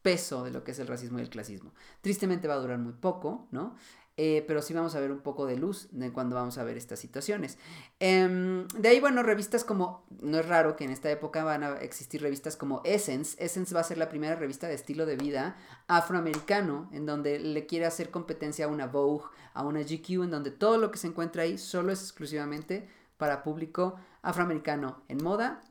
peso 0.02 0.42
de 0.42 0.50
lo 0.50 0.64
que 0.64 0.72
es 0.72 0.78
el 0.80 0.88
racismo 0.88 1.20
y 1.20 1.22
el 1.22 1.30
clasismo. 1.30 1.72
Tristemente 2.00 2.48
va 2.48 2.54
a 2.54 2.58
durar 2.58 2.78
muy 2.78 2.94
poco, 2.94 3.46
¿no? 3.52 3.76
Eh, 4.18 4.44
pero 4.46 4.60
sí 4.60 4.74
vamos 4.74 4.94
a 4.94 5.00
ver 5.00 5.10
un 5.10 5.20
poco 5.20 5.46
de 5.46 5.56
luz 5.56 5.88
de 5.90 6.12
cuando 6.12 6.36
vamos 6.36 6.58
a 6.58 6.64
ver 6.64 6.76
estas 6.76 6.98
situaciones. 6.98 7.56
Em, 7.98 8.68
de 8.68 8.88
ahí, 8.88 9.00
bueno, 9.00 9.22
revistas 9.22 9.64
como, 9.64 10.04
no 10.20 10.38
es 10.38 10.46
raro 10.46 10.76
que 10.76 10.84
en 10.84 10.90
esta 10.90 11.10
época 11.10 11.44
van 11.44 11.62
a 11.62 11.76
existir 11.76 12.20
revistas 12.20 12.56
como 12.56 12.82
Essence. 12.84 13.42
Essence 13.42 13.74
va 13.74 13.80
a 13.80 13.84
ser 13.84 13.96
la 13.96 14.10
primera 14.10 14.36
revista 14.36 14.68
de 14.68 14.74
estilo 14.74 15.06
de 15.06 15.16
vida 15.16 15.56
afroamericano, 15.88 16.90
en 16.92 17.06
donde 17.06 17.38
le 17.38 17.64
quiere 17.66 17.86
hacer 17.86 18.10
competencia 18.10 18.66
a 18.66 18.68
una 18.68 18.86
Vogue, 18.86 19.24
a 19.54 19.64
una 19.64 19.80
GQ, 19.80 20.24
en 20.24 20.30
donde 20.30 20.50
todo 20.50 20.76
lo 20.76 20.90
que 20.90 20.98
se 20.98 21.06
encuentra 21.06 21.44
ahí 21.44 21.56
solo 21.56 21.90
es 21.90 22.02
exclusivamente 22.02 22.88
para 23.16 23.42
público 23.42 23.96
afroamericano 24.20 25.02
en 25.08 25.22
moda 25.22 25.62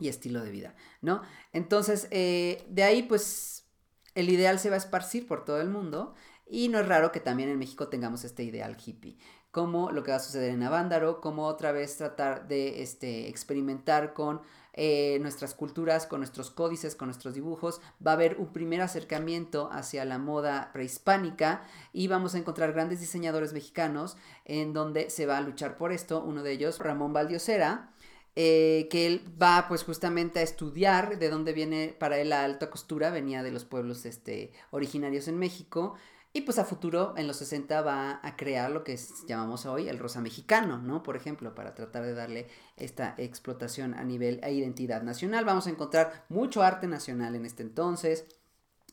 y 0.00 0.08
estilo 0.08 0.42
de 0.42 0.50
vida, 0.50 0.74
¿no? 1.02 1.20
Entonces, 1.52 2.08
eh, 2.10 2.64
de 2.68 2.82
ahí, 2.82 3.02
pues, 3.02 3.66
el 4.14 4.30
ideal 4.30 4.58
se 4.58 4.70
va 4.70 4.76
a 4.76 4.78
esparcir 4.78 5.26
por 5.26 5.44
todo 5.44 5.60
el 5.60 5.68
mundo 5.68 6.14
y 6.54 6.68
no 6.68 6.78
es 6.78 6.86
raro 6.86 7.10
que 7.10 7.18
también 7.18 7.48
en 7.48 7.58
México 7.58 7.88
tengamos 7.88 8.22
este 8.22 8.44
ideal 8.44 8.76
hippie, 8.76 9.18
como 9.50 9.90
lo 9.90 10.04
que 10.04 10.12
va 10.12 10.18
a 10.18 10.20
suceder 10.20 10.50
en 10.50 10.62
Avándaro, 10.62 11.20
como 11.20 11.46
otra 11.46 11.72
vez 11.72 11.96
tratar 11.96 12.46
de 12.46 12.80
este, 12.80 13.28
experimentar 13.28 14.14
con 14.14 14.40
eh, 14.72 15.18
nuestras 15.20 15.52
culturas, 15.52 16.06
con 16.06 16.20
nuestros 16.20 16.52
códices, 16.52 16.94
con 16.94 17.08
nuestros 17.08 17.34
dibujos. 17.34 17.80
Va 18.04 18.12
a 18.12 18.14
haber 18.14 18.36
un 18.38 18.52
primer 18.52 18.82
acercamiento 18.82 19.68
hacia 19.72 20.04
la 20.04 20.18
moda 20.18 20.70
prehispánica 20.72 21.64
y 21.92 22.06
vamos 22.06 22.36
a 22.36 22.38
encontrar 22.38 22.72
grandes 22.72 23.00
diseñadores 23.00 23.52
mexicanos 23.52 24.16
en 24.44 24.72
donde 24.72 25.10
se 25.10 25.26
va 25.26 25.38
a 25.38 25.40
luchar 25.40 25.76
por 25.76 25.90
esto. 25.90 26.22
Uno 26.22 26.44
de 26.44 26.52
ellos, 26.52 26.78
Ramón 26.78 27.12
Valdiosera. 27.12 27.90
Eh, 28.36 28.88
que 28.90 29.06
él 29.06 29.22
va 29.40 29.66
pues 29.68 29.84
justamente 29.84 30.40
a 30.40 30.42
estudiar 30.42 31.20
de 31.20 31.30
dónde 31.30 31.52
viene 31.52 31.94
para 31.96 32.18
él 32.18 32.30
la 32.30 32.42
alta 32.42 32.68
costura, 32.68 33.10
venía 33.10 33.44
de 33.44 33.52
los 33.52 33.64
pueblos 33.64 34.04
este, 34.06 34.50
originarios 34.72 35.28
en 35.28 35.38
México, 35.38 35.94
y 36.36 36.40
pues 36.40 36.58
a 36.58 36.64
futuro, 36.64 37.14
en 37.16 37.28
los 37.28 37.36
60, 37.36 37.80
va 37.82 38.18
a 38.20 38.36
crear 38.36 38.68
lo 38.68 38.82
que 38.82 38.98
llamamos 39.28 39.66
hoy 39.66 39.88
el 39.88 40.00
rosa 40.00 40.20
mexicano, 40.20 40.78
¿no? 40.78 41.04
Por 41.04 41.16
ejemplo, 41.16 41.54
para 41.54 41.76
tratar 41.76 42.02
de 42.02 42.12
darle 42.12 42.48
esta 42.76 43.14
explotación 43.18 43.94
a 43.94 44.02
nivel 44.02 44.40
e 44.42 44.52
identidad 44.52 45.04
nacional. 45.04 45.44
Vamos 45.44 45.68
a 45.68 45.70
encontrar 45.70 46.24
mucho 46.28 46.64
arte 46.64 46.88
nacional 46.88 47.36
en 47.36 47.46
este 47.46 47.62
entonces. 47.62 48.26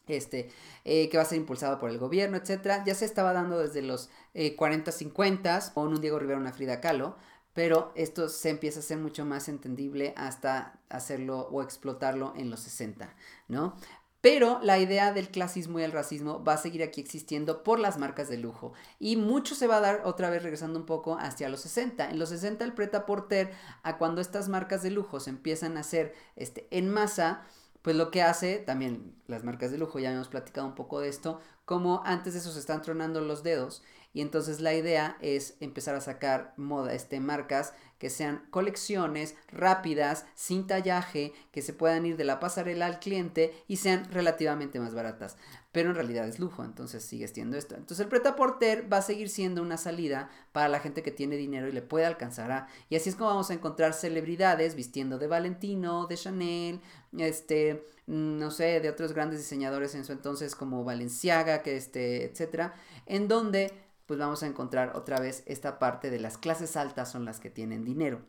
Este, 0.06 0.52
eh, 0.86 1.10
que 1.10 1.18
va 1.18 1.24
a 1.24 1.26
ser 1.26 1.40
impulsado 1.40 1.80
por 1.80 1.90
el 1.90 1.98
gobierno, 1.98 2.38
etcétera. 2.38 2.84
Ya 2.86 2.94
se 2.94 3.06
estaba 3.06 3.34
dando 3.34 3.58
desde 3.58 3.82
los 3.82 4.12
40, 4.56 4.92
50 4.92 5.74
con 5.74 5.88
un 5.88 6.02
Diego 6.02 6.20
Rivera, 6.20 6.40
una 6.40 6.54
Frida 6.54 6.80
Kahlo, 6.80 7.18
pero 7.54 7.92
esto 7.96 8.30
se 8.30 8.50
empieza 8.50 8.80
a 8.80 8.84
hacer 8.84 8.98
mucho 8.98 9.26
más 9.26 9.50
entendible 9.50 10.14
hasta 10.16 10.80
hacerlo 10.90 11.48
o 11.52 11.62
explotarlo 11.64 12.34
en 12.36 12.50
los 12.50 12.62
60, 12.62 13.16
¿no? 13.48 13.76
Pero 14.22 14.60
la 14.62 14.78
idea 14.78 15.12
del 15.14 15.30
clasismo 15.30 15.80
y 15.80 15.84
el 15.84 15.92
racismo 15.92 16.44
va 16.44 16.54
a 16.54 16.58
seguir 16.58 16.84
aquí 16.84 17.02
existiendo 17.02 17.64
por 17.64 17.80
las 17.80 17.98
marcas 17.98 18.30
de 18.30 18.38
lujo. 18.38 18.74
Y 19.00 19.16
mucho 19.16 19.56
se 19.56 19.66
va 19.66 19.78
a 19.78 19.82
dar 19.82 20.02
otra 20.06 20.30
vez 20.30 20.44
regresando 20.44 20.80
un 20.80 20.86
poco 20.86 21.18
hacia 21.18 21.50
los 21.50 21.62
60. 21.62 22.12
En 22.12 22.20
los 22.20 22.30
60 22.30 22.64
el 22.64 22.74
preta 22.74 23.08
porter 23.08 23.52
a 23.82 23.98
cuando 23.98 24.22
estas 24.22 24.48
marcas 24.48 24.84
de 24.84 24.92
lujo 24.92 25.20
se 25.20 25.32
empiezan 25.32 25.76
a 25.76 25.80
hacer 25.80 26.14
este, 26.36 26.68
en 26.70 26.88
masa, 26.90 27.42
pues 27.82 27.96
lo 27.96 28.12
que 28.12 28.22
hace 28.22 28.58
también 28.60 29.16
las 29.26 29.44
marcas 29.44 29.72
de 29.72 29.80
lujo, 29.80 29.98
ya 29.98 30.12
hemos 30.12 30.28
platicado 30.28 30.68
un 30.68 30.76
poco 30.76 31.00
de 31.00 31.10
esto, 31.10 31.40
como 31.72 32.04
antes 32.04 32.34
de 32.34 32.40
eso 32.40 32.52
se 32.52 32.60
están 32.60 32.82
tronando 32.82 33.22
los 33.22 33.44
dedos 33.44 33.82
y 34.14 34.20
entonces 34.20 34.60
la 34.60 34.74
idea 34.74 35.18
es 35.22 35.56
empezar 35.62 35.96
a 35.96 36.02
sacar 36.02 36.54
moda, 36.58 36.94
este, 36.94 37.22
marcas 37.22 37.74
que 37.98 38.10
sean 38.10 38.46
colecciones 38.50 39.36
rápidas, 39.52 40.26
sin 40.36 40.68
tallaje, 40.68 41.34
que 41.52 41.62
se 41.62 41.72
puedan 41.72 42.06
ir 42.06 42.18
de 42.18 42.24
la 42.24 42.40
pasarela 42.40 42.88
al 42.88 43.00
cliente 43.00 43.54
y 43.68 43.78
sean 43.78 44.12
relativamente 44.12 44.80
más 44.80 44.96
baratas. 44.96 45.38
Pero 45.72 45.92
en 45.92 45.96
realidad 45.96 46.28
es 46.28 46.40
lujo, 46.40 46.66
entonces 46.66 47.06
sigue 47.06 47.28
siendo 47.28 47.58
esto. 47.58 47.76
Entonces 47.76 48.04
el 48.04 48.10
preta 48.10 48.36
porter 48.36 48.92
va 48.92 48.98
a 48.98 49.02
seguir 49.04 49.30
siendo 49.30 49.62
una 49.62 49.78
salida 49.78 50.30
para 50.52 50.68
la 50.68 50.80
gente 50.80 51.04
que 51.04 51.12
tiene 51.12 51.38
dinero 51.38 51.70
y 51.70 51.72
le 51.72 51.84
puede 51.84 52.06
alcanzar 52.06 52.52
a. 52.52 52.68
Y 52.90 52.96
así 52.96 53.10
es 53.10 53.16
como 53.16 53.30
vamos 53.30 53.52
a 53.52 53.54
encontrar 53.54 53.94
celebridades 53.94 54.76
vistiendo 54.76 55.20
de 55.20 55.28
Valentino, 55.28 56.08
de 56.08 56.18
Chanel, 56.18 56.82
este, 57.18 57.86
no 58.08 58.52
sé, 58.52 58.80
de 58.80 58.90
otros 58.90 59.14
grandes 59.14 59.40
diseñadores 59.40 59.96
en 59.96 60.06
su 60.06 60.12
entonces 60.12 60.56
como 60.56 60.84
Valenciaga, 60.84 61.61
que 61.64 61.78
este, 61.78 62.26
etcétera, 62.26 62.76
en 63.06 63.28
donde 63.28 63.72
pues 64.06 64.20
vamos 64.20 64.44
a 64.44 64.48
encontrar 64.48 64.96
otra 64.96 65.20
vez 65.20 65.44
esta 65.46 65.80
parte 65.80 66.10
de 66.10 66.20
las 66.20 66.38
clases 66.38 66.76
altas 66.76 67.12
son 67.12 67.24
las 67.24 67.40
que 67.40 67.50
tienen 67.50 67.86
dinero, 67.86 68.22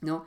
¿no? 0.00 0.24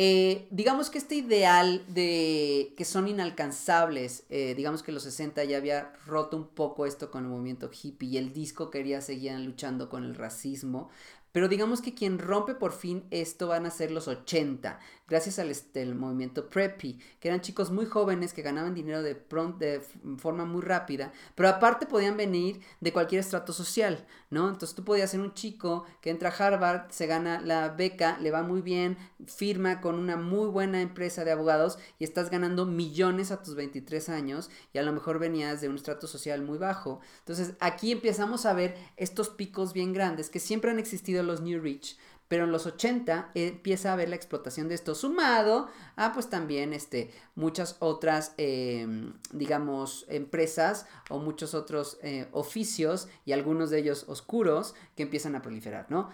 Eh, 0.00 0.46
digamos 0.52 0.90
que 0.90 0.98
este 0.98 1.16
ideal 1.16 1.84
de 1.88 2.72
que 2.76 2.84
son 2.84 3.08
inalcanzables, 3.08 4.24
eh, 4.28 4.54
digamos 4.54 4.84
que 4.84 4.92
los 4.92 5.02
60 5.02 5.42
ya 5.42 5.56
había 5.56 5.92
roto 6.06 6.36
un 6.36 6.46
poco 6.46 6.86
esto 6.86 7.10
con 7.10 7.24
el 7.24 7.30
movimiento 7.30 7.68
hippie 7.68 8.10
y 8.10 8.16
el 8.16 8.32
disco 8.32 8.70
quería 8.70 9.00
seguir 9.00 9.32
luchando 9.40 9.88
con 9.88 10.04
el 10.04 10.14
racismo, 10.14 10.88
pero 11.32 11.48
digamos 11.48 11.80
que 11.80 11.94
quien 11.94 12.20
rompe 12.20 12.54
por 12.54 12.72
fin 12.72 13.04
esto 13.10 13.48
van 13.48 13.66
a 13.66 13.70
ser 13.70 13.90
los 13.90 14.06
80, 14.06 14.78
gracias 15.08 15.38
al 15.38 15.50
este, 15.50 15.84
movimiento 15.86 16.48
preppy, 16.48 16.98
que 17.18 17.28
eran 17.28 17.40
chicos 17.40 17.70
muy 17.70 17.86
jóvenes 17.86 18.32
que 18.32 18.42
ganaban 18.42 18.74
dinero 18.74 19.02
de, 19.02 19.14
pronto, 19.14 19.58
de 19.58 19.80
forma 20.18 20.44
muy 20.44 20.60
rápida, 20.60 21.12
pero 21.34 21.48
aparte 21.48 21.86
podían 21.86 22.16
venir 22.16 22.60
de 22.80 22.92
cualquier 22.92 23.20
estrato 23.20 23.52
social, 23.52 24.06
¿no? 24.30 24.48
Entonces 24.48 24.74
tú 24.74 24.84
podías 24.84 25.10
ser 25.10 25.20
un 25.20 25.32
chico 25.32 25.84
que 26.02 26.10
entra 26.10 26.28
a 26.28 26.32
Harvard, 26.32 26.90
se 26.90 27.06
gana 27.06 27.40
la 27.40 27.70
beca, 27.70 28.18
le 28.20 28.30
va 28.30 28.42
muy 28.42 28.60
bien, 28.60 28.98
firma 29.26 29.80
con 29.80 29.94
una 29.94 30.16
muy 30.16 30.48
buena 30.48 30.82
empresa 30.82 31.24
de 31.24 31.32
abogados 31.32 31.78
y 31.98 32.04
estás 32.04 32.30
ganando 32.30 32.66
millones 32.66 33.30
a 33.30 33.42
tus 33.42 33.54
23 33.54 34.10
años 34.10 34.50
y 34.72 34.78
a 34.78 34.82
lo 34.82 34.92
mejor 34.92 35.18
venías 35.18 35.60
de 35.60 35.68
un 35.68 35.76
estrato 35.76 36.06
social 36.06 36.42
muy 36.42 36.58
bajo. 36.58 37.00
Entonces 37.20 37.54
aquí 37.60 37.92
empezamos 37.92 38.44
a 38.44 38.52
ver 38.52 38.76
estos 38.96 39.30
picos 39.30 39.72
bien 39.72 39.92
grandes 39.92 40.28
que 40.28 40.40
siempre 40.40 40.70
han 40.70 40.78
existido 40.78 41.22
los 41.22 41.40
New 41.40 41.60
Rich, 41.60 41.96
Pero 42.28 42.44
en 42.44 42.52
los 42.52 42.66
80 42.66 43.30
empieza 43.34 43.90
a 43.90 43.92
haber 43.94 44.10
la 44.10 44.16
explotación 44.16 44.68
de 44.68 44.74
esto, 44.74 44.94
sumado 44.94 45.68
a 45.96 46.12
pues 46.12 46.28
también 46.28 46.72
este, 46.72 47.10
muchas 47.34 47.76
otras, 47.80 48.34
em, 48.36 49.14
digamos, 49.32 50.04
empresas 50.08 50.86
o 51.08 51.18
muchos 51.18 51.54
otros 51.54 51.98
eh, 52.02 52.28
oficios 52.32 53.08
y 53.24 53.32
algunos 53.32 53.70
de 53.70 53.78
ellos 53.78 54.04
oscuros 54.08 54.74
que 54.94 55.04
empiezan 55.04 55.34
a 55.36 55.42
proliferar, 55.42 55.86
¿no? 55.88 56.10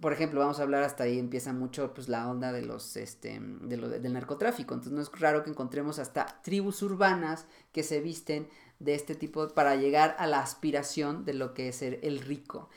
Por 0.00 0.12
ejemplo, 0.12 0.40
vamos 0.40 0.58
a 0.58 0.62
hablar 0.62 0.82
hasta 0.82 1.04
ahí, 1.04 1.18
empieza 1.18 1.52
mucho 1.52 1.94
pues 1.94 2.08
la 2.08 2.28
onda 2.28 2.52
de 2.52 2.62
los, 2.62 2.96
este, 2.96 3.38
del 3.38 4.12
narcotráfico. 4.12 4.74
Entonces 4.74 4.92
no 4.92 5.00
es 5.00 5.20
raro 5.20 5.44
que 5.44 5.50
encontremos 5.50 5.98
hasta 6.00 6.40
tribus 6.42 6.82
urbanas 6.82 7.46
que 7.70 7.84
se 7.84 8.00
visten 8.00 8.48
de 8.80 8.94
este 8.94 9.14
tipo 9.14 9.48
para 9.48 9.76
llegar 9.76 10.16
a 10.18 10.26
la 10.26 10.40
aspiración 10.40 11.24
de 11.24 11.34
lo 11.34 11.54
que 11.54 11.68
es 11.68 11.76
ser 11.76 12.00
el 12.02 12.18
rico. 12.18 12.68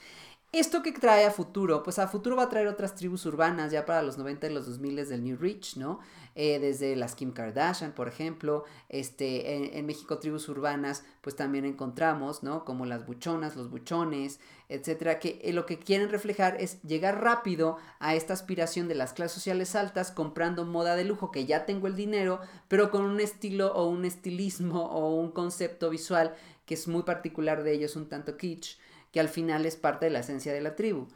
¿Esto 0.54 0.84
que 0.84 0.92
trae 0.92 1.26
a 1.26 1.32
futuro? 1.32 1.82
Pues 1.82 1.98
a 1.98 2.08
futuro 2.08 2.36
va 2.36 2.44
a 2.44 2.50
traer 2.50 2.68
otras 2.68 2.94
tribus 2.94 3.26
urbanas 3.26 3.72
ya 3.72 3.88
para 3.88 4.04
los 4.04 4.20
90 4.20 4.46
y 4.46 4.54
los 4.54 4.68
2000 4.68 5.10
del 5.10 5.24
New 5.24 5.36
Rich, 5.36 5.78
¿no? 5.78 6.00
Eh, 6.36 6.60
desde 6.60 6.96
las 6.96 7.16
Kim 7.16 7.32
Kardashian, 7.32 7.94
por 7.94 8.08
ejemplo, 8.08 8.64
este, 8.88 9.80
en, 9.80 9.86
México 9.88 10.20
tribus 10.20 10.48
urbanas, 10.50 11.06
pues 11.22 11.36
también 11.36 11.66
encontramos, 11.66 12.44
¿no? 12.44 12.66
Como 12.66 12.86
las 12.86 13.08
buchonas, 13.08 13.56
los 13.56 13.72
buchones, 13.72 14.40
etcétera, 14.70 15.18
que 15.18 15.40
eh, 15.42 15.54
lo 15.54 15.66
que 15.66 15.80
quieren 15.80 16.10
reflejar 16.10 16.62
es 16.62 16.80
llegar 16.84 17.24
rápido 17.24 17.78
a 17.98 18.14
esta 18.14 18.34
aspiración 18.34 18.88
de 18.88 18.94
las 18.94 19.14
clases 19.14 19.34
sociales 19.34 19.76
altas 19.76 20.12
comprando 20.12 20.66
moda 20.66 20.96
de 20.96 21.04
lujo, 21.04 21.32
que 21.32 21.48
ya 21.48 21.66
tengo 21.66 21.88
el 21.88 21.96
dinero, 21.96 22.40
pero 22.68 22.92
con 22.92 23.06
un 23.06 23.20
estilo 23.20 23.74
o 23.74 23.88
un 23.88 24.06
estilismo 24.06 24.86
o 24.86 25.16
un 25.16 25.32
concepto 25.32 25.90
visual 25.90 26.36
que 26.68 26.76
es 26.76 26.88
muy 26.88 27.02
particular 27.02 27.64
de 27.64 27.74
ellos, 27.74 27.96
un 27.96 28.08
tanto 28.08 28.38
kitsch 28.38 28.78
que 29.14 29.22
al 29.22 29.30
final 29.30 29.66
es 29.66 29.78
parte 29.78 30.08
de 30.08 30.12
la 30.12 30.20
esencia 30.20 30.52
de 30.52 30.60
la 30.60 30.76
tribu. 30.76 31.08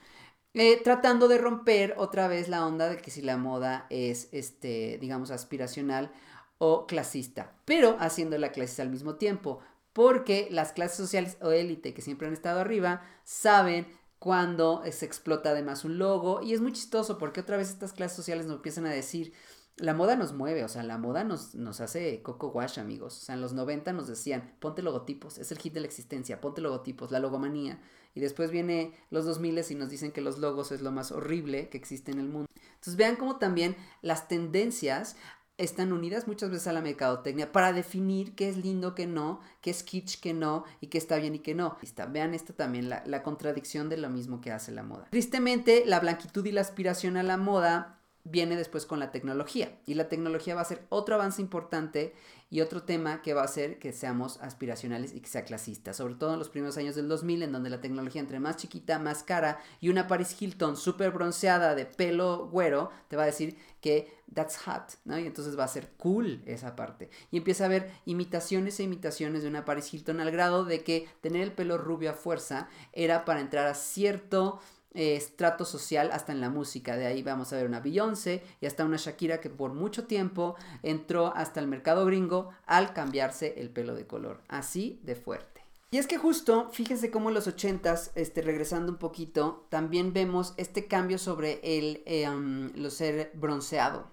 Eh, 0.54 0.80
tratando 0.82 1.28
de 1.28 1.38
romper 1.38 1.96
otra 1.98 2.28
vez 2.28 2.48
la 2.48 2.66
onda 2.66 2.88
de 2.88 2.98
que 2.98 3.12
si 3.12 3.22
la 3.22 3.38
moda 3.38 3.86
es, 3.90 4.30
este, 4.32 4.98
digamos, 5.02 5.30
aspiracional 5.32 6.12
o 6.58 6.88
clasista, 6.88 7.54
pero 7.66 7.98
haciéndola 8.00 8.52
clasista 8.52 8.84
al 8.84 8.90
mismo 8.90 9.16
tiempo, 9.16 9.60
porque 9.94 10.48
las 10.52 10.72
clases 10.72 10.98
sociales 10.98 11.38
o 11.42 11.52
élite 11.52 11.94
que 11.94 12.02
siempre 12.02 12.28
han 12.28 12.34
estado 12.34 12.60
arriba 12.60 13.02
saben 13.24 13.88
cuando 14.20 14.84
se 14.92 15.06
explota 15.06 15.50
además 15.50 15.86
un 15.86 16.00
logo 16.00 16.42
y 16.42 16.54
es 16.54 16.62
muy 16.62 16.74
chistoso 16.74 17.18
porque 17.18 17.42
otra 17.42 17.58
vez 17.58 17.70
estas 17.70 17.94
clases 17.94 18.16
sociales 18.16 18.46
nos 18.46 18.58
empiezan 18.58 18.86
a 18.86 18.92
decir, 18.92 19.34
la 19.78 19.94
moda 19.94 20.16
nos 20.16 20.34
mueve, 20.34 20.64
o 20.64 20.68
sea, 20.68 20.84
la 20.84 20.98
moda 20.98 21.24
nos, 21.24 21.54
nos 21.54 21.82
hace 21.82 22.22
coco 22.24 22.48
wash, 22.50 22.80
amigos. 22.80 23.18
O 23.18 23.26
sea, 23.26 23.36
en 23.36 23.42
los 23.42 23.54
90 23.54 23.94
nos 23.94 24.08
decían, 24.08 24.56
ponte 24.60 24.82
logotipos, 24.82 25.38
es 25.38 25.52
el 25.52 25.60
hit 25.60 25.74
de 25.74 25.82
la 25.82 25.88
existencia, 25.88 26.42
ponte 26.42 26.62
logotipos, 26.62 27.12
la 27.12 27.20
logomanía. 27.20 27.80
Y 28.16 28.20
después 28.20 28.50
viene 28.50 28.94
los 29.12 29.26
2000 29.26 29.64
y 29.70 29.76
nos 29.76 29.90
dicen 29.90 30.12
que 30.12 30.22
los 30.22 30.40
logos 30.40 30.72
es 30.72 30.82
lo 30.82 30.92
más 30.92 31.12
horrible 31.12 31.70
que 31.70 31.78
existe 31.78 32.12
en 32.12 32.20
el 32.20 32.28
mundo. 32.28 32.48
Entonces 32.56 32.96
vean 32.96 33.16
cómo 33.16 33.38
también 33.38 33.76
las 34.02 34.28
tendencias 34.28 35.16
están 35.58 35.92
unidas 35.92 36.28
muchas 36.28 36.50
veces 36.50 36.68
a 36.68 36.74
la 36.74 36.82
mercadotecnia 36.82 37.52
para 37.52 37.74
definir 37.74 38.36
qué 38.36 38.50
es 38.50 38.58
lindo, 38.58 38.96
qué 38.96 39.08
no, 39.08 39.42
qué 39.62 39.72
es 39.72 39.84
kitsch, 39.84 40.20
qué 40.20 40.34
no, 40.34 40.64
y 40.82 40.88
qué 40.88 40.98
está 40.98 41.18
bien 41.18 41.36
y 41.36 41.40
qué 41.40 41.56
no. 41.56 41.78
Vean 42.10 42.34
esto 42.34 42.54
también, 42.54 42.90
la, 42.90 43.04
la 43.06 43.24
contradicción 43.24 43.90
de 43.90 43.98
lo 43.98 44.10
mismo 44.10 44.42
que 44.42 44.52
hace 44.52 44.72
la 44.72 44.84
moda. 44.84 45.08
Tristemente, 45.10 45.84
la 45.86 46.00
blanquitud 46.00 46.46
y 46.46 46.52
la 46.52 46.62
aspiración 46.62 47.18
a 47.18 47.24
la 47.24 47.38
moda 47.38 47.97
viene 48.30 48.56
después 48.56 48.86
con 48.86 49.00
la 49.00 49.12
tecnología. 49.12 49.78
Y 49.86 49.94
la 49.94 50.10
tecnología 50.10 50.56
va 50.56 50.62
a 50.62 50.66
ser 50.66 50.86
otro 50.90 51.16
avance 51.16 51.42
importante 51.42 52.14
y 52.50 52.62
otro 52.62 52.84
tema 52.84 53.22
que 53.22 53.34
va 53.34 53.42
a 53.42 53.46
hacer 53.46 53.78
que 53.78 53.92
seamos 53.92 54.38
aspiracionales 54.42 55.14
y 55.14 55.20
que 55.20 55.28
sea 55.28 55.44
clasista. 55.44 55.94
Sobre 55.94 56.16
todo 56.16 56.34
en 56.34 56.40
los 56.40 56.50
primeros 56.50 56.78
años 56.78 56.96
del 56.96 57.10
2000, 57.10 57.44
en 57.44 57.52
donde 57.52 57.70
la 57.70 57.82
tecnología 57.82 58.22
entre 58.22 58.40
más 58.40 58.58
chiquita, 58.58 59.00
más 59.00 59.24
cara 59.24 59.60
y 59.82 59.90
una 59.90 60.08
Paris 60.08 60.36
Hilton 60.40 60.78
súper 60.78 61.12
bronceada 61.12 61.76
de 61.76 61.86
pelo 61.86 62.48
güero, 62.48 62.90
te 63.10 63.18
va 63.18 63.24
a 63.24 63.28
decir 63.28 63.58
que 63.82 64.16
that's 64.34 64.58
hot, 64.58 64.98
¿no? 65.06 65.18
Y 65.20 65.26
entonces 65.26 65.58
va 65.58 65.66
a 65.66 65.70
ser 65.70 65.92
cool 65.98 66.42
esa 66.46 66.76
parte. 66.76 67.10
Y 67.32 67.38
empieza 67.38 67.64
a 67.64 67.68
haber 67.68 67.92
imitaciones 68.06 68.80
e 68.80 68.84
imitaciones 68.84 69.44
de 69.44 69.50
una 69.50 69.66
Paris 69.66 69.94
Hilton 69.94 70.20
al 70.20 70.32
grado 70.32 70.66
de 70.66 70.84
que 70.84 71.08
tener 71.22 71.42
el 71.42 71.52
pelo 71.52 71.78
rubio 71.78 72.12
a 72.12 72.14
fuerza 72.14 72.70
era 72.94 73.26
para 73.26 73.42
entrar 73.42 73.68
a 73.68 73.74
cierto 73.74 74.60
estrato 74.98 75.64
social 75.64 76.10
hasta 76.12 76.32
en 76.32 76.42
la 76.42 76.50
música. 76.50 76.98
De 76.98 77.06
ahí 77.06 77.22
vamos 77.22 77.54
a 77.54 77.56
ver 77.56 77.68
una 77.68 77.80
Beyoncé 77.80 78.44
y 78.60 78.66
hasta 78.66 78.84
una 78.84 78.98
Shakira 78.98 79.40
que 79.40 79.50
por 79.50 79.74
mucho 79.74 80.06
tiempo 80.06 80.56
entró 80.82 81.34
hasta 81.36 81.60
el 81.60 81.68
mercado 81.68 82.06
gringo 82.06 82.50
al 82.66 82.94
cambiarse 82.94 83.56
el 83.58 83.70
pelo 83.70 83.96
de 83.96 84.08
color. 84.08 84.42
Así 84.48 85.00
de 85.04 85.16
fuerte. 85.16 85.62
Y 85.90 86.00
es 86.00 86.08
que 86.08 86.18
justo, 86.18 86.70
fíjense 86.72 87.12
cómo 87.12 87.30
en 87.30 87.36
los 87.36 87.48
ochentas, 87.48 88.12
este, 88.16 88.42
regresando 88.42 88.92
un 88.92 88.98
poquito, 88.98 89.66
también 89.70 90.12
vemos 90.12 90.54
este 90.58 90.88
cambio 90.88 91.18
sobre 91.18 91.62
el 91.64 92.04
eh, 92.06 92.28
lo 92.76 92.90
ser 92.90 93.32
bronceado. 93.36 94.08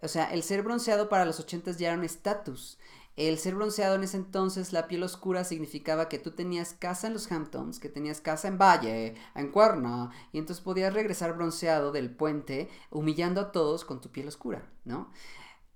O 0.00 0.06
sea, 0.06 0.32
el 0.32 0.44
ser 0.44 0.62
bronceado 0.62 1.08
para 1.08 1.24
los 1.24 1.40
ochentas 1.40 1.76
ya 1.76 1.88
era 1.88 1.98
un 1.98 2.04
estatus. 2.04 2.78
El 3.18 3.36
ser 3.38 3.56
bronceado 3.56 3.96
en 3.96 4.04
ese 4.04 4.16
entonces, 4.16 4.72
la 4.72 4.86
piel 4.86 5.02
oscura, 5.02 5.42
significaba 5.42 6.08
que 6.08 6.20
tú 6.20 6.30
tenías 6.30 6.72
casa 6.72 7.08
en 7.08 7.14
los 7.14 7.30
Hamptons, 7.32 7.80
que 7.80 7.88
tenías 7.88 8.20
casa 8.20 8.46
en 8.46 8.58
Valle, 8.58 9.16
en 9.34 9.50
Cuerna, 9.50 10.12
y 10.30 10.38
entonces 10.38 10.62
podías 10.62 10.94
regresar 10.94 11.34
bronceado 11.34 11.90
del 11.90 12.10
puente, 12.14 12.68
humillando 12.92 13.40
a 13.40 13.50
todos 13.50 13.84
con 13.84 14.00
tu 14.00 14.10
piel 14.10 14.28
oscura, 14.28 14.70
¿no? 14.84 15.10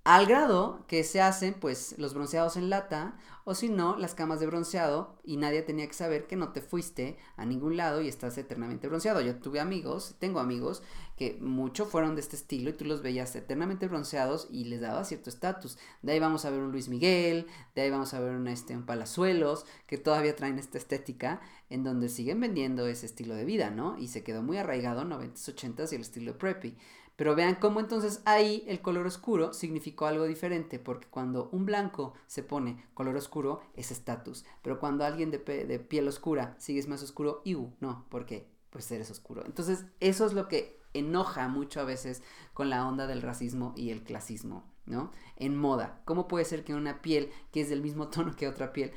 Al 0.04 0.26
grado 0.26 0.84
que 0.88 1.04
se 1.04 1.20
hacen 1.20 1.54
pues 1.54 1.94
los 1.96 2.12
bronceados 2.12 2.56
en 2.56 2.70
lata 2.70 3.16
o 3.44 3.54
si 3.54 3.68
no 3.68 3.96
las 3.96 4.14
camas 4.14 4.40
de 4.40 4.46
bronceado 4.46 5.16
y 5.22 5.36
nadie 5.36 5.62
tenía 5.62 5.86
que 5.86 5.94
saber 5.94 6.26
que 6.26 6.34
no 6.34 6.48
te 6.48 6.60
fuiste 6.60 7.18
a 7.36 7.44
ningún 7.44 7.76
lado 7.76 8.00
y 8.00 8.08
estás 8.08 8.36
eternamente 8.36 8.88
bronceado. 8.88 9.20
Yo 9.20 9.36
tuve 9.36 9.60
amigos, 9.60 10.16
tengo 10.18 10.40
amigos 10.40 10.82
que 11.16 11.38
mucho 11.40 11.86
fueron 11.86 12.16
de 12.16 12.20
este 12.20 12.34
estilo 12.34 12.70
y 12.70 12.72
tú 12.72 12.84
los 12.84 13.00
veías 13.00 13.36
eternamente 13.36 13.86
bronceados 13.86 14.48
y 14.50 14.64
les 14.64 14.80
daba 14.80 15.04
cierto 15.04 15.30
estatus. 15.30 15.78
De 16.02 16.10
ahí 16.10 16.18
vamos 16.18 16.44
a 16.44 16.50
ver 16.50 16.62
un 16.62 16.72
Luis 16.72 16.88
Miguel, 16.88 17.46
de 17.76 17.82
ahí 17.82 17.90
vamos 17.90 18.12
a 18.12 18.18
ver 18.18 18.34
un, 18.34 18.48
este, 18.48 18.76
un 18.76 18.84
Palazuelos 18.86 19.66
que 19.86 19.98
todavía 19.98 20.34
traen 20.34 20.58
esta 20.58 20.78
estética 20.78 21.40
en 21.70 21.84
donde 21.84 22.08
siguen 22.08 22.40
vendiendo 22.40 22.88
ese 22.88 23.06
estilo 23.06 23.36
de 23.36 23.44
vida, 23.44 23.70
¿no? 23.70 23.96
Y 23.98 24.08
se 24.08 24.24
quedó 24.24 24.42
muy 24.42 24.56
arraigado 24.56 25.04
90s, 25.04 25.54
80s 25.54 25.92
y 25.92 25.94
el 25.94 26.00
estilo 26.00 26.36
preppy. 26.38 26.76
Pero 27.22 27.36
vean 27.36 27.54
cómo 27.54 27.78
entonces 27.78 28.20
ahí 28.24 28.64
el 28.66 28.80
color 28.80 29.06
oscuro 29.06 29.52
significó 29.52 30.06
algo 30.06 30.24
diferente, 30.24 30.80
porque 30.80 31.06
cuando 31.06 31.50
un 31.52 31.64
blanco 31.64 32.14
se 32.26 32.42
pone 32.42 32.84
color 32.94 33.14
oscuro 33.14 33.62
es 33.74 33.92
estatus, 33.92 34.44
pero 34.60 34.80
cuando 34.80 35.04
alguien 35.04 35.30
de, 35.30 35.38
piel 35.38 36.08
oscura 36.08 36.56
sigues 36.58 36.88
más 36.88 37.00
oscuro, 37.00 37.40
iu, 37.44 37.74
no, 37.78 38.06
porque 38.08 38.50
pues 38.70 38.90
eres 38.90 39.08
oscuro. 39.08 39.44
Entonces 39.46 39.84
eso 40.00 40.26
es 40.26 40.32
lo 40.32 40.48
que 40.48 40.80
enoja 40.94 41.46
mucho 41.46 41.80
a 41.80 41.84
veces 41.84 42.24
con 42.54 42.70
la 42.70 42.84
onda 42.84 43.06
del 43.06 43.22
racismo 43.22 43.72
y 43.76 43.90
el 43.90 44.02
clasismo, 44.02 44.68
¿no? 44.86 45.12
En 45.36 45.56
moda, 45.56 46.02
¿cómo 46.04 46.26
puede 46.26 46.44
ser 46.44 46.64
que 46.64 46.74
una 46.74 47.02
piel 47.02 47.30
que 47.52 47.60
es 47.60 47.68
del 47.70 47.82
mismo 47.82 48.08
tono 48.10 48.34
que 48.34 48.48
otra 48.48 48.72
piel 48.72 48.90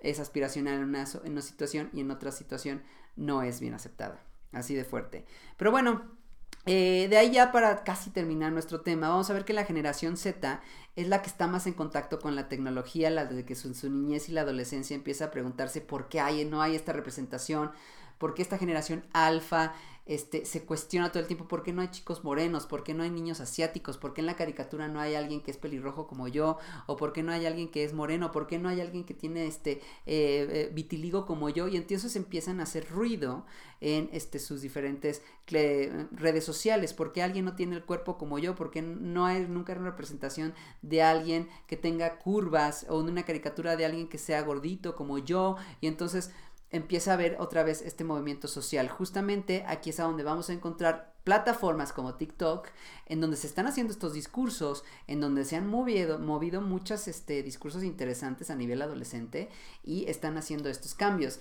es 0.00 0.20
aspiracional 0.20 0.74
en 0.74 0.94
en 0.94 1.32
una 1.32 1.42
situación 1.42 1.90
y 1.92 2.02
en 2.02 2.12
otra 2.12 2.30
situación 2.30 2.84
no 3.16 3.42
es 3.42 3.58
bien 3.58 3.74
aceptada? 3.74 4.22
Así 4.52 4.76
de 4.76 4.84
fuerte. 4.84 5.26
Pero 5.56 5.72
bueno, 5.72 6.17
eh, 6.66 7.06
de 7.08 7.16
ahí 7.16 7.30
ya 7.32 7.50
para 7.50 7.82
casi 7.82 8.10
terminar 8.10 8.52
nuestro 8.52 8.82
tema, 8.82 9.08
vamos 9.08 9.30
a 9.30 9.32
ver 9.32 9.44
que 9.44 9.54
la 9.54 9.64
generación 9.64 10.16
Z 10.16 10.60
es 10.96 11.08
la 11.08 11.22
que 11.22 11.28
está 11.28 11.46
más 11.46 11.66
en 11.66 11.72
contacto 11.72 12.18
con 12.18 12.36
la 12.36 12.48
tecnología, 12.48 13.08
la 13.08 13.24
de 13.24 13.44
que 13.44 13.54
su, 13.54 13.72
su 13.74 13.88
niñez 13.88 14.28
y 14.28 14.32
la 14.32 14.42
adolescencia 14.42 14.94
empieza 14.94 15.26
a 15.26 15.30
preguntarse 15.30 15.80
por 15.80 16.08
qué 16.08 16.20
hay, 16.20 16.44
no 16.44 16.60
hay 16.60 16.74
esta 16.74 16.92
representación, 16.92 17.70
por 18.18 18.34
qué 18.34 18.42
esta 18.42 18.58
generación 18.58 19.04
alfa 19.12 19.74
este, 20.08 20.46
se 20.46 20.64
cuestiona 20.64 21.12
todo 21.12 21.20
el 21.20 21.26
tiempo 21.26 21.46
por 21.46 21.62
qué 21.62 21.72
no 21.72 21.82
hay 21.82 21.88
chicos 21.88 22.24
morenos, 22.24 22.66
por 22.66 22.82
qué 22.82 22.94
no 22.94 23.02
hay 23.02 23.10
niños 23.10 23.40
asiáticos, 23.40 23.98
por 23.98 24.14
qué 24.14 24.22
en 24.22 24.26
la 24.26 24.36
caricatura 24.36 24.88
no 24.88 25.00
hay 25.00 25.14
alguien 25.14 25.42
que 25.42 25.50
es 25.50 25.58
pelirrojo 25.58 26.06
como 26.08 26.26
yo, 26.28 26.58
o 26.86 26.96
por 26.96 27.12
qué 27.12 27.22
no 27.22 27.30
hay 27.30 27.44
alguien 27.46 27.70
que 27.70 27.84
es 27.84 27.92
moreno, 27.92 28.32
por 28.32 28.46
qué 28.46 28.58
no 28.58 28.70
hay 28.70 28.80
alguien 28.80 29.04
que 29.04 29.14
tiene 29.14 29.46
este 29.46 29.72
eh, 29.72 29.80
eh, 30.06 30.70
vitiligo 30.72 31.26
como 31.26 31.50
yo, 31.50 31.68
y 31.68 31.76
entonces 31.76 32.16
empiezan 32.16 32.58
a 32.58 32.62
hacer 32.62 32.88
ruido 32.88 33.44
en 33.80 34.08
este, 34.12 34.38
sus 34.38 34.62
diferentes 34.62 35.22
redes 35.46 36.44
sociales, 36.44 36.92
por 36.94 37.12
qué 37.12 37.22
alguien 37.22 37.44
no 37.44 37.54
tiene 37.54 37.76
el 37.76 37.84
cuerpo 37.84 38.18
como 38.18 38.38
yo, 38.38 38.54
por 38.54 38.70
qué 38.70 38.82
no 38.82 39.26
hay 39.26 39.46
nunca 39.46 39.74
una 39.74 39.90
representación 39.90 40.54
de 40.82 41.02
alguien 41.02 41.48
que 41.66 41.76
tenga 41.76 42.18
curvas, 42.18 42.86
o 42.88 42.98
una 42.98 43.24
caricatura 43.24 43.76
de 43.76 43.84
alguien 43.84 44.08
que 44.08 44.18
sea 44.18 44.42
gordito 44.42 44.96
como 44.96 45.18
yo, 45.18 45.56
y 45.80 45.86
entonces 45.86 46.32
empieza 46.70 47.10
a 47.10 47.14
haber 47.14 47.36
otra 47.40 47.62
vez 47.62 47.82
este 47.82 48.04
movimiento 48.04 48.48
social. 48.48 48.88
Justamente 48.88 49.64
aquí 49.66 49.90
es 49.90 50.00
a 50.00 50.04
donde 50.04 50.24
vamos 50.24 50.50
a 50.50 50.52
encontrar 50.52 51.14
plataformas 51.24 51.92
como 51.92 52.14
TikTok, 52.14 52.68
en 53.06 53.20
donde 53.20 53.36
se 53.36 53.46
están 53.46 53.66
haciendo 53.66 53.92
estos 53.92 54.12
discursos, 54.12 54.84
en 55.06 55.20
donde 55.20 55.44
se 55.44 55.56
han 55.56 55.66
movido, 55.66 56.18
movido 56.18 56.60
muchos 56.60 57.08
este, 57.08 57.42
discursos 57.42 57.84
interesantes 57.84 58.50
a 58.50 58.54
nivel 58.54 58.82
adolescente 58.82 59.48
y 59.82 60.06
están 60.08 60.36
haciendo 60.38 60.68
estos 60.68 60.94
cambios. 60.94 61.40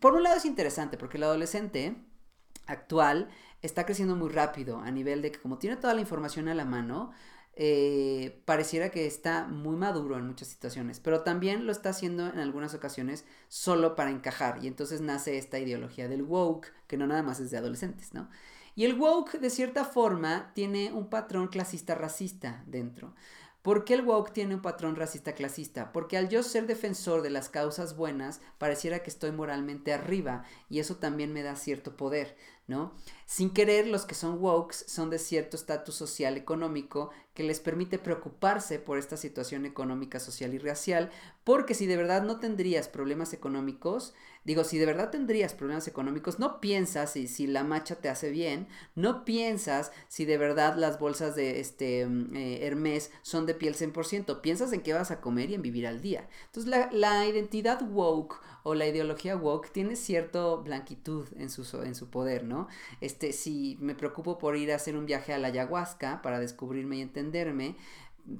Por 0.00 0.14
un 0.14 0.22
lado 0.22 0.36
es 0.36 0.44
interesante 0.44 0.96
porque 0.96 1.16
el 1.16 1.24
adolescente 1.24 1.96
actual 2.66 3.28
está 3.60 3.84
creciendo 3.86 4.16
muy 4.16 4.28
rápido 4.28 4.78
a 4.78 4.90
nivel 4.90 5.22
de 5.22 5.32
que 5.32 5.40
como 5.40 5.58
tiene 5.58 5.76
toda 5.76 5.94
la 5.94 6.00
información 6.00 6.48
a 6.48 6.54
la 6.54 6.64
mano, 6.64 7.12
eh, 7.54 8.40
pareciera 8.46 8.90
que 8.90 9.06
está 9.06 9.46
muy 9.46 9.76
maduro 9.76 10.16
en 10.16 10.26
muchas 10.26 10.48
situaciones, 10.48 11.00
pero 11.00 11.20
también 11.22 11.66
lo 11.66 11.72
está 11.72 11.90
haciendo 11.90 12.26
en 12.26 12.38
algunas 12.38 12.74
ocasiones 12.74 13.26
solo 13.48 13.94
para 13.94 14.10
encajar 14.10 14.64
y 14.64 14.68
entonces 14.68 15.00
nace 15.00 15.36
esta 15.36 15.58
ideología 15.58 16.08
del 16.08 16.22
woke, 16.22 16.72
que 16.86 16.96
no 16.96 17.06
nada 17.06 17.22
más 17.22 17.40
es 17.40 17.50
de 17.50 17.58
adolescentes, 17.58 18.14
¿no? 18.14 18.30
Y 18.74 18.84
el 18.86 18.98
woke, 18.98 19.38
de 19.38 19.50
cierta 19.50 19.84
forma, 19.84 20.52
tiene 20.54 20.92
un 20.92 21.10
patrón 21.10 21.48
clasista 21.48 21.94
racista 21.94 22.64
dentro. 22.66 23.14
¿Por 23.60 23.84
qué 23.84 23.94
el 23.94 24.02
woke 24.02 24.32
tiene 24.32 24.56
un 24.56 24.62
patrón 24.62 24.96
racista 24.96 25.34
clasista? 25.34 25.92
Porque 25.92 26.16
al 26.16 26.28
yo 26.28 26.42
ser 26.42 26.66
defensor 26.66 27.22
de 27.22 27.30
las 27.30 27.48
causas 27.48 27.96
buenas, 27.96 28.40
pareciera 28.58 29.04
que 29.04 29.10
estoy 29.10 29.30
moralmente 29.30 29.92
arriba 29.92 30.44
y 30.68 30.80
eso 30.80 30.96
también 30.96 31.32
me 31.32 31.44
da 31.44 31.54
cierto 31.54 31.96
poder, 31.96 32.36
¿no? 32.66 32.94
Sin 33.26 33.50
querer, 33.50 33.86
los 33.86 34.04
que 34.04 34.14
son 34.14 34.42
wokes 34.42 34.84
son 34.86 35.10
de 35.10 35.18
cierto 35.18 35.56
estatus 35.56 35.94
social 35.94 36.36
económico 36.36 37.10
que 37.34 37.42
les 37.42 37.60
permite 37.60 37.98
preocuparse 37.98 38.78
por 38.78 38.98
esta 38.98 39.16
situación 39.16 39.64
económica, 39.64 40.20
social 40.20 40.52
y 40.54 40.58
racial, 40.58 41.10
porque 41.44 41.74
si 41.74 41.86
de 41.86 41.96
verdad 41.96 42.22
no 42.22 42.40
tendrías 42.40 42.88
problemas 42.88 43.32
económicos, 43.32 44.12
digo, 44.44 44.64
si 44.64 44.78
de 44.78 44.86
verdad 44.86 45.10
tendrías 45.10 45.54
problemas 45.54 45.88
económicos, 45.88 46.38
no 46.38 46.60
piensas 46.60 47.12
si, 47.12 47.26
si 47.26 47.46
la 47.46 47.64
macha 47.64 47.96
te 47.96 48.10
hace 48.10 48.30
bien, 48.30 48.68
no 48.94 49.24
piensas 49.24 49.92
si 50.08 50.24
de 50.26 50.36
verdad 50.36 50.76
las 50.76 50.98
bolsas 50.98 51.34
de 51.34 51.58
este 51.58 52.06
mm, 52.06 52.36
eh, 52.36 52.66
Hermes 52.66 53.10
son 53.22 53.46
de 53.46 53.54
piel 53.54 53.74
100%, 53.74 54.40
piensas 54.42 54.72
en 54.72 54.82
qué 54.82 54.92
vas 54.92 55.10
a 55.10 55.20
comer 55.20 55.50
y 55.50 55.54
en 55.54 55.62
vivir 55.62 55.86
al 55.86 56.02
día. 56.02 56.28
Entonces 56.46 56.70
la, 56.70 56.90
la 56.92 57.26
identidad 57.26 57.80
woke 57.82 58.40
o 58.62 58.74
la 58.74 58.86
ideología 58.86 59.36
woke 59.36 59.70
tiene 59.70 59.96
cierto 59.96 60.62
blanquitud 60.62 61.26
en 61.36 61.50
su, 61.50 61.64
en 61.82 61.94
su 61.94 62.10
poder, 62.10 62.44
¿no? 62.44 62.68
Este, 63.00 63.32
si 63.32 63.76
me 63.80 63.94
preocupo 63.94 64.38
por 64.38 64.56
ir 64.56 64.72
a 64.72 64.76
hacer 64.76 64.96
un 64.96 65.06
viaje 65.06 65.32
a 65.32 65.38
la 65.38 65.48
ayahuasca 65.48 66.22
para 66.22 66.38
descubrirme 66.38 66.96
y 66.96 67.02
entenderme, 67.02 67.76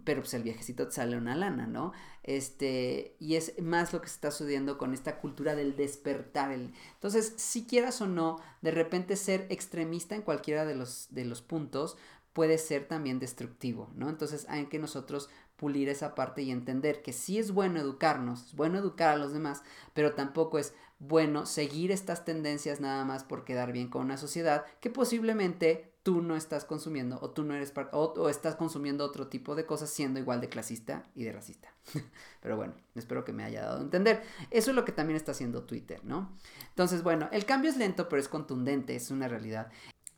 pero 0.05 0.21
pues 0.21 0.35
el 0.35 0.45
viajecito 0.45 0.87
te 0.87 0.93
sale 0.93 1.17
una 1.17 1.35
lana, 1.35 1.67
¿no? 1.67 1.93
Este, 2.23 3.17
y 3.19 3.35
es 3.35 3.61
más 3.61 3.93
lo 3.93 4.01
que 4.01 4.09
se 4.09 4.15
está 4.15 4.31
sucediendo 4.31 4.79
con 4.79 4.95
esta 4.95 5.19
cultura 5.19 5.57
del 5.57 5.77
despertar. 5.77 6.53
Entonces, 6.53 7.35
si 7.37 7.67
quieras 7.67 8.01
o 8.01 8.07
no, 8.07 8.41
de 8.61 8.71
repente 8.71 9.17
ser 9.17 9.47
extremista 9.51 10.15
en 10.15 10.23
cualquiera 10.23 10.65
de 10.65 10.77
los, 10.77 11.09
de 11.11 11.25
los 11.25 11.43
puntos 11.43 11.97
puede 12.33 12.59
ser 12.59 12.87
también 12.87 13.19
destructivo, 13.19 13.91
¿no? 13.95 14.09
Entonces 14.09 14.47
hay 14.49 14.67
que 14.67 14.79
nosotros 14.79 15.29
pulir 15.63 15.89
esa 15.89 16.17
parte 16.17 16.43
y 16.43 16.51
entender 16.51 17.03
que 17.03 17.13
sí 17.13 17.39
es 17.39 17.53
bueno 17.53 17.79
educarnos, 17.79 18.47
es 18.47 18.57
bueno 18.57 18.81
educar 18.81 19.11
a 19.11 19.17
los 19.17 19.33
demás, 19.33 19.63
pero 19.95 20.15
tampoco 20.15 20.59
es 20.59 20.75
bueno 20.99 21.47
seguir 21.47 21.93
estas 21.93 22.25
tendencias 22.25 22.81
nada 22.81 23.05
más 23.05 23.23
por 23.23 23.45
quedar 23.45 23.71
bien 23.71 23.87
con 23.87 24.03
una 24.03 24.17
sociedad 24.17 24.65
que 24.81 24.91
posiblemente 24.91 25.93
tú 26.03 26.21
no 26.21 26.35
estás 26.35 26.65
consumiendo 26.65 27.17
o 27.23 27.31
tú 27.31 27.45
no 27.45 27.55
eres 27.55 27.73
o, 27.93 28.13
o 28.17 28.29
estás 28.29 28.57
consumiendo 28.57 29.05
otro 29.05 29.29
tipo 29.29 29.55
de 29.55 29.65
cosas 29.65 29.89
siendo 29.89 30.19
igual 30.19 30.41
de 30.41 30.49
clasista 30.49 31.05
y 31.15 31.23
de 31.23 31.31
racista. 31.31 31.73
pero 32.43 32.57
bueno, 32.57 32.75
espero 32.97 33.25
que 33.25 33.33
me 33.33 33.45
haya 33.45 33.63
dado 33.63 33.79
a 33.79 33.83
entender. 33.83 34.21
Eso 34.51 34.71
es 34.71 34.75
lo 34.75 34.85
que 34.85 34.91
también 34.91 35.17
está 35.17 35.31
haciendo 35.31 35.63
Twitter, 35.63 36.01
¿no? 36.05 36.37
Entonces, 36.71 37.05
bueno, 37.05 37.29
el 37.31 37.45
cambio 37.45 37.71
es 37.71 37.77
lento, 37.77 38.09
pero 38.09 38.19
es 38.19 38.27
contundente, 38.27 38.97
es 38.97 39.13
una 39.13 39.29
realidad. 39.29 39.71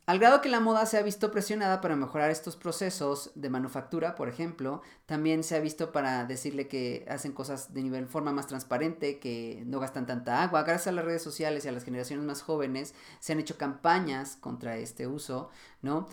Al 0.07 0.19
grado 0.19 0.39
que 0.39 0.49
la 0.49 0.59
moda 0.59 0.85
se 0.85 0.99
ha 0.99 1.01
visto 1.01 1.31
presionada 1.31 1.81
para 1.81 1.95
mejorar 1.95 2.29
estos 2.29 2.55
procesos 2.55 3.31
de 3.33 3.49
manufactura, 3.49 4.13
por 4.13 4.29
ejemplo, 4.29 4.83
también 5.07 5.43
se 5.43 5.55
ha 5.55 5.59
visto 5.59 5.91
para 5.91 6.25
decirle 6.25 6.67
que 6.67 7.07
hacen 7.09 7.31
cosas 7.31 7.73
de 7.73 7.81
nivel 7.81 8.05
forma 8.05 8.31
más 8.31 8.45
transparente, 8.45 9.17
que 9.17 9.63
no 9.65 9.79
gastan 9.79 10.05
tanta 10.05 10.43
agua. 10.43 10.61
Gracias 10.61 10.87
a 10.87 10.91
las 10.91 11.05
redes 11.05 11.23
sociales 11.23 11.65
y 11.65 11.69
a 11.69 11.71
las 11.71 11.83
generaciones 11.83 12.23
más 12.23 12.43
jóvenes 12.43 12.93
se 13.19 13.33
han 13.33 13.39
hecho 13.39 13.57
campañas 13.57 14.35
contra 14.35 14.77
este 14.77 15.07
uso, 15.07 15.49
¿no? 15.81 16.07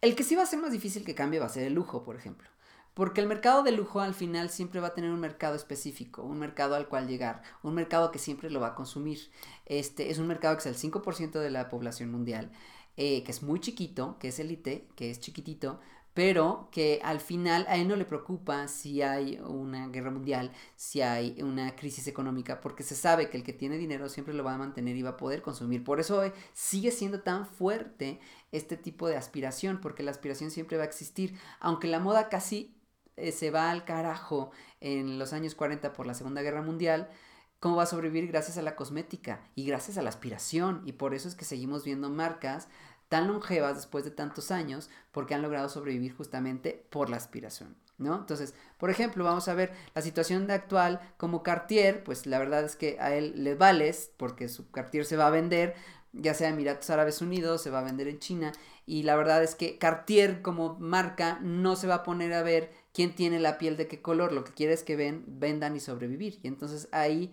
El 0.00 0.16
que 0.16 0.24
sí 0.24 0.34
va 0.34 0.42
a 0.42 0.46
ser 0.46 0.58
más 0.58 0.72
difícil 0.72 1.04
que 1.04 1.14
cambie 1.14 1.38
va 1.38 1.46
a 1.46 1.50
ser 1.50 1.68
el 1.68 1.74
lujo, 1.74 2.02
por 2.02 2.16
ejemplo. 2.16 2.48
Porque 2.94 3.20
el 3.20 3.28
mercado 3.28 3.62
de 3.62 3.72
lujo 3.72 4.00
al 4.00 4.14
final 4.14 4.50
siempre 4.50 4.80
va 4.80 4.88
a 4.88 4.94
tener 4.94 5.10
un 5.10 5.20
mercado 5.20 5.54
específico, 5.54 6.22
un 6.22 6.38
mercado 6.38 6.74
al 6.74 6.88
cual 6.88 7.06
llegar, 7.06 7.42
un 7.62 7.74
mercado 7.74 8.10
que 8.10 8.18
siempre 8.18 8.50
lo 8.50 8.58
va 8.58 8.68
a 8.68 8.74
consumir. 8.74 9.30
Este 9.66 10.10
es 10.10 10.18
un 10.18 10.26
mercado 10.26 10.56
que 10.56 10.68
es 10.68 10.82
el 10.82 10.90
5% 10.90 11.38
de 11.38 11.50
la 11.50 11.68
población 11.68 12.10
mundial 12.10 12.50
eh, 12.96 13.22
que 13.24 13.30
es 13.30 13.42
muy 13.42 13.60
chiquito, 13.60 14.16
que 14.18 14.28
es 14.28 14.38
élite, 14.38 14.88
que 14.96 15.10
es 15.10 15.20
chiquitito, 15.20 15.80
pero 16.16 16.70
que 16.72 16.98
al 17.04 17.20
final 17.20 17.66
a 17.68 17.76
él 17.76 17.88
no 17.88 17.94
le 17.94 18.06
preocupa 18.06 18.68
si 18.68 19.02
hay 19.02 19.38
una 19.46 19.88
guerra 19.88 20.10
mundial, 20.10 20.50
si 20.74 21.02
hay 21.02 21.42
una 21.42 21.76
crisis 21.76 22.06
económica, 22.06 22.62
porque 22.62 22.84
se 22.84 22.94
sabe 22.94 23.28
que 23.28 23.36
el 23.36 23.42
que 23.44 23.52
tiene 23.52 23.76
dinero 23.76 24.08
siempre 24.08 24.32
lo 24.32 24.42
va 24.42 24.54
a 24.54 24.58
mantener 24.58 24.96
y 24.96 25.02
va 25.02 25.10
a 25.10 25.16
poder 25.18 25.42
consumir. 25.42 25.84
Por 25.84 26.00
eso 26.00 26.24
eh, 26.24 26.32
sigue 26.54 26.90
siendo 26.90 27.20
tan 27.20 27.44
fuerte 27.46 28.18
este 28.50 28.78
tipo 28.78 29.08
de 29.08 29.16
aspiración, 29.16 29.78
porque 29.82 30.02
la 30.02 30.10
aspiración 30.10 30.50
siempre 30.50 30.78
va 30.78 30.84
a 30.84 30.86
existir, 30.86 31.38
aunque 31.60 31.86
la 31.86 32.00
moda 32.00 32.30
casi 32.30 32.74
eh, 33.16 33.30
se 33.30 33.50
va 33.50 33.70
al 33.70 33.84
carajo 33.84 34.52
en 34.80 35.18
los 35.18 35.34
años 35.34 35.54
40 35.54 35.92
por 35.92 36.06
la 36.06 36.14
Segunda 36.14 36.40
Guerra 36.40 36.62
Mundial, 36.62 37.10
¿Cómo 37.66 37.78
va 37.78 37.82
a 37.82 37.86
sobrevivir 37.86 38.28
gracias 38.28 38.58
a 38.58 38.62
la 38.62 38.76
cosmética 38.76 39.40
y 39.56 39.66
gracias 39.66 39.98
a 39.98 40.02
la 40.02 40.08
aspiración? 40.08 40.82
Y 40.84 40.92
por 40.92 41.14
eso 41.14 41.26
es 41.26 41.34
que 41.34 41.44
seguimos 41.44 41.82
viendo 41.84 42.08
marcas 42.08 42.68
tan 43.08 43.26
longevas 43.26 43.74
después 43.74 44.04
de 44.04 44.12
tantos 44.12 44.52
años 44.52 44.88
porque 45.10 45.34
han 45.34 45.42
logrado 45.42 45.68
sobrevivir 45.68 46.14
justamente 46.14 46.86
por 46.90 47.10
la 47.10 47.16
aspiración. 47.16 47.76
¿No? 47.98 48.14
Entonces, 48.14 48.54
por 48.78 48.88
ejemplo, 48.88 49.24
vamos 49.24 49.48
a 49.48 49.54
ver 49.54 49.72
la 49.96 50.02
situación 50.02 50.46
de 50.46 50.52
actual 50.52 51.00
como 51.16 51.42
Cartier, 51.42 52.04
pues 52.04 52.26
la 52.26 52.38
verdad 52.38 52.62
es 52.62 52.76
que 52.76 52.98
a 53.00 53.12
él 53.16 53.32
le 53.42 53.56
vales 53.56 54.12
porque 54.16 54.48
su 54.48 54.70
Cartier 54.70 55.04
se 55.04 55.16
va 55.16 55.26
a 55.26 55.30
vender, 55.30 55.74
ya 56.12 56.34
sea 56.34 56.46
en 56.46 56.54
Emiratos 56.54 56.88
Árabes 56.90 57.20
Unidos, 57.20 57.62
se 57.62 57.70
va 57.70 57.80
a 57.80 57.84
vender 57.84 58.06
en 58.06 58.20
China, 58.20 58.52
y 58.84 59.02
la 59.02 59.16
verdad 59.16 59.42
es 59.42 59.56
que 59.56 59.76
Cartier 59.78 60.40
como 60.40 60.78
marca 60.78 61.40
no 61.42 61.74
se 61.74 61.88
va 61.88 61.96
a 61.96 62.02
poner 62.04 62.32
a 62.32 62.42
ver 62.42 62.70
quién 62.92 63.14
tiene 63.14 63.40
la 63.40 63.58
piel 63.58 63.76
de 63.76 63.88
qué 63.88 64.00
color, 64.00 64.32
lo 64.32 64.44
que 64.44 64.52
quiere 64.52 64.72
es 64.72 64.84
que 64.84 64.94
ven, 64.94 65.24
vendan 65.26 65.74
y 65.74 65.80
sobrevivir. 65.80 66.38
Y 66.42 66.48
entonces 66.48 66.88
ahí 66.92 67.32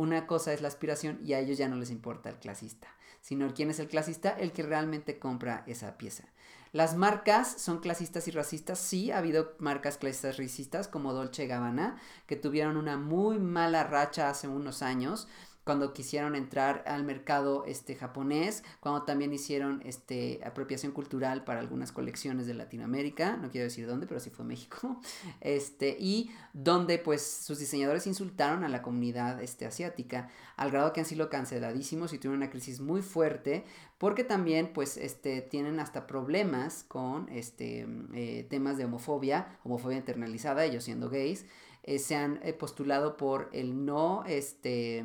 una 0.00 0.26
cosa 0.26 0.52
es 0.52 0.60
la 0.60 0.68
aspiración 0.68 1.20
y 1.24 1.34
a 1.34 1.38
ellos 1.38 1.58
ya 1.58 1.68
no 1.68 1.76
les 1.76 1.90
importa 1.90 2.30
el 2.30 2.36
clasista 2.36 2.88
sino 3.20 3.52
quién 3.54 3.70
es 3.70 3.78
el 3.78 3.88
clasista, 3.88 4.30
el 4.30 4.52
que 4.52 4.62
realmente 4.62 5.18
compra 5.18 5.64
esa 5.66 5.96
pieza. 5.96 6.24
Las 6.72 6.96
marcas 6.96 7.60
son 7.60 7.80
clasistas 7.80 8.28
y 8.28 8.30
racistas, 8.30 8.78
sí, 8.78 9.10
ha 9.10 9.18
habido 9.18 9.54
marcas 9.58 9.98
clasistas 9.98 10.38
y 10.38 10.42
racistas 10.42 10.86
como 10.86 11.12
Dolce 11.12 11.48
Gabbana, 11.48 12.00
que 12.26 12.36
tuvieron 12.36 12.76
una 12.76 12.96
muy 12.96 13.40
mala 13.40 13.82
racha 13.82 14.30
hace 14.30 14.46
unos 14.46 14.82
años, 14.82 15.26
cuando 15.64 15.92
quisieron 15.92 16.34
entrar 16.34 16.82
al 16.86 17.04
mercado 17.04 17.64
este, 17.66 17.94
japonés, 17.94 18.64
cuando 18.80 19.02
también 19.02 19.32
hicieron 19.32 19.82
este, 19.84 20.40
apropiación 20.44 20.92
cultural 20.92 21.44
para 21.44 21.60
algunas 21.60 21.92
colecciones 21.92 22.46
de 22.46 22.54
Latinoamérica, 22.54 23.36
no 23.36 23.50
quiero 23.50 23.64
decir 23.64 23.86
dónde, 23.86 24.06
pero 24.06 24.20
sí 24.20 24.30
fue 24.30 24.44
México, 24.44 25.00
este, 25.40 25.96
y 25.98 26.30
donde 26.52 26.98
pues 26.98 27.24
sus 27.24 27.58
diseñadores 27.58 28.06
insultaron 28.06 28.64
a 28.64 28.68
la 28.68 28.82
comunidad 28.82 29.42
este, 29.42 29.66
asiática, 29.66 30.28
al 30.56 30.70
grado 30.70 30.92
que 30.92 31.00
han 31.00 31.06
sido 31.06 31.28
canceladísimos 31.28 32.12
y 32.12 32.18
tuvieron 32.18 32.38
una 32.38 32.50
crisis 32.50 32.80
muy 32.80 33.02
fuerte, 33.02 33.64
porque 33.98 34.24
también 34.24 34.72
pues 34.72 34.96
este, 34.96 35.42
tienen 35.42 35.78
hasta 35.78 36.06
problemas 36.06 36.84
con 36.88 37.28
este, 37.28 37.86
eh, 38.14 38.46
temas 38.48 38.78
de 38.78 38.86
homofobia, 38.86 39.58
homofobia 39.62 39.98
internalizada, 39.98 40.64
ellos 40.64 40.84
siendo 40.84 41.10
gays, 41.10 41.44
eh, 41.82 41.98
se 41.98 42.16
han 42.16 42.40
eh, 42.42 42.52
postulado 42.52 43.16
por 43.16 43.48
el 43.52 43.84
no, 43.84 44.24
este, 44.26 45.04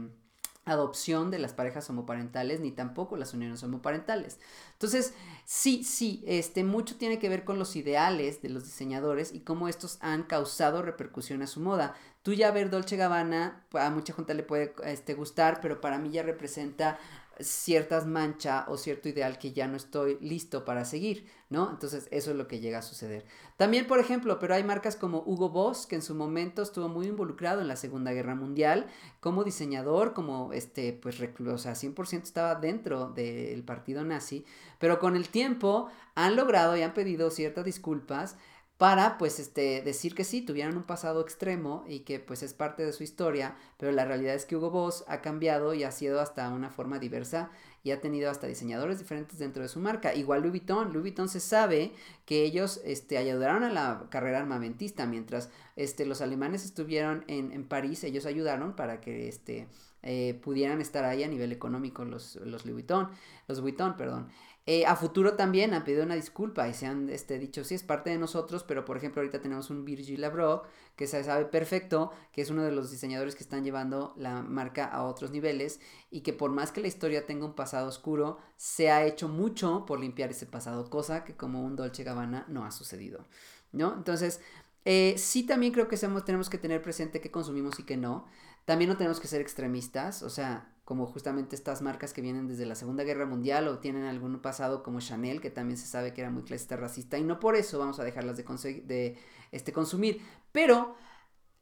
adopción 0.65 1.31
de 1.31 1.39
las 1.39 1.53
parejas 1.53 1.89
homoparentales 1.89 2.59
ni 2.59 2.71
tampoco 2.71 3.17
las 3.17 3.33
uniones 3.33 3.63
homoparentales. 3.63 4.39
Entonces, 4.73 5.13
sí, 5.45 5.83
sí, 5.83 6.23
este 6.25 6.63
mucho 6.63 6.95
tiene 6.97 7.19
que 7.19 7.29
ver 7.29 7.45
con 7.45 7.59
los 7.59 7.75
ideales 7.75 8.41
de 8.41 8.49
los 8.49 8.65
diseñadores 8.65 9.33
y 9.33 9.41
cómo 9.41 9.67
estos 9.67 9.97
han 10.01 10.23
causado 10.23 10.81
repercusión 10.81 11.41
a 11.41 11.47
su 11.47 11.59
moda. 11.59 11.95
Tú 12.23 12.33
ya 12.33 12.49
ver 12.49 12.71
Dolce 12.71 12.97
Gabbana, 12.97 13.63
a 13.73 13.91
mucha 13.91 14.13
gente 14.13 14.33
le 14.33 14.41
puede 14.41 14.73
este, 14.83 15.13
gustar, 15.13 15.61
pero 15.61 15.79
para 15.79 15.99
mí 15.99 16.09
ya 16.09 16.23
representa 16.23 16.97
ciertas 17.39 18.05
manchas 18.05 18.65
o 18.67 18.77
cierto 18.77 19.09
ideal 19.09 19.37
que 19.37 19.51
ya 19.51 19.67
no 19.67 19.75
estoy 19.75 20.17
listo 20.21 20.65
para 20.65 20.85
seguir, 20.85 21.27
¿no? 21.49 21.69
Entonces 21.69 22.07
eso 22.11 22.31
es 22.31 22.37
lo 22.37 22.47
que 22.47 22.59
llega 22.59 22.79
a 22.79 22.81
suceder. 22.81 23.25
También, 23.57 23.87
por 23.87 23.99
ejemplo, 23.99 24.39
pero 24.39 24.55
hay 24.55 24.63
marcas 24.63 24.95
como 24.95 25.23
Hugo 25.25 25.49
Boss, 25.49 25.85
que 25.85 25.95
en 25.95 26.01
su 26.01 26.15
momento 26.15 26.61
estuvo 26.61 26.87
muy 26.87 27.07
involucrado 27.07 27.61
en 27.61 27.67
la 27.67 27.75
Segunda 27.75 28.11
Guerra 28.11 28.35
Mundial, 28.35 28.87
como 29.19 29.43
diseñador, 29.43 30.13
como 30.13 30.53
este, 30.53 30.93
pues, 30.93 31.19
o 31.19 31.57
sea, 31.57 31.73
100% 31.73 32.23
estaba 32.23 32.55
dentro 32.55 33.09
del 33.09 33.63
partido 33.63 34.03
nazi, 34.03 34.45
pero 34.79 34.99
con 34.99 35.15
el 35.15 35.29
tiempo 35.29 35.89
han 36.15 36.35
logrado 36.35 36.77
y 36.77 36.81
han 36.81 36.93
pedido 36.93 37.29
ciertas 37.31 37.65
disculpas 37.65 38.37
para 38.77 39.17
pues 39.17 39.39
este 39.39 39.81
decir 39.81 40.15
que 40.15 40.25
sí, 40.25 40.41
tuvieron 40.41 40.75
un 40.75 40.83
pasado 40.83 41.21
extremo 41.21 41.85
y 41.87 41.99
que 41.99 42.19
pues 42.19 42.43
es 42.43 42.53
parte 42.53 42.85
de 42.85 42.91
su 42.91 43.03
historia, 43.03 43.55
pero 43.77 43.91
la 43.93 44.03
realidad 44.05 44.35
es 44.35 44.45
que 44.45 44.57
Hugo 44.57 44.69
Boss 44.69 45.05
ha 45.07 45.21
cambiado 45.21 45.73
y 45.73 45.83
ha 45.83 45.91
sido 45.91 46.19
hasta 46.19 46.49
una 46.49 46.69
forma 46.69 46.99
diversa 46.99 47.51
y 47.83 47.91
ha 47.91 48.01
tenido 48.01 48.29
hasta 48.29 48.47
diseñadores 48.47 48.99
diferentes 48.99 49.39
dentro 49.39 49.63
de 49.63 49.69
su 49.69 49.79
marca. 49.79 50.13
Igual 50.13 50.41
Louis 50.41 50.51
Vuitton, 50.51 50.91
Louis 50.91 51.03
Vuitton 51.03 51.29
se 51.29 51.39
sabe 51.39 51.93
que 52.25 52.43
ellos 52.43 52.81
este, 52.83 53.17
ayudaron 53.17 53.63
a 53.63 53.71
la 53.71 54.07
carrera 54.09 54.39
armamentista, 54.39 55.05
mientras 55.05 55.49
este, 55.75 56.05
los 56.05 56.19
alemanes 56.21 56.65
estuvieron 56.65 57.23
en, 57.27 57.51
en 57.51 57.65
París, 57.65 58.03
ellos 58.03 58.25
ayudaron 58.25 58.75
para 58.75 58.99
que 58.99 59.29
este, 59.29 59.67
eh, 60.01 60.39
pudieran 60.43 60.81
estar 60.81 61.03
ahí 61.03 61.23
a 61.23 61.27
nivel 61.27 61.51
económico 61.51 62.05
los, 62.05 62.35
los 62.37 62.65
Louis 62.65 62.75
Vuitton, 62.75 63.09
los 63.47 63.61
Vuitton, 63.61 63.95
perdón. 63.97 64.27
Eh, 64.67 64.83
a 64.87 64.95
futuro 64.95 65.35
también 65.35 65.75
han 65.75 65.83
pedido 65.83 66.03
una 66.03 66.15
disculpa 66.15 66.67
y 66.67 66.73
se 66.73 66.87
han 66.87 67.07
este, 67.11 67.37
dicho, 67.37 67.63
sí, 67.63 67.75
es 67.75 67.83
parte 67.83 68.09
de 68.09 68.17
nosotros, 68.17 68.63
pero 68.63 68.83
por 68.83 68.97
ejemplo 68.97 69.21
ahorita 69.21 69.39
tenemos 69.39 69.69
un 69.69 69.85
Virgil 69.85 70.23
Abloh 70.23 70.63
que 70.95 71.05
se 71.05 71.23
sabe 71.23 71.45
perfecto 71.45 72.11
que 72.31 72.41
es 72.41 72.49
uno 72.49 72.63
de 72.63 72.71
los 72.71 72.89
diseñadores 72.89 73.35
que 73.35 73.43
están 73.43 73.63
llevando 73.63 74.15
la 74.17 74.41
marca 74.41 74.85
a 74.85 75.03
otros 75.03 75.29
niveles 75.29 75.79
y 76.09 76.21
que 76.21 76.33
por 76.33 76.49
más 76.49 76.71
que 76.71 76.81
la 76.81 76.87
historia 76.87 77.27
tenga 77.27 77.45
un 77.45 77.53
pasado 77.53 77.87
oscuro, 77.87 78.39
se 78.57 78.89
ha 78.89 79.05
hecho 79.05 79.27
mucho 79.27 79.85
por 79.85 79.99
limpiar 79.99 80.31
ese 80.31 80.47
pasado, 80.47 80.89
cosa 80.89 81.25
que 81.25 81.35
como 81.35 81.63
un 81.63 81.75
Dolce 81.75 82.03
Gabbana 82.03 82.45
no 82.47 82.65
ha 82.65 82.71
sucedido, 82.71 83.27
¿no? 83.71 83.93
Entonces, 83.93 84.41
eh, 84.85 85.15
sí 85.17 85.43
también 85.43 85.73
creo 85.73 85.87
que 85.87 85.97
tenemos 85.97 86.49
que 86.49 86.57
tener 86.59 86.81
presente 86.81 87.19
qué 87.19 87.31
consumimos 87.31 87.79
y 87.79 87.83
qué 87.83 87.97
no. 87.97 88.25
También 88.65 88.89
no 88.89 88.97
tenemos 88.97 89.19
que 89.19 89.27
ser 89.27 89.41
extremistas, 89.41 90.23
o 90.23 90.29
sea, 90.29 90.71
como 90.85 91.07
justamente 91.07 91.55
estas 91.55 91.81
marcas 91.81 92.13
que 92.13 92.21
vienen 92.21 92.47
desde 92.47 92.65
la 92.65 92.75
Segunda 92.75 93.03
Guerra 93.03 93.25
Mundial 93.25 93.67
o 93.67 93.79
tienen 93.79 94.05
algún 94.05 94.39
pasado 94.39 94.83
como 94.83 94.99
Chanel, 94.99 95.41
que 95.41 95.49
también 95.49 95.77
se 95.77 95.87
sabe 95.87 96.13
que 96.13 96.21
era 96.21 96.29
muy 96.29 96.43
clasista 96.43 96.77
racista, 96.77 97.17
y 97.17 97.23
no 97.23 97.39
por 97.39 97.55
eso 97.55 97.79
vamos 97.79 97.99
a 97.99 98.03
dejarlas 98.03 98.37
de, 98.37 99.17
este, 99.51 99.71
consumir, 99.73 100.21
pero 100.51 100.95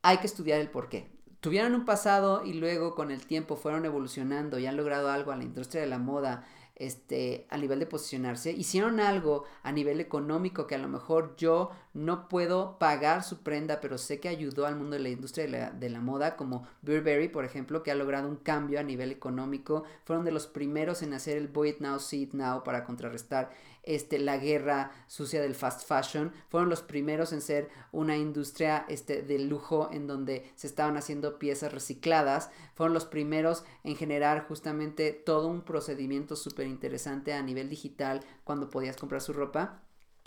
hay 0.02 0.18
que 0.18 0.28
estudiar 0.28 0.60
el 0.60 0.70
por 0.70 0.90
qué. 0.90 1.12
Tuvieron 1.40 1.76
un 1.76 1.84
pasado 1.84 2.46
y 2.46 2.54
luego 2.54 2.96
con 2.96 3.12
el 3.12 3.26
tiempo 3.26 3.58
fueron 3.58 3.86
evolucionando 3.86 4.60
y 4.60 4.66
han 4.66 4.78
logrado 4.78 5.10
algo 5.10 5.32
a 5.32 5.36
la 5.36 5.44
industria 5.44 5.82
de 5.82 5.88
la 5.88 5.98
moda 5.98 6.46
este, 6.76 7.46
a 7.50 7.58
nivel 7.58 7.80
de 7.80 7.86
posicionarse, 7.86 8.52
hicieron 8.52 9.00
algo 9.00 9.44
a 9.62 9.72
nivel 9.72 10.02
económico 10.02 10.66
que 10.66 10.76
a 10.76 10.80
lo 10.80 10.88
mejor 10.88 11.36
yo 11.38 11.72
no 11.94 12.28
puedo 12.28 12.80
pagar 12.80 13.24
su 13.24 13.44
prenda, 13.44 13.80
pero 13.80 13.98
sé 13.98 14.20
que 14.20 14.30
ayudó 14.30 14.66
al 14.66 14.76
mundo 14.76 14.96
de 14.96 15.04
la 15.04 15.10
industria 15.10 15.46
de 15.46 15.52
la, 15.52 15.72
de 15.72 15.90
la 15.90 16.02
moda, 16.02 16.36
como 16.36 16.68
Burberry, 16.82 17.30
por 17.30 17.46
ejemplo, 17.46 17.84
que 17.84 17.92
ha 17.92 17.96
logrado 17.96 18.28
un 18.28 18.38
cambio 18.38 18.80
a 18.80 18.84
nivel 18.84 19.12
económico, 19.12 19.84
fueron 20.04 20.26
de 20.26 20.32
los 20.32 20.48
primeros 20.48 21.04
en 21.04 21.14
hacer 21.14 21.38
el 21.38 21.48
Buy 21.48 21.70
It 21.70 21.80
Now, 21.80 22.00
See 22.00 22.24
It 22.24 22.34
Now 22.34 22.64
para 22.64 22.84
contrarrestar 22.84 23.52
este, 23.84 24.20
la 24.20 24.38
guerra 24.38 24.92
sucia 25.08 25.42
del 25.42 25.56
fast 25.56 25.88
fashion. 25.88 26.32
Fueron 26.50 26.70
los 26.70 26.82
primeros 26.82 27.34
en 27.34 27.42
ser 27.42 27.70
una 27.92 28.18
industria 28.18 28.86
este, 28.90 29.22
de 29.22 29.40
lujo 29.40 29.90
en 29.92 30.08
donde 30.08 30.52
se 30.56 30.68
estaban 30.68 30.98
haciendo 30.98 31.38
piezas 31.38 31.74
recicladas. 31.74 32.50
Fueron 32.76 32.94
los 32.94 33.06
primeros 33.06 33.66
en 33.84 33.96
generar 33.96 34.48
justamente 34.48 35.12
todo 35.12 35.48
un 35.48 35.62
procedimiento 35.62 36.36
súper 36.36 36.68
interesante 36.68 37.34
a 37.34 37.44
nivel 37.44 37.70
digital 37.70 38.22
cuando 38.44 38.70
podías 38.70 38.98
comprar 38.98 39.22
su 39.22 39.34
ropa. 39.34 39.83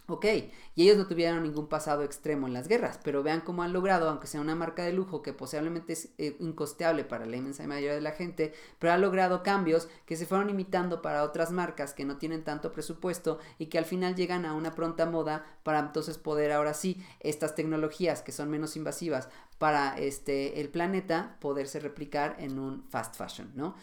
Ok, 0.08 0.24
y 0.76 0.84
ellos 0.84 0.98
no 0.98 1.08
tuvieron 1.08 1.42
ningún 1.42 1.66
pasado 1.68 2.04
extremo 2.04 2.46
en 2.46 2.52
las 2.52 2.68
guerras, 2.68 3.00
pero 3.02 3.24
vean 3.24 3.40
cómo 3.40 3.64
han 3.64 3.72
logrado, 3.72 4.08
aunque 4.08 4.28
sea 4.28 4.40
una 4.40 4.54
marca 4.54 4.84
de 4.84 4.92
lujo 4.92 5.20
que 5.20 5.32
posiblemente 5.32 5.94
es 5.94 6.10
eh, 6.18 6.36
incosteable 6.38 7.02
para 7.02 7.26
la 7.26 7.36
inmensa 7.36 7.66
mayoría 7.66 7.96
de 7.96 8.00
la 8.00 8.12
gente, 8.12 8.54
pero 8.78 8.92
ha 8.92 8.98
logrado 8.98 9.42
cambios 9.42 9.88
que 10.06 10.14
se 10.14 10.24
fueron 10.24 10.48
imitando 10.48 11.02
para 11.02 11.24
otras 11.24 11.50
marcas 11.50 11.92
que 11.92 12.04
no 12.04 12.18
tienen 12.18 12.44
tanto 12.44 12.70
presupuesto 12.70 13.40
y 13.58 13.66
que 13.66 13.78
al 13.78 13.84
final 13.84 14.14
llegan 14.14 14.44
a 14.44 14.54
una 14.54 14.76
pronta 14.76 15.06
moda 15.06 15.44
para 15.64 15.80
entonces 15.80 16.18
poder 16.18 16.52
ahora 16.52 16.74
sí 16.74 17.04
estas 17.18 17.56
tecnologías 17.56 18.22
que 18.22 18.30
son 18.30 18.48
menos 18.48 18.76
invasivas 18.76 19.28
para 19.58 19.98
este 19.98 20.60
el 20.60 20.68
planeta 20.68 21.36
poderse 21.40 21.80
replicar 21.80 22.36
en 22.38 22.58
un 22.58 22.84
fast 22.90 23.16
fashion, 23.16 23.50
¿no? 23.54 23.74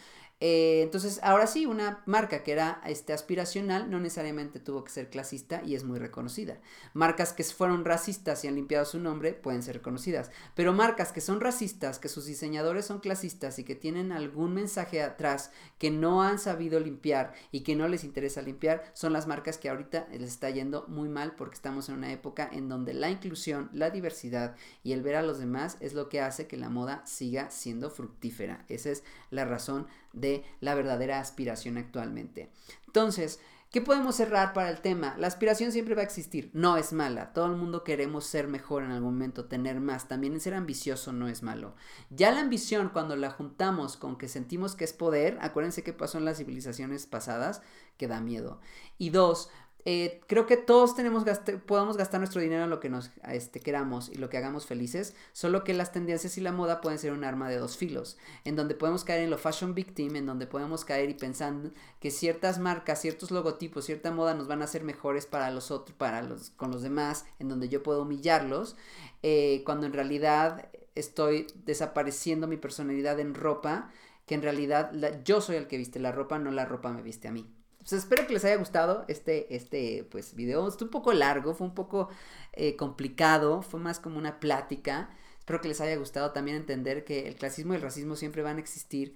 Eh, 0.45 0.81
entonces, 0.81 1.21
ahora 1.23 1.47
sí, 1.47 1.65
una 1.65 2.03
marca 2.05 2.43
que 2.43 2.51
era 2.51 2.81
este, 2.85 3.13
aspiracional 3.13 3.89
no 3.89 4.01
necesariamente 4.01 4.59
tuvo 4.59 4.83
que 4.83 4.91
ser 4.91 5.09
clasista 5.09 5.61
y 5.63 5.73
es 5.73 5.85
muy 5.85 5.99
reconocida. 5.99 6.59
Marcas 6.93 7.31
que 7.31 7.45
fueron 7.45 7.85
racistas 7.85 8.43
y 8.43 8.49
han 8.49 8.55
limpiado 8.55 8.83
su 8.83 8.99
nombre 8.99 9.31
pueden 9.31 9.63
ser 9.63 9.75
reconocidas, 9.75 10.31
pero 10.53 10.73
marcas 10.73 11.13
que 11.13 11.21
son 11.21 11.39
racistas, 11.39 11.97
que 11.97 12.09
sus 12.09 12.25
diseñadores 12.25 12.83
son 12.83 12.99
clasistas 12.99 13.57
y 13.57 13.63
que 13.63 13.75
tienen 13.75 14.11
algún 14.11 14.53
mensaje 14.53 15.01
atrás 15.01 15.51
que 15.77 15.91
no 15.91 16.21
han 16.21 16.39
sabido 16.39 16.77
limpiar 16.81 17.33
y 17.53 17.61
que 17.61 17.77
no 17.77 17.87
les 17.87 18.03
interesa 18.03 18.41
limpiar, 18.41 18.83
son 18.91 19.13
las 19.13 19.27
marcas 19.27 19.57
que 19.57 19.69
ahorita 19.69 20.09
les 20.11 20.23
está 20.23 20.49
yendo 20.49 20.83
muy 20.89 21.07
mal 21.07 21.35
porque 21.37 21.55
estamos 21.55 21.87
en 21.87 21.95
una 21.95 22.11
época 22.11 22.49
en 22.51 22.67
donde 22.67 22.93
la 22.93 23.09
inclusión, 23.09 23.69
la 23.71 23.91
diversidad 23.91 24.57
y 24.83 24.91
el 24.91 25.03
ver 25.03 25.15
a 25.15 25.21
los 25.21 25.39
demás 25.39 25.77
es 25.79 25.93
lo 25.93 26.09
que 26.09 26.19
hace 26.19 26.47
que 26.47 26.57
la 26.57 26.67
moda 26.67 27.01
siga 27.05 27.49
siendo 27.49 27.89
fructífera. 27.89 28.65
Esa 28.67 28.89
es 28.89 29.05
la 29.29 29.45
razón 29.45 29.87
de 30.13 30.43
la 30.61 30.75
verdadera 30.75 31.19
aspiración 31.19 31.77
actualmente. 31.77 32.49
Entonces, 32.87 33.39
¿Qué 33.73 33.81
podemos 33.81 34.17
cerrar 34.17 34.53
para 34.53 34.69
el 34.69 34.81
tema? 34.81 35.15
La 35.17 35.25
aspiración 35.25 35.71
siempre 35.71 35.95
va 35.95 36.01
a 36.01 36.05
existir, 36.05 36.51
no 36.53 36.77
es 36.77 36.93
mala. 36.93 37.33
Todo 37.33 37.47
el 37.47 37.55
mundo 37.55 37.83
queremos 37.83 38.23
ser 38.23 38.47
mejor 38.47 38.83
en 38.83 38.91
algún 38.91 39.15
momento, 39.15 39.45
tener 39.45 39.79
más. 39.79 40.07
También 40.07 40.39
ser 40.39 40.53
ambicioso 40.53 41.11
no 41.11 41.27
es 41.27 41.41
malo. 41.41 41.73
Ya 42.11 42.31
la 42.31 42.41
ambición, 42.41 42.89
cuando 42.93 43.15
la 43.15 43.31
juntamos 43.31 43.97
con 43.97 44.19
que 44.19 44.27
sentimos 44.27 44.75
que 44.75 44.83
es 44.83 44.93
poder, 44.93 45.39
acuérdense 45.41 45.81
que 45.81 45.91
pasó 45.91 46.19
en 46.19 46.25
las 46.25 46.37
civilizaciones 46.37 47.07
pasadas, 47.07 47.63
que 47.97 48.07
da 48.07 48.21
miedo. 48.21 48.59
Y 48.99 49.09
dos, 49.09 49.49
eh, 49.85 50.21
creo 50.27 50.45
que 50.45 50.55
todos 50.55 50.95
tenemos 50.95 51.25
podemos 51.65 51.97
gastar 51.97 52.21
nuestro 52.21 52.39
dinero 52.39 52.63
en 52.63 52.69
lo 52.69 52.79
que 52.79 52.89
nos 52.89 53.11
este, 53.29 53.59
queramos 53.59 54.09
y 54.09 54.15
lo 54.15 54.29
que 54.29 54.37
hagamos 54.37 54.65
felices, 54.65 55.13
solo 55.33 55.63
que 55.63 55.73
las 55.73 55.91
tendencias 55.91 56.37
y 56.37 56.41
la 56.41 56.53
moda 56.53 56.79
pueden 56.79 56.99
ser 56.99 57.11
un 57.11 57.25
arma 57.25 57.49
de 57.49 57.57
dos 57.57 57.75
filos, 57.75 58.17
en 58.45 58.55
donde 58.55 58.75
podemos 58.75 59.03
caer 59.03 59.23
en 59.23 59.29
lo 59.29 59.37
fashion 59.37 59.75
victim, 59.75 60.15
en 60.15 60.25
donde 60.25 60.47
podemos 60.47 60.85
caer 60.85 61.09
y 61.09 61.13
pensando 61.15 61.71
que 61.99 62.11
ciertas 62.11 62.59
marcas, 62.59 63.01
ciertos 63.01 63.31
logotipos, 63.31 63.85
cierta 63.85 64.11
moda 64.11 64.33
nos 64.33 64.47
van 64.47 64.61
a 64.61 64.65
hacer 64.65 64.83
mejores 64.83 65.25
para 65.25 65.51
los 65.51 65.69
otros, 65.69 65.97
para 65.97 66.21
los, 66.21 66.51
con 66.51 66.71
los 66.71 66.81
demás, 66.81 67.25
en 67.39 67.49
donde 67.49 67.67
yo 67.67 67.83
puedo 67.83 68.03
humillarlos, 68.03 68.77
eh, 69.21 69.63
cuando 69.65 69.85
en 69.85 69.93
realidad 69.93 70.69
estoy 70.95 71.47
desapareciendo 71.65 72.47
mi 72.47 72.57
personalidad 72.57 73.19
en 73.19 73.33
ropa, 73.33 73.91
que 74.25 74.35
en 74.35 74.41
realidad 74.41 74.91
yo 75.25 75.41
soy 75.41 75.57
el 75.57 75.67
que 75.67 75.77
viste 75.77 75.99
la 75.99 76.13
ropa, 76.13 76.39
no 76.39 76.51
la 76.51 76.65
ropa 76.65 76.91
me 76.91 77.01
viste 77.01 77.27
a 77.27 77.31
mí. 77.31 77.45
Pues 77.83 77.93
espero 77.93 78.25
que 78.25 78.33
les 78.33 78.45
haya 78.45 78.55
gustado 78.55 79.03
este, 79.09 79.53
este 79.53 80.07
pues, 80.09 80.35
video. 80.35 80.67
Estuvo 80.67 80.87
un 80.87 80.91
poco 80.91 81.11
largo, 81.13 81.53
fue 81.53 81.67
un 81.67 81.75
poco 81.75 82.07
eh, 82.53 82.77
complicado, 82.77 83.61
fue 83.61 83.79
más 83.79 83.99
como 83.99 84.17
una 84.17 84.39
plática. 84.39 85.09
Espero 85.39 85.59
que 85.59 85.67
les 85.67 85.81
haya 85.81 85.97
gustado 85.97 86.31
también 86.31 86.55
entender 86.55 87.03
que 87.03 87.27
el 87.27 87.35
clasismo 87.35 87.73
y 87.73 87.75
el 87.75 87.81
racismo 87.81 88.15
siempre 88.15 88.41
van 88.41 88.57
a 88.57 88.61
existir, 88.61 89.13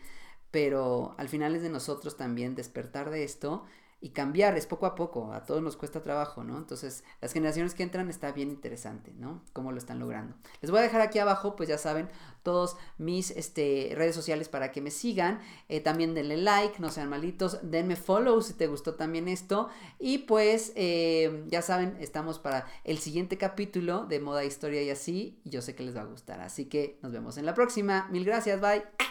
pero 0.52 1.16
al 1.18 1.30
final 1.30 1.56
es 1.56 1.62
de 1.62 1.70
nosotros 1.70 2.18
también 2.18 2.56
despertar 2.56 3.10
de 3.10 3.24
esto 3.24 3.66
y 4.00 4.10
cambiar, 4.10 4.56
es 4.58 4.68
poco 4.68 4.86
a 4.86 4.94
poco, 4.94 5.34
a 5.34 5.44
todos 5.44 5.64
nos 5.64 5.76
cuesta 5.76 6.04
trabajo, 6.04 6.44
¿no? 6.44 6.58
Entonces, 6.58 7.04
las 7.20 7.34
generaciones 7.34 7.74
que 7.74 7.82
entran 7.82 8.10
está 8.10 8.32
bien 8.32 8.52
interesante, 8.52 9.12
¿no? 9.18 9.42
Cómo 9.54 9.72
lo 9.72 9.80
están 9.80 9.98
logrando. 9.98 10.36
Les 10.62 10.70
voy 10.70 10.80
a 10.80 10.84
dejar 10.84 11.02
aquí 11.02 11.18
abajo, 11.18 11.56
pues 11.56 11.68
ya 11.68 11.80
saben, 11.80 12.08
todos 12.44 12.78
mis 13.00 13.32
este, 13.32 13.92
redes 13.96 14.14
sociales 14.14 14.50
para 14.50 14.72
que 14.72 14.82
me 14.82 14.92
sigan. 14.92 15.42
Eh, 15.68 15.80
también 15.80 16.14
denle 16.14 16.38
like, 16.38 16.80
no 16.80 16.92
sean 16.92 17.10
malitos, 17.10 17.60
denme 17.64 17.96
follow 17.96 18.42
si 18.42 18.54
te 18.54 18.68
gustó 18.68 18.94
también 18.94 19.28
esto. 19.28 19.70
Y 19.98 20.20
pues, 20.20 20.74
eh, 20.76 21.44
ya 21.48 21.64
saben, 21.64 21.98
estamos 22.00 22.38
para 22.38 22.68
el 22.84 23.00
siguiente 23.00 23.38
capítulo 23.40 24.06
de 24.06 24.20
Moda, 24.20 24.46
Historia 24.46 24.84
y 24.84 24.92
así. 24.92 25.40
Y 25.44 25.50
yo 25.50 25.64
sé 25.64 25.74
que 25.74 25.84
les 25.84 25.96
va 25.96 26.02
a 26.02 26.06
gustar. 26.06 26.40
Así 26.42 26.66
que 26.66 27.00
nos 27.02 27.12
vemos 27.12 27.38
en 27.38 27.48
la 27.48 27.56
próxima. 27.56 28.08
Mil 28.12 28.26
gracias, 28.26 28.62
bye. 28.62 29.07